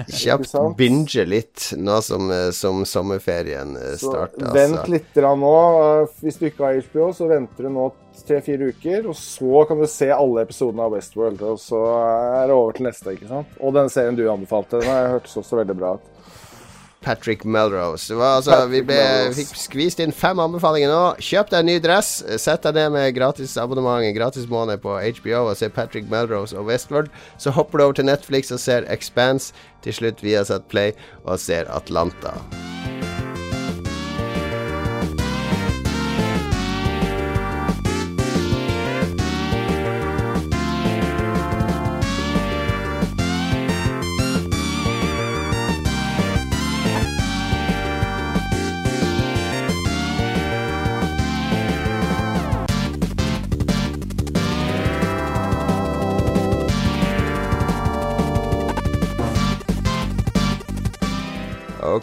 Kjapt 0.08 0.52
binge 0.78 1.24
litt 1.26 1.72
nå 1.76 1.96
som, 2.04 2.30
eh, 2.30 2.50
som 2.54 2.84
sommerferien 2.86 3.76
eh, 3.76 3.94
Så 3.98 4.12
starter. 4.12 4.52
vent 4.54 4.78
Altså. 4.78 4.92
litt 4.92 5.14
da 5.18 5.32
nå. 5.34 5.54
Hvis 6.22 6.38
du 6.38 6.46
ikke 6.50 6.64
har 6.68 6.80
HBO, 6.88 7.08
så 7.16 7.28
venter 7.30 7.66
du 7.68 7.72
nå 7.74 7.88
tre-fire 8.26 8.72
uker, 8.74 9.06
og 9.10 9.14
så 9.18 9.64
kan 9.68 9.78
du 9.80 9.86
se 9.90 10.08
alle 10.10 10.42
episodene 10.46 10.82
av 10.86 10.94
Westworld. 10.96 11.42
Og 11.52 11.58
så 11.62 11.78
er 12.42 12.46
det 12.50 12.56
over 12.56 12.72
til 12.78 12.88
neste, 12.88 13.14
ikke 13.14 13.28
sant? 13.30 13.58
Og 13.62 13.74
den 13.76 13.90
serien 13.94 14.18
du 14.18 14.24
anbefalte, 14.30 14.80
den 14.82 14.90
har 14.90 15.04
jeg 15.04 15.12
hørtes 15.16 15.36
også 15.42 15.60
veldig 15.62 15.76
bra 15.78 15.92
ut. 15.98 16.14
Patrick 17.08 17.44
Melrose. 17.48 18.12
Var, 18.14 18.36
altså, 18.36 18.50
Patrick 18.52 18.72
vi 18.74 18.82
ble, 18.90 18.98
Melrose. 19.00 19.40
fikk 19.40 19.60
skvist 19.62 20.02
inn 20.04 20.12
fem 20.12 20.40
anbefalinger 20.44 20.92
nå. 20.92 21.00
Kjøp 21.24 21.54
deg 21.54 21.62
en 21.64 21.70
ny 21.72 21.78
dress. 21.84 22.10
Sett 22.42 22.66
deg 22.68 22.76
ned 22.76 22.92
med 22.98 23.16
gratis 23.16 23.56
abonnement, 23.60 24.04
en 24.04 24.16
gratis 24.16 24.44
måned 24.50 24.82
på 24.84 24.98
HBO 25.22 25.46
og 25.48 25.56
se 25.56 25.70
Patrick 25.72 26.10
Melrose 26.12 26.56
og 26.58 26.68
Westworld. 26.68 27.08
Så 27.40 27.54
hopper 27.56 27.80
du 27.80 27.86
over 27.88 27.98
til 28.00 28.10
Netflix 28.10 28.52
og 28.52 28.60
ser 28.60 28.88
Expanse. 28.92 29.56
Til 29.86 29.94
slutt 29.94 30.20
Viasat 30.26 30.68
Play 30.68 30.92
og 31.24 31.38
ser 31.40 31.70
Atlanta. 31.72 32.34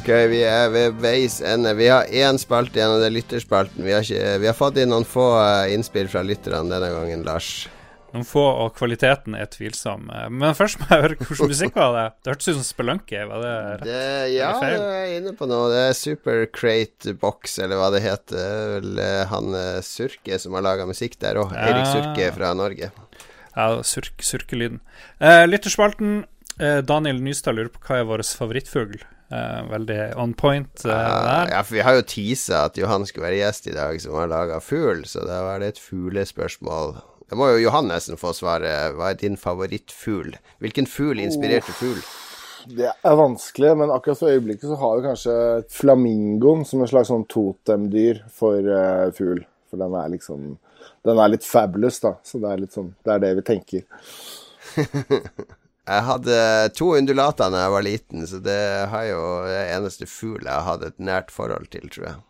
Ok, 0.05 0.11
vi 0.29 0.43
er 0.45 0.67
ved 0.69 0.99
veis 1.01 1.39
ende. 1.41 1.71
Vi 1.79 1.87
har 1.89 2.05
én 2.13 2.37
spalte 2.37 2.77
igjen, 2.77 2.91
og 2.93 2.99
det 3.01 3.07
er 3.07 3.13
lytterspalten. 3.15 3.81
Vi 3.81 3.93
har, 3.95 4.03
ikke, 4.05 4.35
vi 4.43 4.45
har 4.45 4.53
fått 4.53 4.75
inn 4.77 4.91
noen 4.93 5.07
få 5.09 5.23
eh, 5.41 5.71
innspill 5.73 6.05
fra 6.11 6.21
lytterne 6.21 6.69
denne 6.69 6.91
gangen, 6.93 7.23
Lars. 7.25 7.47
Noen 8.13 8.27
få, 8.29 8.43
og 8.45 8.75
kvaliteten 8.77 9.33
er 9.33 9.49
tvilsom. 9.49 10.05
Eh, 10.13 10.27
Men 10.29 10.53
først 10.53 10.77
må 10.83 10.91
jeg 10.91 11.05
høre 11.07 11.17
hvordan 11.23 11.49
musikk 11.55 11.79
var 11.81 11.95
det? 11.97 12.03
Det 12.21 12.31
hørtes 12.35 12.51
ut 12.51 12.57
som 12.59 12.67
Spelunky. 12.67 13.23
Var 13.31 13.41
det 13.47 13.55
rett? 13.63 13.87
Det, 13.89 14.03
ja, 14.35 14.51
det 14.61 14.69
er 14.75 14.93
jeg 15.07 15.17
inne 15.23 15.33
på 15.41 15.49
noe. 15.49 15.71
Det 15.73 15.81
er 15.87 15.97
Super 15.97 16.45
Crate 16.59 17.15
Box, 17.25 17.57
eller 17.65 17.81
hva 17.81 17.89
det 17.97 18.03
heter. 18.05 18.37
Er 18.45 18.71
vel 18.75 19.01
eh, 19.07 19.23
han 19.33 19.57
Surke 19.89 20.37
som 20.45 20.53
har 20.59 20.67
laga 20.69 20.85
musikk 20.85 21.17
der 21.25 21.41
òg. 21.41 21.57
Ja. 21.57 21.65
Eirik 21.71 21.89
Surke 21.95 22.29
fra 22.37 22.53
Norge. 22.61 22.91
Ja, 23.55 23.67
surk, 23.81 24.21
surkelyden. 24.21 24.83
Eh, 25.17 25.47
lytterspalten. 25.49 26.27
Eh, 26.61 26.83
Daniel 26.85 27.25
Nystad 27.25 27.57
lurer 27.57 27.73
på 27.73 27.81
hva 27.89 28.03
er 28.03 28.09
vår 28.13 28.27
favorittfugl. 28.37 29.01
Eh, 29.35 29.61
veldig 29.71 29.99
on 30.21 30.33
point 30.37 30.85
uh, 30.85 30.91
uh, 30.91 31.45
ja, 31.49 31.63
for 31.65 31.75
vi 31.75 31.83
har 31.83 31.97
jo 31.97 32.05
teasa 32.07 32.65
at 32.69 32.77
Johan 32.79 33.07
skulle 33.07 33.25
være 33.25 33.41
gjest 33.41 33.67
i 33.67 33.73
dag, 33.75 33.97
som 34.01 34.15
har 34.19 34.29
laga 34.31 34.61
fugl, 34.63 35.01
så 35.09 35.25
da 35.27 35.41
var 35.47 35.63
det 35.63 35.73
et 35.73 35.81
fuglespørsmål. 35.81 36.95
Da 37.25 37.39
må 37.39 37.49
jo 37.55 37.63
Johan 37.65 37.89
nesten 37.89 38.19
få 38.21 38.35
svare. 38.37 38.71
Hva 38.95 39.09
er 39.11 39.17
din 39.19 39.35
favorittfugl? 39.39 40.35
Hvilken 40.61 40.87
fugl 40.87 41.23
inspirerte 41.23 41.73
fugl? 41.75 42.03
Det 42.69 42.87
er 42.89 43.17
vanskelig, 43.17 43.73
men 43.81 43.91
akkurat 43.93 44.21
for 44.21 44.33
øyeblikket 44.33 44.69
så 44.69 44.77
har 44.81 44.95
vi 44.97 45.07
kanskje 45.07 45.35
flamingoen 45.73 46.63
som 46.65 46.81
en 46.81 46.89
slags 46.89 47.11
sånn 47.11 47.25
totemdyr 47.29 48.23
for 48.33 48.61
eh, 48.61 49.09
fugl. 49.17 49.43
For 49.69 49.81
den 49.81 49.97
er 49.97 50.13
liksom 50.13 50.55
Den 51.05 51.19
er 51.21 51.33
litt 51.33 51.45
fabulous, 51.45 51.99
da. 52.01 52.15
Så 52.25 52.37
det 52.41 52.49
er 52.49 52.61
litt 52.61 52.73
sånn 52.77 52.91
Det 53.05 53.13
er 53.13 53.21
det 53.21 53.35
vi 53.41 53.45
tenker. 53.45 53.85
Jeg 55.85 56.05
hadde 56.07 56.37
to 56.73 56.87
undulater 56.97 57.51
da 57.53 57.65
jeg 57.65 57.73
var 57.75 57.85
liten, 57.85 58.23
så 58.25 58.39
det 58.41 58.61
har 58.89 59.03
jo 59.05 59.25
det 59.45 59.59
eneste 59.75 60.07
fugl 60.09 60.47
jeg 60.47 60.65
hatt 60.65 60.85
et 60.87 60.97
nært 60.97 61.33
forhold 61.33 61.69
til, 61.73 61.85
tror 61.93 62.07
jeg. 62.07 62.23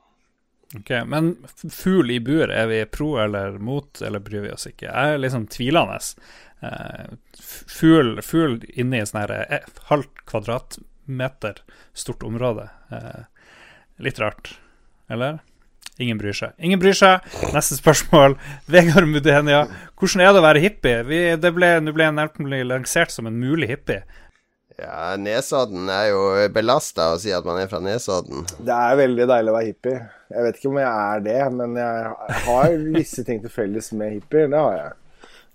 Ok, 0.75 0.91
Men 1.07 1.35
fugl 1.71 2.11
i 2.11 2.19
bur, 2.19 2.51
er 2.51 2.67
vi 2.67 2.81
pro 2.85 3.13
eller 3.21 3.59
mot, 3.63 4.01
eller 4.01 4.19
bryr 4.19 4.43
vi 4.47 4.51
oss 4.51 4.67
ikke? 4.67 4.89
Jeg 4.89 5.13
er 5.13 5.21
liksom 5.21 5.47
tvilende. 5.53 5.99
Eh, 6.65 7.15
fugl, 7.39 8.19
fugl 8.25 8.59
inni 8.73 9.03
sånn 9.05 9.21
her 9.21 9.35
eh, 9.37 9.71
halvt 9.91 10.25
kvadratmeter 10.27 11.61
stort 11.95 12.25
område. 12.27 12.67
Eh, 12.91 13.23
litt 14.03 14.19
rart, 14.19 14.57
eller? 15.07 15.39
Ingen 16.01 16.17
bryr 16.19 16.35
seg. 16.35 16.51
Ingen 16.59 16.79
bryr 16.81 16.95
seg. 16.97 17.23
Neste 17.55 17.75
spørsmål. 17.79 18.35
Vegard 18.71 19.07
Mudenia, 19.07 19.61
hvordan 19.95 20.21
er 20.25 20.29
det 20.33 20.41
å 20.41 20.47
være 20.49 20.63
hippie? 20.65 20.97
Vi, 21.07 21.19
det 21.39 21.51
ble, 21.55 21.69
nå 21.83 21.91
ble 21.95 22.05
nemlig 22.11 22.65
lansert 22.67 23.11
som 23.13 23.27
en 23.29 23.39
mulig 23.39 23.67
hippie. 23.71 24.01
Ja, 24.75 25.15
Nesodden 25.15 25.87
er 25.87 26.09
jo 26.09 26.19
belasta 26.51 27.13
å 27.13 27.19
si 27.21 27.31
at 27.31 27.45
man 27.47 27.61
er 27.61 27.69
fra 27.71 27.79
Nesodden. 27.79 28.43
Det 28.59 28.75
er 28.75 28.99
veldig 28.99 29.25
deilig 29.31 29.51
å 29.53 29.55
være 29.55 29.69
hippie. 29.69 29.99
Jeg 30.35 30.41
vet 30.43 30.55
ikke 30.59 30.71
om 30.73 30.81
jeg 30.81 30.91
er 30.91 31.19
det, 31.29 31.43
men 31.55 31.69
jeg 31.79 31.95
har 32.49 32.67
visse 32.97 33.21
ting 33.23 33.39
til 33.43 33.51
felles 33.53 33.87
med 33.95 34.11
hippier. 34.17 34.47
Det 34.51 34.59
har 34.59 34.75
jeg. 34.75 34.91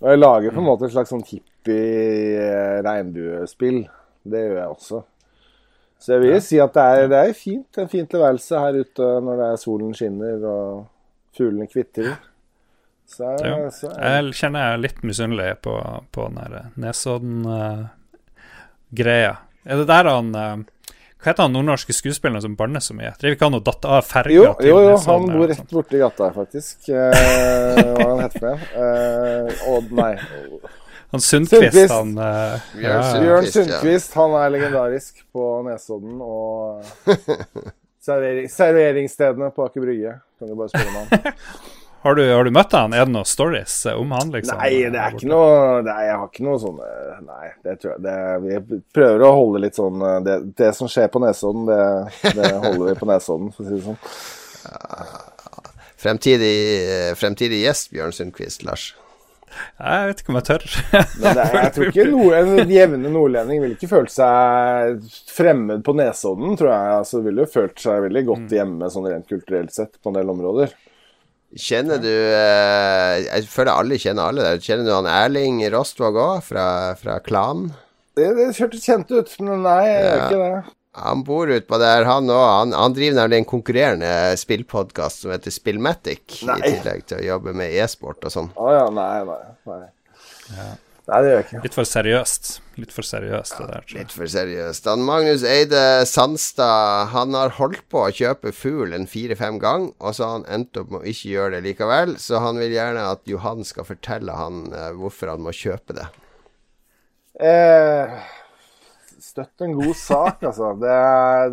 Og 0.01 0.07
jeg 0.09 0.23
lager 0.23 0.49
på 0.55 0.59
en 0.63 0.69
måte 0.71 0.83
et 0.87 0.93
slags 0.95 1.11
sånn 1.13 1.29
hippie-regnbuespill. 1.29 3.79
Det 4.25 4.39
gjør 4.41 4.57
jeg 4.57 4.69
også. 4.73 5.05
Så 6.01 6.15
jeg 6.15 6.21
vil 6.23 6.39
si 6.41 6.57
at 6.61 6.73
det 6.73 6.81
er, 6.81 7.07
det 7.11 7.17
er 7.29 7.33
fint. 7.37 7.77
En 7.77 7.89
fin 7.91 8.07
tilværelse 8.09 8.57
her 8.57 8.73
ute 8.81 9.05
når 9.21 9.35
det 9.37 9.45
er 9.51 9.55
solen 9.61 9.91
skinner 9.93 10.41
og 10.49 10.85
fuglene 11.37 11.67
kvitrer. 11.69 12.15
Så, 13.11 13.27
Ja. 13.43 13.67
så 13.75 13.91
Jeg 13.91 14.33
kjenner 14.39 14.59
jeg 14.63 14.71
er 14.73 14.77
litt 14.85 15.01
misunnelig 15.03 15.51
på, 15.61 15.73
på 16.15 16.21
den 16.31 16.39
Nesodden-greia. 16.79 19.33
er 19.65 19.75
det 19.77 19.87
der 19.89 20.03
han 20.09 20.35
uh, 20.35 20.57
Hva 21.21 21.25
heter 21.29 21.43
han 21.43 21.53
nordnorske 21.53 21.93
skuespilleren 21.93 22.41
som 22.41 22.55
banner 22.57 22.79
så 22.81 22.93
mye? 22.97 23.11
Driver 23.19 23.35
ikke 23.35 23.45
han 23.49 23.55
og 23.59 23.65
datter 23.67 23.89
av 23.99 24.03
ferga 24.07 24.33
Jo, 24.33 24.53
til 24.57 24.67
jo, 24.71 24.77
jo, 24.87 24.95
han 25.05 25.25
bor 25.29 25.47
rett 25.51 25.69
borti 25.75 25.97
gata 26.01 26.21
her, 26.29 26.35
faktisk. 26.39 26.77
Uh, 26.87 26.93
hva 27.77 28.07
han 28.07 28.19
heter 28.23 28.39
for 28.39 28.47
noe? 28.47 28.59
Eh, 28.81 29.69
Odd, 29.75 29.87
nei. 29.99 30.13
Han 31.11 31.21
Sundquist, 31.21 31.91
han 31.91 32.13
eh, 32.17 32.69
Bjørn. 32.77 33.47
Sundquist, 33.51 34.13
ja. 34.15 34.21
Han 34.21 34.35
er 34.39 34.53
legendarisk 34.53 35.25
på 35.35 35.47
Nesodden 35.65 36.21
og 36.23 36.85
servering, 38.05 38.47
serveringsstedene 38.51 39.51
på 39.51 39.65
Aker 39.67 39.83
Brygge. 39.83 40.15
Kan 40.39 40.51
du 40.51 40.55
bare 40.55 40.71
spørre 40.71 40.89
om 40.89 40.99
han. 41.01 41.37
Har, 42.01 42.15
du, 42.17 42.23
har 42.33 42.47
du 42.47 42.49
møtt 42.49 42.71
han? 42.73 42.95
Er 42.97 43.05
det 43.05 43.13
noen 43.13 43.27
stories 43.29 43.75
eh, 43.85 43.93
om 43.93 44.09
han, 44.15 44.31
liksom? 44.33 44.57
Nei, 44.57 44.87
det 44.89 44.97
er 44.97 45.13
ikke 45.13 45.27
noe 45.29 45.83
det 45.85 45.91
er, 45.93 46.07
Jeg 46.07 46.15
har 46.17 46.31
ikke 46.31 46.45
noe 46.47 46.57
sånne 46.63 46.87
Nei, 47.27 47.49
det 47.61 47.75
tror 47.77 47.91
jeg 47.91 48.01
det, 48.07 48.15
Vi 48.41 48.79
prøver 48.97 49.25
å 49.27 49.29
holde 49.37 49.61
litt 49.67 49.77
sånn 49.77 50.01
det, 50.25 50.39
det 50.57 50.71
som 50.73 50.89
skjer 50.89 51.11
på 51.13 51.21
Nesodden, 51.21 51.69
det, 51.69 52.31
det 52.39 52.49
holder 52.55 52.87
vi 52.87 52.95
på 52.97 53.11
Nesodden, 53.11 53.51
for 53.53 53.61
å 53.61 53.69
si 53.69 53.77
det 53.77 53.83
sånn. 53.85 54.01
Fremtidig, 56.01 56.55
eh, 56.89 57.13
fremtidig 57.13 57.61
gjest, 57.61 57.91
Bjørn 57.93 58.17
Sundquist, 58.17 58.65
Lars. 58.65 58.95
Jeg 59.81 60.07
vet 60.11 60.21
ikke 60.23 60.31
om 60.33 60.37
jeg 60.39 60.47
tør. 60.47 60.65
Men 61.21 61.35
det 61.37 61.43
er, 61.45 61.55
jeg 61.57 61.73
tror 61.75 61.89
ikke 61.91 62.05
noe, 62.11 62.39
en 62.41 62.71
jevne 62.75 63.11
nordlending 63.13 63.61
ville 63.63 63.75
ikke 63.77 63.89
følt 63.91 64.13
seg 64.13 65.01
fremmed 65.31 65.83
på 65.87 65.95
Nesodden, 65.97 66.55
tror 66.59 66.71
jeg. 66.71 66.93
Altså, 67.01 67.21
ville 67.25 67.45
jo 67.45 67.51
følt 67.51 67.83
seg 67.83 68.05
veldig 68.07 68.23
godt 68.31 68.55
hjemme 68.57 68.89
sånn 68.93 69.09
rent 69.11 69.27
kulturelt 69.29 69.73
sett 69.75 69.97
på 70.01 70.11
en 70.13 70.17
del 70.21 70.31
områder. 70.33 70.73
Kjenner 71.51 71.99
du 71.99 72.07
eh, 72.07 73.15
Jeg 73.25 73.47
føler 73.51 73.73
alle 73.75 73.97
kjenner 73.99 74.29
alle 74.31 74.45
der. 74.45 74.61
Kjenner 74.63 74.87
du 74.87 74.93
han 74.95 75.09
Erling 75.11 75.57
Rostvåg 75.73 76.15
òg, 76.15 76.37
fra, 76.47 76.67
fra 77.01 77.17
Klan? 77.25 77.65
Det, 78.15 78.29
det 78.37 78.45
hørtes 78.55 78.85
kjent 78.87 79.11
ut, 79.11 79.33
men 79.43 79.65
nei, 79.65 79.81
jeg 79.89 80.05
gjør 80.05 80.15
Ja. 80.15 80.29
ikke 80.29 80.39
det. 80.45 80.77
Han 80.99 81.23
bor 81.23 81.47
utpå 81.47 81.77
der, 81.79 82.03
han 82.03 82.27
òg. 82.27 82.45
Han, 82.49 82.73
han 82.75 82.95
driver 82.95 83.21
nemlig 83.21 83.41
en 83.41 83.47
konkurrerende 83.47 84.11
spillpodkast 84.39 85.23
som 85.23 85.31
heter 85.31 85.53
Spillmatic, 85.55 86.41
Nei. 86.47 86.57
i 86.59 86.71
tillegg 86.75 87.05
til 87.07 87.21
å 87.21 87.27
jobbe 87.29 87.55
med 87.55 87.71
e-sport 87.79 88.27
og 88.27 88.33
sånn. 88.33 88.49
Å 88.59 88.71
ja, 88.75 88.87
nei, 88.91 89.11
nei. 89.29 89.43
Nei, 89.71 89.79
nei 90.59 91.19
det 91.19 91.29
gjør 91.31 91.39
jeg 91.39 91.45
ikke. 91.47 91.61
Litt 91.65 91.77
for 91.77 91.89
seriøst. 91.89 92.51
Litt 92.81 92.93
for 92.95 93.07
seriøst, 93.07 93.55
det 93.59 93.67
der. 93.69 93.87
Litt 93.97 94.13
for 94.15 94.31
seriøst. 94.31 94.87
Han 94.91 95.03
Magnus 95.07 95.43
Eide 95.47 95.81
Sandstad 96.07 97.11
Han 97.11 97.35
har 97.35 97.55
holdt 97.57 97.83
på 97.91 98.05
å 98.05 98.13
kjøpe 98.15 98.53
fugl 98.55 98.95
en 98.95 99.07
fire-fem 99.11 99.59
gang, 99.63 99.89
og 99.99 100.15
så 100.15 100.27
har 100.27 100.37
han 100.39 100.47
endt 100.59 100.79
opp 100.79 100.91
med 100.93 101.03
å 101.03 101.11
ikke 101.11 101.33
gjøre 101.33 101.55
det 101.57 101.65
likevel. 101.69 102.17
Så 102.21 102.43
han 102.43 102.59
vil 102.61 102.75
gjerne 102.75 103.07
at 103.11 103.23
Johan 103.29 103.63
skal 103.67 103.87
fortelle 103.87 104.35
han 104.37 104.67
eh, 104.71 104.91
hvorfor 104.97 105.33
han 105.33 105.43
må 105.45 105.55
kjøpe 105.55 105.97
det. 105.99 106.07
Eh, 107.41 107.80
støtt 109.23 109.63
en 109.65 109.75
god 109.77 109.95
sak, 109.97 110.43
altså. 110.49 110.71
Det 110.81 110.95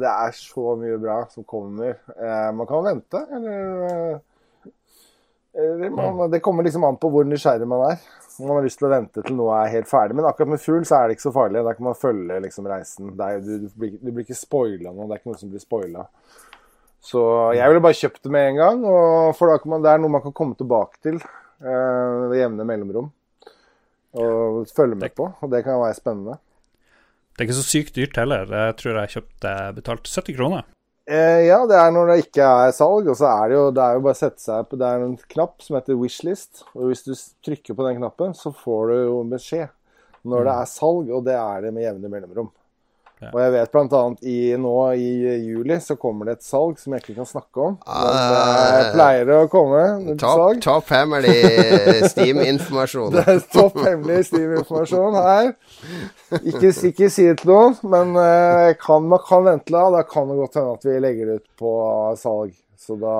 det 0.02 0.10
er 0.10 0.34
så 0.36 0.74
mye 0.80 0.98
bra 1.00 1.18
som 1.32 1.46
kommer. 1.48 1.98
Eh, 2.16 2.48
man 2.56 2.68
kan 2.68 2.84
vente, 2.86 3.22
eller 3.36 3.84
eh, 3.88 4.72
Eller 5.58 5.90
man, 5.90 6.30
det 6.30 6.42
kommer 6.44 6.62
liksom 6.62 6.84
an 6.86 6.98
på 7.00 7.08
hvor 7.10 7.24
nysgjerrig 7.26 7.66
man 7.66 7.86
er. 7.90 8.02
Man 8.38 8.54
har 8.54 8.62
lyst 8.62 8.78
til 8.78 8.86
å 8.86 8.92
vente 8.92 9.22
til 9.26 9.34
noe 9.34 9.56
er 9.58 9.72
helt 9.72 9.88
ferdig. 9.90 10.14
Men 10.14 10.28
akkurat 10.28 10.52
med 10.52 10.62
fugl 10.62 10.84
så 10.86 11.00
er 11.00 11.08
det 11.08 11.16
ikke 11.16 11.26
så 11.26 11.32
farlig. 11.34 11.64
Da 11.66 11.72
kan 11.74 11.88
man 11.88 11.98
følge 11.98 12.36
liksom 12.44 12.68
reisen. 12.70 13.08
Er, 13.16 13.40
du, 13.42 13.64
du, 13.64 13.72
blir, 13.74 13.96
du 13.98 14.12
blir 14.12 14.22
ikke 14.22 14.38
spoila 14.38 14.92
noe. 14.92 15.08
Det 15.08 15.16
er 15.16 15.22
ikke 15.22 15.32
noe 15.32 15.40
som 15.40 15.50
blir 15.50 15.64
spoila. 15.64 16.04
Så 17.02 17.22
jeg 17.56 17.72
ville 17.72 17.82
bare 17.82 17.98
kjøpt 17.98 18.22
det 18.22 18.34
med 18.34 18.52
en 18.52 18.60
gang. 18.60 18.86
For 19.38 19.66
man, 19.72 19.82
det 19.82 19.90
er 19.90 20.02
noe 20.02 20.14
man 20.14 20.22
kan 20.22 20.36
komme 20.36 20.58
tilbake 20.58 21.02
til 21.02 21.18
eh, 21.18 22.28
ved 22.30 22.38
jevne 22.38 22.68
mellomrom. 22.68 23.10
Og 24.18 24.62
følge 24.76 25.00
med 25.00 25.16
på. 25.18 25.26
Og 25.42 25.50
det 25.50 25.64
kan 25.66 25.82
være 25.82 25.98
spennende. 25.98 26.38
Det 27.38 27.44
er 27.44 27.52
ikke 27.52 27.60
så 27.60 27.68
sykt 27.70 27.94
dyrt 27.94 28.16
heller. 28.18 28.50
Jeg 28.50 28.74
tror 28.80 28.96
jeg 28.98 29.12
kjøpte 29.12 29.50
betalt 29.76 30.08
70 30.10 30.34
kroner. 30.34 30.64
Eh, 31.06 31.44
ja, 31.46 31.60
det 31.70 31.76
er 31.78 31.92
når 31.94 32.10
det 32.10 32.16
ikke 32.24 32.44
er 32.44 32.72
salg, 32.74 33.06
og 33.08 33.14
så 33.16 33.28
er 33.30 33.44
det 33.48 33.54
jo, 33.54 33.68
det 33.72 33.84
er 33.84 33.94
jo 33.94 34.02
bare 34.04 34.16
å 34.16 34.18
sette 34.18 34.42
seg 34.42 34.66
på 34.68 34.76
Det 34.80 34.88
er 34.90 35.04
en 35.06 35.14
knapp 35.36 35.62
som 35.64 35.78
heter 35.78 35.96
wishlist, 35.96 36.64
og 36.74 36.90
hvis 36.90 37.06
du 37.06 37.12
trykker 37.46 37.78
på 37.78 37.86
den 37.86 38.00
knappen, 38.00 38.34
så 38.36 38.50
får 38.52 38.90
du 38.90 38.96
jo 38.98 39.20
beskjed 39.30 39.70
når 40.28 40.48
det 40.48 40.56
er 40.58 40.68
salg, 40.72 41.12
og 41.14 41.22
det 41.30 41.38
er 41.38 41.62
det 41.64 41.72
med 41.72 41.86
jevne 41.86 42.10
mellomrom. 42.12 42.50
Ja. 43.20 43.30
Og 43.34 43.40
jeg 43.42 43.52
vet 43.52 44.22
i, 44.22 44.36
nå 44.62 44.74
i 44.94 45.08
juli 45.48 45.78
så 45.82 45.96
kommer 45.98 46.28
det 46.28 46.36
et 46.38 46.44
salg 46.46 46.78
som 46.78 46.92
jeg 46.94 47.02
ikke 47.02 47.16
kan 47.16 47.26
snakke 47.26 47.64
om. 47.64 47.78
Men 47.82 48.12
det 48.12 48.84
Ah. 48.86 48.92
pleier 48.94 49.32
å 49.34 49.48
komme 49.50 49.80
et 50.12 50.18
Topp 50.22 50.38
salg. 50.38 50.60
top 50.62 50.92
hemmelig 50.94 51.34
Steam-informasjon. 52.12 53.10
Det 53.18 53.24
er 53.26 53.40
topp 53.52 53.80
hemmelig 53.82 54.24
Steam-informasjon 54.30 55.18
her. 55.18 55.52
Ikke, 56.44 56.70
ikke 56.92 57.10
si 57.10 57.26
det 57.26 57.38
til 57.42 57.50
noen, 57.52 57.76
men 57.90 58.14
eh, 58.22 58.72
kan, 58.80 59.02
man 59.10 59.22
kan 59.26 59.44
vente 59.48 59.72
da. 59.74 59.88
Da 59.98 60.02
kan 60.06 60.28
det 60.30 60.38
godt 60.38 60.58
hende 60.60 60.76
at 60.78 60.84
vi 60.88 60.98
legger 61.02 61.26
det 61.32 61.40
ut 61.42 61.48
på 61.58 61.74
salg. 62.22 62.54
Så 62.78 62.94
da 63.00 63.16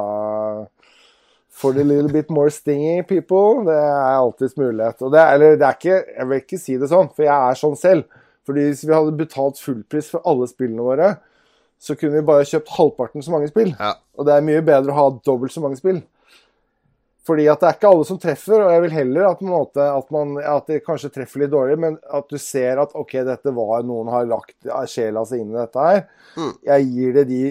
For 1.58 1.72
the 1.74 1.82
little 1.82 2.12
bit 2.12 2.30
more 2.30 2.50
stingy 2.54 3.02
people, 3.02 3.64
det 3.66 3.74
er 3.74 4.14
alltids 4.20 4.54
mulighet. 4.56 5.00
Og 5.02 5.10
det 5.10 5.18
er, 5.18 5.32
eller 5.34 5.56
det 5.58 5.66
er 5.66 5.74
ikke 5.80 5.96
Jeg 6.18 6.28
vil 6.30 6.42
ikke 6.44 6.58
si 6.62 6.76
det 6.78 6.88
sånn, 6.92 7.08
for 7.16 7.26
jeg 7.26 7.34
er 7.34 7.58
sånn 7.58 7.74
selv. 7.80 8.04
Fordi 8.48 8.70
hvis 8.70 8.86
vi 8.88 8.94
hadde 8.96 9.18
betalt 9.18 9.60
fullpris 9.60 10.08
for 10.14 10.24
alle 10.28 10.48
spillene 10.48 10.84
våre, 10.86 11.14
så 11.78 11.94
kunne 11.94 12.18
vi 12.18 12.26
bare 12.26 12.46
kjøpt 12.48 12.72
halvparten 12.74 13.22
så 13.22 13.34
mange 13.34 13.50
spill. 13.50 13.74
Ja. 13.76 13.94
Og 14.18 14.26
det 14.26 14.34
er 14.34 14.46
mye 14.46 14.62
bedre 14.66 14.94
å 14.94 14.98
ha 14.98 15.10
dobbelt 15.26 15.54
så 15.54 15.62
mange 15.62 15.78
spill. 15.78 16.00
Fordi 17.28 17.44
at 17.52 17.60
det 17.60 17.68
er 17.68 17.76
ikke 17.76 17.90
alle 17.92 18.06
som 18.08 18.18
treffer, 18.20 18.62
og 18.64 18.70
jeg 18.72 18.82
vil 18.86 18.94
heller 18.96 19.26
at, 19.28 19.40
på 19.40 19.48
måte, 19.50 19.84
at, 19.84 20.06
man, 20.14 20.38
at 20.40 20.70
det 20.70 20.80
kanskje 20.86 21.10
treffer 21.12 21.42
litt 21.42 21.52
dårlig, 21.52 21.76
men 21.82 21.98
at 22.16 22.28
du 22.30 22.38
ser 22.40 22.80
at 22.80 22.94
ok, 22.96 23.18
dette 23.28 23.52
var 23.54 23.84
noen 23.86 24.08
har 24.12 24.28
lagt 24.30 24.70
sjela 24.88 25.26
si 25.28 25.42
inn 25.42 25.52
i 25.52 25.58
dette 25.58 25.84
her. 25.84 26.06
Mm. 26.38 26.54
Jeg 26.70 26.86
gir 26.88 27.18
det 27.18 27.26
de 27.28 27.42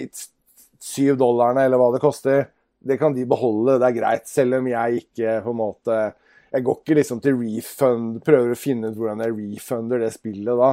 syv 0.81 1.19
dollarene, 1.21 1.67
eller 1.67 1.81
hva 1.81 1.91
det 1.93 2.01
koster. 2.01 2.47
Det 2.87 2.97
kan 2.97 3.13
de 3.13 3.27
beholde, 3.29 3.77
det 3.77 3.91
er 3.91 3.97
greit. 3.99 4.25
Selv 4.29 4.57
om 4.57 4.71
jeg 4.71 5.03
ikke 5.03 5.39
på 5.45 5.53
en 5.53 5.59
måte 5.59 5.99
Jeg 6.47 6.63
går 6.63 6.77
ikke 6.79 6.95
liksom 6.95 7.19
til 7.19 7.35
refund, 7.35 8.21
prøver 8.23 8.53
å 8.53 8.57
finne 8.57 8.89
ut 8.89 8.95
hvordan 8.97 9.25
jeg 9.25 9.33
refunder 9.35 9.99
det 9.99 10.13
spillet 10.15 10.57
da. 10.57 10.69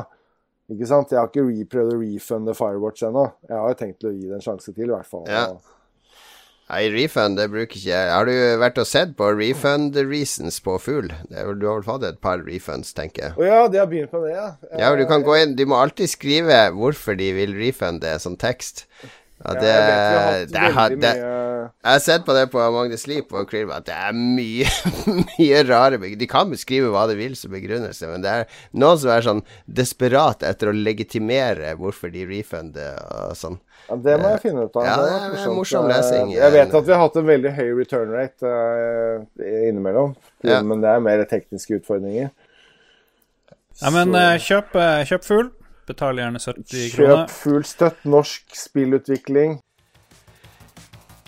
Ikke 0.72 0.88
sant? 0.88 1.12
Jeg 1.12 1.20
har 1.20 1.28
ikke 1.28 1.68
prøvd 1.74 1.92
å 1.92 2.00
refunde 2.00 2.56
Firewatch 2.56 3.04
ennå. 3.04 3.28
Jeg 3.50 3.56
har 3.60 3.72
jo 3.72 3.78
tenkt 3.82 4.06
å 4.08 4.12
gi 4.14 4.28
det 4.30 4.38
en 4.38 4.44
sjanse 4.44 4.72
til, 4.72 4.88
i 4.88 4.94
hvert 4.94 5.08
fall. 5.08 5.26
Ja. 5.28 5.48
Nei, 6.64 6.86
refund 6.88 7.36
det 7.36 7.50
bruker 7.52 7.76
ikke 7.76 7.90
jeg. 7.90 8.08
Har 8.08 8.24
du 8.24 8.32
vært 8.62 8.78
og 8.80 8.86
sett 8.88 9.10
på 9.18 9.26
refund 9.36 9.98
reasons 10.00 10.56
på 10.64 10.78
Fugl? 10.80 11.10
Du 11.28 11.34
har 11.36 11.50
vel 11.52 11.84
fått 11.84 12.06
et 12.08 12.20
par 12.24 12.40
refunds, 12.46 12.94
tenker 12.96 13.26
jeg. 13.26 13.34
Å 13.36 13.44
ja, 13.44 13.58
de 13.68 13.82
har 13.82 13.90
begynt 13.90 14.14
med 14.16 14.24
det, 14.24 14.32
ja. 14.32 14.46
Ja, 14.80 14.94
du 14.96 15.04
kan 15.10 15.26
gå 15.26 15.36
inn 15.42 15.52
Du 15.58 15.66
må 15.68 15.76
alltid 15.76 16.08
skrive 16.08 16.62
hvorfor 16.72 17.20
de 17.20 17.28
vil 17.36 17.52
refunde 17.58 18.16
som 18.22 18.38
tekst. 18.40 18.86
Ja, 19.43 19.53
Ja, 19.55 19.55
det, 19.61 19.70
jeg 19.70 19.87
vet 20.53 20.74
har 20.74 20.93
det, 20.93 20.99
det, 21.03 21.11
mye 21.18 21.30
Jeg 21.85 21.91
har 21.91 22.03
sett 22.05 22.22
på 22.24 22.37
det 22.37 22.45
på 22.53 22.62
Magnus 22.72 23.03
Sleep 23.05 23.32
og 23.35 23.49
Cream 23.51 23.72
at 23.74 23.85
det 23.89 23.97
er 23.97 24.14
mye, 24.16 24.68
mye 25.35 25.62
rare 25.68 25.99
De 26.20 26.28
kan 26.30 26.53
beskrive 26.53 26.93
hva 26.95 27.03
de 27.11 27.16
vil 27.18 27.35
som 27.37 27.53
begrunnelse, 27.53 28.09
men 28.09 28.24
det 28.24 28.30
er 28.30 28.47
noen 28.72 29.01
som 29.03 29.12
er 29.12 29.26
sånn 29.26 29.43
desperat 29.66 30.47
etter 30.47 30.70
å 30.70 30.76
legitimere 30.76 31.74
hvorfor 31.80 32.12
de 32.14 32.24
refunder 32.30 32.95
og 33.11 33.35
sånn. 33.39 33.59
Ja, 33.89 33.99
Det 34.07 34.14
må 34.22 34.30
jeg 34.32 34.41
finne 34.47 34.64
ut 34.64 34.78
av. 34.80 34.87
Ja, 34.87 34.97
det 35.03 35.18
er 35.18 35.37
en 35.43 35.59
morsom 35.59 35.91
lesing. 35.91 36.32
Jeg 36.37 36.55
vet 36.55 36.78
at 36.78 36.87
vi 36.87 36.95
har 36.95 37.03
hatt 37.03 37.18
en 37.20 37.28
veldig 37.28 37.53
høy 37.59 37.68
return 37.82 38.14
rate 38.14 38.55
eh, 38.55 39.68
innimellom. 39.68 40.14
Men 40.45 40.80
det 40.85 40.95
er 40.95 41.05
mer 41.05 41.26
tekniske 41.28 41.82
utfordringer. 41.82 42.32
Ja, 43.82 43.91
men 43.91 44.14
eh, 44.14 44.39
kjøp, 44.41 44.76
eh, 44.78 45.03
kjøp 45.11 45.26
fugl. 45.26 45.53
Betal 45.87 46.16
gjerne 46.16 46.41
70 46.41 46.91
Kjøp 46.95 46.97
kroner. 46.97 47.28
full 47.28 47.64
støtt 47.68 48.05
norsk 48.09 48.55
spillutvikling. 48.57 49.59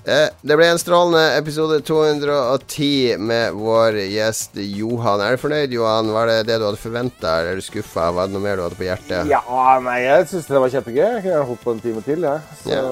Eh, 0.06 0.28
Det 0.46 0.54
ble 0.56 0.68
en 0.70 0.78
strålende 0.78 1.22
episode 1.36 1.80
210 1.82 3.16
med 3.18 3.52
vår 3.58 3.98
gjest 4.06 4.54
Johan. 4.54 5.20
Er 5.20 5.34
du 5.34 5.42
fornøyd, 5.42 5.72
Johan? 5.74 6.12
Var 6.14 6.26
det 6.30 6.36
det 6.46 6.58
du 6.62 6.66
hadde 6.68 6.78
forventa, 6.78 7.32
eller 7.40 7.56
er 7.56 7.58
du 7.58 7.64
skuffa? 7.66 8.12
Var 8.14 8.28
det 8.28 8.36
noe 8.36 8.44
mer 8.44 8.56
du 8.56 8.62
hadde 8.62 8.78
på 8.78 8.86
hjertet? 8.86 9.26
Ja, 9.32 9.42
nei, 9.82 9.98
jeg 10.06 10.28
syns 10.30 10.46
det 10.46 10.62
var 10.62 10.70
kjempegøy. 10.70 11.02
Jeg 11.16 11.22
kunne 11.26 11.44
holdt 11.50 11.64
på 11.64 11.74
en 11.74 11.80
time 11.82 12.02
til, 12.06 12.22
jeg. 12.22 12.40
Så 12.62 12.70
Ja. 12.76 12.84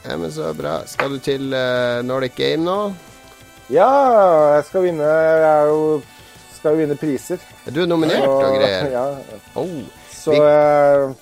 Ja, 0.00 0.16
men 0.16 0.30
så 0.32 0.52
bra. 0.56 0.78
Skal 0.88 1.10
du 1.12 1.18
til 1.20 1.50
uh, 1.52 2.00
Nordic 2.02 2.32
Game 2.36 2.64
nå? 2.64 2.92
ja, 3.70 3.88
jeg 4.56 4.64
skal 4.64 4.82
vinne 4.82 5.04
Jeg 5.04 5.42
er 5.46 5.66
jo 5.68 6.02
skal 6.56 6.72
jo 6.72 6.78
vinne 6.80 6.96
priser. 6.96 7.38
Du 7.68 7.82
er 7.82 7.86
nominert 7.86 8.24
Så, 8.24 8.30
og 8.36 8.56
greier. 8.56 8.88
Ja, 8.96 9.04
Oh. 9.56 9.82
Så 10.20 10.36
jeg 10.36 11.14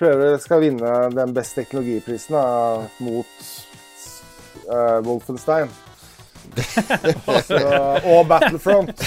prøver 0.00 0.38
skal 0.40 0.62
vinne 0.64 0.94
den 1.14 1.34
beste 1.36 1.60
teknologiprisen 1.62 2.34
da, 2.38 2.44
mot 3.04 3.46
uh, 4.70 4.98
Wolfenstein. 5.06 5.68
så, 7.46 7.58
og 8.10 8.24
Battlefront. 8.26 8.98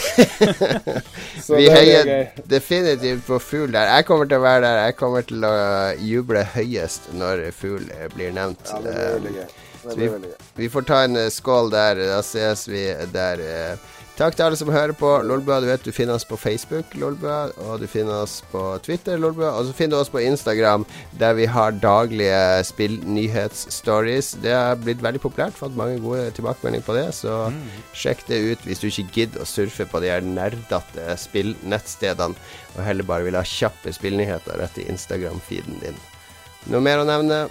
Så 1.44 1.58
Vi 1.58 1.66
det 1.66 1.74
heier 1.76 2.30
definitivt 2.48 3.26
på 3.28 3.40
Fugl 3.44 3.74
der. 3.74 3.90
Jeg 3.98 4.06
kommer 4.08 4.30
til 4.32 4.38
å 4.40 4.46
være 4.46 4.62
der. 4.64 4.78
Jeg 4.88 4.96
kommer 4.96 5.26
til 5.28 5.44
å 5.44 5.52
juble 6.00 6.46
høyest 6.54 7.10
når 7.20 7.50
Fugl 7.58 7.84
eh, 7.92 8.06
blir 8.16 8.32
nevnt. 8.38 8.64
Ja, 8.72 8.80
det 8.86 8.94
blir 8.94 9.02
Eh, 9.04 9.14
veldig 9.18 9.34
gøy. 9.36 9.48
Vi- 10.24 10.64
Vi 10.64 10.70
får 10.72 10.86
ta 10.88 11.02
en 11.04 11.18
eh, 11.20 11.28
skål 11.34 11.74
der. 11.74 12.00
Da 12.14 12.22
ses 12.24 12.64
vi 12.72 12.86
der. 13.12 13.44
Takk 14.14 14.36
til 14.38 14.45
alle 14.45 14.57
som 14.59 14.70
hører 14.70 14.93
på. 14.93 15.09
Lolbua, 15.26 15.55
du 15.57 15.66
vet 15.66 15.82
du 15.82 15.89
finner 15.89 16.14
oss 16.14 16.26
på 16.30 16.38
Facebook, 16.38 16.91
Lolbua, 17.01 17.47
og 17.66 17.80
du 17.82 17.88
finner 17.89 18.20
oss 18.22 18.36
på 18.51 18.61
Twitter, 18.86 19.18
Lolbua, 19.18 19.55
og 19.57 19.66
så 19.66 19.74
finner 19.74 19.97
du 19.97 20.03
oss 20.03 20.11
på 20.14 20.22
Instagram, 20.22 20.86
der 21.18 21.34
vi 21.34 21.47
har 21.49 21.74
daglige 21.82 22.61
spillnyhetsstories. 22.70 24.36
Det 24.43 24.53
har 24.53 24.78
blitt 24.78 25.01
veldig 25.01 25.24
populært, 25.24 25.57
fått 25.57 25.74
mange 25.80 25.97
gode 26.03 26.28
tilbakemeldinger 26.38 26.86
på 26.86 26.97
det, 26.99 27.07
så 27.18 27.39
sjekk 27.97 28.22
det 28.30 28.41
ut 28.51 28.70
hvis 28.70 28.84
du 28.84 28.88
ikke 28.91 29.09
gidder 29.18 29.41
å 29.41 29.49
surfe 29.49 29.89
på 29.89 30.03
de 30.05 30.14
her 30.14 30.22
nerdete 30.22 31.18
spillnettstedene, 31.26 32.38
og 32.78 32.86
heller 32.86 33.09
bare 33.09 33.26
vil 33.26 33.41
ha 33.41 33.45
kjappe 33.47 33.97
spillnyheter 33.97 34.61
rett 34.61 34.78
i 34.78 34.86
Instagram-feeden 34.93 35.82
din. 35.82 35.97
Noe 36.70 36.86
mer 36.86 37.01
å 37.01 37.09
nevne? 37.09 37.47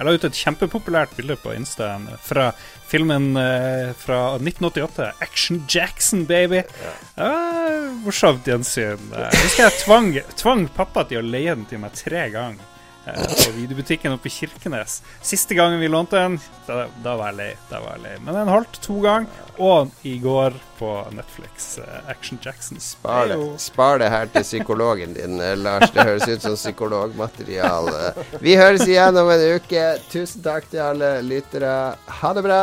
Jeg 0.00 0.06
la 0.06 0.12
ut 0.16 0.22
et 0.24 0.38
kjempepopulært 0.38 1.12
bilde 1.12 1.34
på 1.42 1.52
Insta 1.52 1.90
fra 2.24 2.54
filmen 2.90 3.30
eh, 3.38 3.92
fra 3.98 4.18
1988. 4.38 5.10
Action 5.22 5.62
Jackson, 5.70 6.24
baby. 6.28 6.62
Ja, 7.16 7.30
morsomt 8.04 8.46
gjensyn. 8.48 8.98
Eh, 9.14 9.28
Jeg 9.30 9.44
husker 9.46 9.66
jeg 9.68 9.78
tvang, 9.84 10.10
tvang 10.40 10.66
pappa 10.76 11.04
til 11.10 11.22
å 11.22 11.26
leie 11.26 11.54
den 11.54 11.66
til 11.70 11.82
meg 11.82 11.94
tre 11.98 12.26
ganger. 12.34 12.66
Eh, 13.14 13.34
På 13.44 13.50
videobutikken 13.56 14.12
oppe 14.16 14.26
i 14.30 14.30
Kirkenes. 14.34 15.02
Siste 15.22 15.54
gangen 15.58 15.80
vi 15.80 15.88
lånte 15.88 16.16
den, 16.16 16.38
da, 16.66 16.86
da 17.04 17.16
var 17.16 17.32
jeg 17.32 17.36
lei. 17.40 17.50
Da 17.70 17.80
var 17.84 17.96
jeg 17.98 18.02
lei. 18.06 18.14
Men 18.24 18.34
den 18.40 18.48
holdt 18.52 18.80
to 18.84 19.00
ganger, 19.04 19.26
og 19.58 19.90
i 20.06 20.16
går 20.22 20.54
på 20.78 20.92
Netflix. 21.12 21.78
eh, 21.78 22.00
Action 22.08 22.38
Jackson. 22.42 22.80
Spar 22.80 23.26
det, 23.28 23.38
spar 23.60 23.98
det 24.00 24.08
her 24.10 24.26
til 24.32 24.42
psykologen 24.46 25.14
din, 25.18 25.40
eh, 25.40 25.56
Lars. 25.60 25.90
Det 25.90 26.06
høres 26.06 26.28
ut 26.28 26.42
som 26.42 26.56
psykologmateriale. 26.56 28.14
Vi 28.40 28.56
høres 28.56 28.86
igjen 28.88 29.16
om 29.20 29.30
en 29.30 29.46
uke. 29.58 29.84
Tusen 30.10 30.42
takk 30.42 30.70
til 30.70 30.80
alle 30.84 31.20
lyttere. 31.26 31.74
Ha 32.22 32.32
det 32.36 32.42
bra. 32.46 32.62